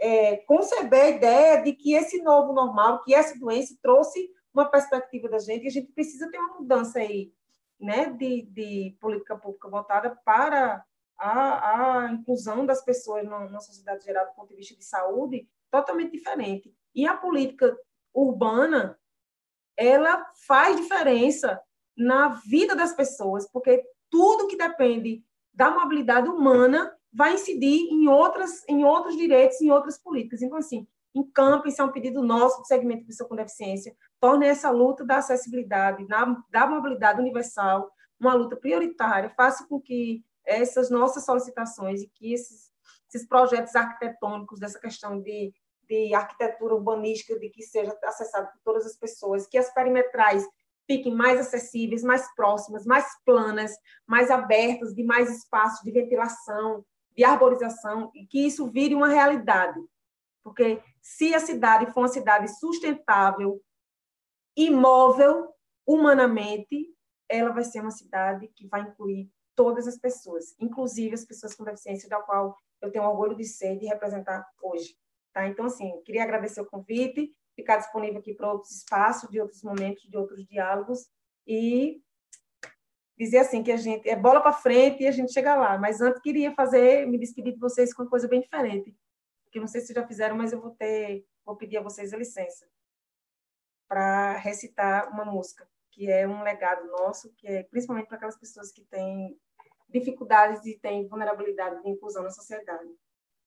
é, 0.00 0.36
conceber 0.38 1.00
a 1.00 1.08
ideia 1.10 1.62
de 1.62 1.72
que 1.72 1.94
esse 1.94 2.20
novo 2.22 2.52
normal, 2.52 3.02
que 3.02 3.14
essa 3.14 3.38
doença 3.38 3.74
trouxe 3.80 4.28
uma 4.52 4.64
perspectiva 4.64 5.28
da 5.28 5.38
gente, 5.38 5.66
a 5.66 5.70
gente 5.70 5.92
precisa 5.92 6.30
ter 6.30 6.38
uma 6.38 6.58
mudança 6.58 6.98
aí, 6.98 7.32
né, 7.78 8.10
de, 8.10 8.42
de 8.42 8.96
política 9.00 9.36
pública 9.36 9.68
voltada 9.68 10.18
para 10.24 10.84
a, 11.16 12.04
a 12.04 12.12
inclusão 12.12 12.64
das 12.66 12.84
pessoas 12.84 13.24
na, 13.24 13.48
na 13.48 13.60
sociedade 13.60 14.04
geral 14.04 14.26
do 14.26 14.34
ponto 14.34 14.48
de 14.48 14.56
vista 14.56 14.74
de 14.74 14.84
saúde 14.84 15.48
totalmente 15.70 16.12
diferente. 16.12 16.74
E 16.94 17.06
a 17.06 17.16
política 17.16 17.76
urbana, 18.12 18.98
ela 19.76 20.26
faz 20.46 20.76
diferença 20.76 21.60
na 21.96 22.28
vida 22.28 22.74
das 22.74 22.94
pessoas, 22.94 23.46
porque 23.50 23.84
tudo 24.10 24.48
que 24.48 24.56
depende 24.56 25.24
da 25.52 25.70
mobilidade 25.70 26.28
humana 26.28 26.96
vai 27.12 27.34
incidir 27.34 27.88
em 27.90 28.08
outras 28.08 28.66
em 28.68 28.84
outros 28.84 29.16
direitos, 29.16 29.60
em 29.60 29.70
outras 29.70 29.98
políticas. 29.98 30.42
Então 30.42 30.58
assim, 30.58 30.86
encampe, 31.14 31.68
isso 31.68 31.82
é 31.82 31.84
um 31.84 31.92
pedido 31.92 32.22
nosso 32.22 32.60
do 32.60 32.66
segmento 32.66 33.00
de 33.00 33.06
pessoa 33.08 33.28
com 33.28 33.36
deficiência, 33.36 33.94
torne 34.20 34.46
essa 34.46 34.70
luta 34.70 35.04
da 35.04 35.16
acessibilidade, 35.16 36.06
da 36.06 36.66
mobilidade 36.66 37.20
universal, 37.20 37.90
uma 38.20 38.34
luta 38.34 38.54
prioritária, 38.54 39.30
faça 39.30 39.66
com 39.66 39.80
que 39.80 40.22
essas 40.44 40.90
nossas 40.90 41.24
solicitações 41.24 42.02
e 42.02 42.08
que 42.08 42.34
esses, 42.34 42.70
esses 43.08 43.26
projetos 43.26 43.74
arquitetônicos 43.74 44.60
dessa 44.60 44.78
questão 44.78 45.20
de, 45.20 45.52
de 45.88 46.14
arquitetura 46.14 46.74
urbanística, 46.74 47.38
de 47.38 47.48
que 47.48 47.62
seja 47.62 47.96
acessado 48.04 48.48
por 48.52 48.60
todas 48.62 48.86
as 48.86 48.96
pessoas, 48.96 49.46
que 49.46 49.56
as 49.56 49.72
perimetrais 49.72 50.46
fiquem 50.86 51.14
mais 51.14 51.40
acessíveis, 51.40 52.02
mais 52.02 52.32
próximas, 52.34 52.84
mais 52.84 53.06
planas, 53.24 53.72
mais 54.06 54.30
abertas, 54.30 54.94
de 54.94 55.04
mais 55.04 55.30
espaço 55.30 55.84
de 55.84 55.92
ventilação, 55.92 56.84
de 57.16 57.24
arborização, 57.24 58.10
e 58.14 58.26
que 58.26 58.46
isso 58.46 58.70
vire 58.70 58.94
uma 58.94 59.08
realidade. 59.08 59.78
Porque 60.42 60.82
se 61.00 61.34
a 61.34 61.38
cidade 61.38 61.92
for 61.92 62.00
uma 62.00 62.08
cidade 62.08 62.48
sustentável, 62.58 63.60
imóvel, 64.56 65.54
humanamente, 65.86 66.94
ela 67.28 67.50
vai 67.50 67.64
ser 67.64 67.80
uma 67.80 67.90
cidade 67.90 68.48
que 68.48 68.66
vai 68.66 68.82
incluir 68.82 69.30
todas 69.54 69.86
as 69.86 69.98
pessoas, 69.98 70.54
inclusive 70.58 71.14
as 71.14 71.24
pessoas 71.24 71.54
com 71.54 71.64
deficiência, 71.64 72.08
da 72.08 72.20
qual 72.20 72.56
eu 72.80 72.90
tenho 72.90 73.04
orgulho 73.04 73.36
de 73.36 73.44
ser 73.44 73.74
e 73.74 73.78
de 73.78 73.86
representar 73.86 74.46
hoje. 74.62 74.96
Tá? 75.32 75.46
Então, 75.46 75.66
assim, 75.66 76.00
queria 76.04 76.22
agradecer 76.22 76.60
o 76.60 76.66
convite, 76.66 77.32
ficar 77.54 77.76
disponível 77.76 78.20
aqui 78.20 78.34
para 78.34 78.52
outros 78.52 78.72
espaços, 78.78 79.30
de 79.30 79.40
outros 79.40 79.62
momentos, 79.62 80.02
de 80.02 80.16
outros 80.16 80.44
diálogos, 80.46 81.08
e 81.46 82.02
dizer 83.18 83.38
assim 83.38 83.62
que 83.62 83.70
a 83.70 83.76
gente 83.76 84.08
é 84.08 84.16
bola 84.16 84.40
para 84.40 84.52
frente 84.52 85.02
e 85.02 85.06
a 85.06 85.12
gente 85.12 85.32
chega 85.32 85.54
lá. 85.54 85.78
Mas 85.78 86.00
antes 86.00 86.22
queria 86.22 86.52
fazer, 86.54 87.06
me 87.06 87.18
despedir 87.18 87.52
de 87.52 87.60
vocês 87.60 87.92
com 87.92 88.02
uma 88.02 88.10
coisa 88.10 88.26
bem 88.26 88.40
diferente, 88.40 88.96
que 89.52 89.60
não 89.60 89.66
sei 89.66 89.82
se 89.82 89.92
já 89.92 90.06
fizeram, 90.06 90.36
mas 90.36 90.52
eu 90.52 90.60
vou 90.60 90.70
ter, 90.70 91.26
vou 91.44 91.56
pedir 91.56 91.76
a 91.76 91.82
vocês 91.82 92.14
a 92.14 92.16
licença 92.16 92.66
para 93.90 94.36
recitar 94.36 95.12
uma 95.12 95.24
música 95.24 95.66
que 95.90 96.08
é 96.08 96.26
um 96.26 96.44
legado 96.44 96.86
nosso, 96.92 97.34
que 97.36 97.48
é 97.48 97.64
principalmente 97.64 98.06
para 98.06 98.18
aquelas 98.18 98.38
pessoas 98.38 98.70
que 98.70 98.84
têm 98.84 99.36
dificuldades 99.88 100.64
e 100.64 100.78
têm 100.78 101.08
vulnerabilidade 101.08 101.82
de 101.82 101.90
inclusão 101.90 102.22
na 102.22 102.30
sociedade. 102.30 102.88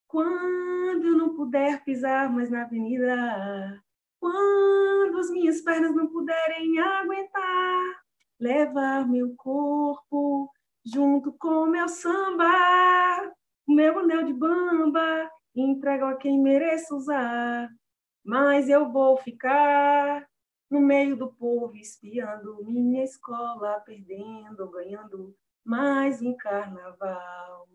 Quando 0.06 1.06
eu 1.06 1.16
não 1.16 1.34
puder 1.34 1.82
pisar 1.82 2.30
mais 2.30 2.50
na 2.50 2.64
avenida, 2.64 3.82
quando 4.20 5.18
as 5.18 5.30
minhas 5.30 5.62
pernas 5.62 5.94
não 5.94 6.08
puderem 6.08 6.78
aguentar, 6.78 8.02
levar 8.38 9.08
meu 9.08 9.34
corpo 9.36 10.52
junto 10.84 11.32
com 11.32 11.64
meu 11.64 11.88
samba, 11.88 13.32
meu 13.66 13.98
anel 13.98 14.24
de 14.24 14.34
bamba, 14.34 15.30
entrego 15.56 16.04
a 16.04 16.16
quem 16.16 16.38
mereça 16.38 16.94
usar, 16.94 17.70
mas 18.22 18.68
eu 18.68 18.92
vou 18.92 19.16
ficar 19.16 20.28
no 20.74 20.80
meio 20.80 21.14
do 21.16 21.28
povo, 21.28 21.76
espiando 21.76 22.64
minha 22.64 23.04
escola, 23.04 23.80
perdendo, 23.86 24.68
ganhando 24.72 25.32
mais 25.64 26.20
um 26.20 26.36
carnaval. 26.36 27.68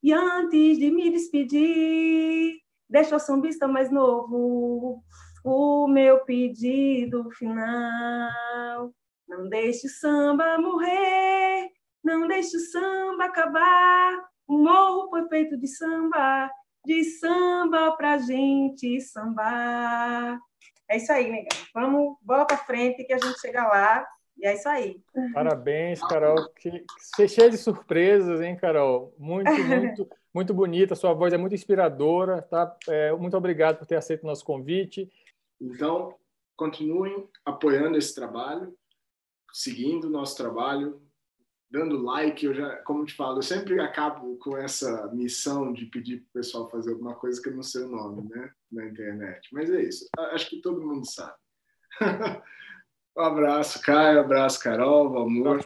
E 0.00 0.12
antes 0.12 0.78
de 0.78 0.88
me 0.88 1.10
despedir, 1.10 2.60
deixa 2.88 3.16
o 3.16 3.18
sambista 3.18 3.66
mais 3.66 3.90
novo 3.90 5.02
o 5.44 5.88
meu 5.88 6.20
pedido 6.20 7.28
final. 7.32 8.94
Não 9.26 9.48
deixe 9.48 9.88
o 9.88 9.90
samba 9.90 10.56
morrer, 10.56 11.72
não 12.04 12.28
deixe 12.28 12.56
o 12.56 12.60
samba 12.60 13.24
acabar. 13.24 14.28
O 14.46 14.56
morro 14.58 15.10
foi 15.10 15.26
feito 15.28 15.56
de 15.56 15.66
samba, 15.66 16.48
de 16.86 17.02
samba 17.02 17.96
pra 17.96 18.16
gente 18.16 19.00
sambar. 19.00 20.38
É 20.88 20.96
isso 20.96 21.12
aí, 21.12 21.30
nega. 21.30 21.48
Vamos, 21.72 22.16
bola 22.22 22.46
para 22.46 22.58
frente 22.58 23.04
que 23.04 23.12
a 23.12 23.18
gente 23.18 23.40
chega 23.40 23.66
lá. 23.66 24.06
E 24.36 24.46
é 24.46 24.54
isso 24.54 24.68
aí. 24.68 25.00
Parabéns, 25.32 26.00
Carol. 26.00 26.50
Que, 26.54 26.84
que 27.16 27.28
cheia 27.28 27.48
de 27.48 27.56
surpresas, 27.56 28.40
hein, 28.40 28.56
Carol? 28.56 29.14
Muito, 29.18 29.50
muito, 29.64 30.08
muito 30.34 30.54
bonita. 30.54 30.94
Sua 30.94 31.14
voz 31.14 31.32
é 31.32 31.36
muito 31.36 31.54
inspiradora. 31.54 32.42
Tá? 32.42 32.76
É, 32.88 33.12
muito 33.12 33.36
obrigado 33.36 33.78
por 33.78 33.86
ter 33.86 33.96
aceito 33.96 34.24
o 34.24 34.26
nosso 34.26 34.44
convite. 34.44 35.10
Então, 35.60 36.14
continuem 36.56 37.28
apoiando 37.44 37.96
esse 37.96 38.14
trabalho, 38.14 38.76
seguindo 39.52 40.08
o 40.08 40.10
nosso 40.10 40.36
trabalho, 40.36 41.00
dando 41.74 42.00
like. 42.00 42.46
Eu 42.46 42.54
já, 42.54 42.76
como 42.84 43.04
te 43.04 43.14
falo, 43.14 43.38
eu 43.38 43.42
sempre 43.42 43.78
acabo 43.80 44.36
com 44.38 44.56
essa 44.56 45.10
missão 45.12 45.72
de 45.72 45.86
pedir 45.86 46.18
para 46.18 46.28
o 46.28 46.32
pessoal 46.34 46.70
fazer 46.70 46.92
alguma 46.92 47.14
coisa 47.16 47.42
que 47.42 47.48
eu 47.48 47.56
não 47.56 47.64
sei 47.64 47.82
o 47.82 47.88
nome, 47.88 48.28
né, 48.30 48.50
na 48.70 48.86
internet. 48.86 49.48
Mas 49.52 49.68
é 49.68 49.82
isso. 49.82 50.08
Acho 50.16 50.48
que 50.48 50.62
todo 50.62 50.86
mundo 50.86 51.04
sabe. 51.04 51.34
um 53.18 53.22
abraço, 53.22 53.82
Caio. 53.82 54.18
Um 54.18 54.20
abraço, 54.20 54.62
Carol, 54.62 55.10
Valmor. 55.10 55.60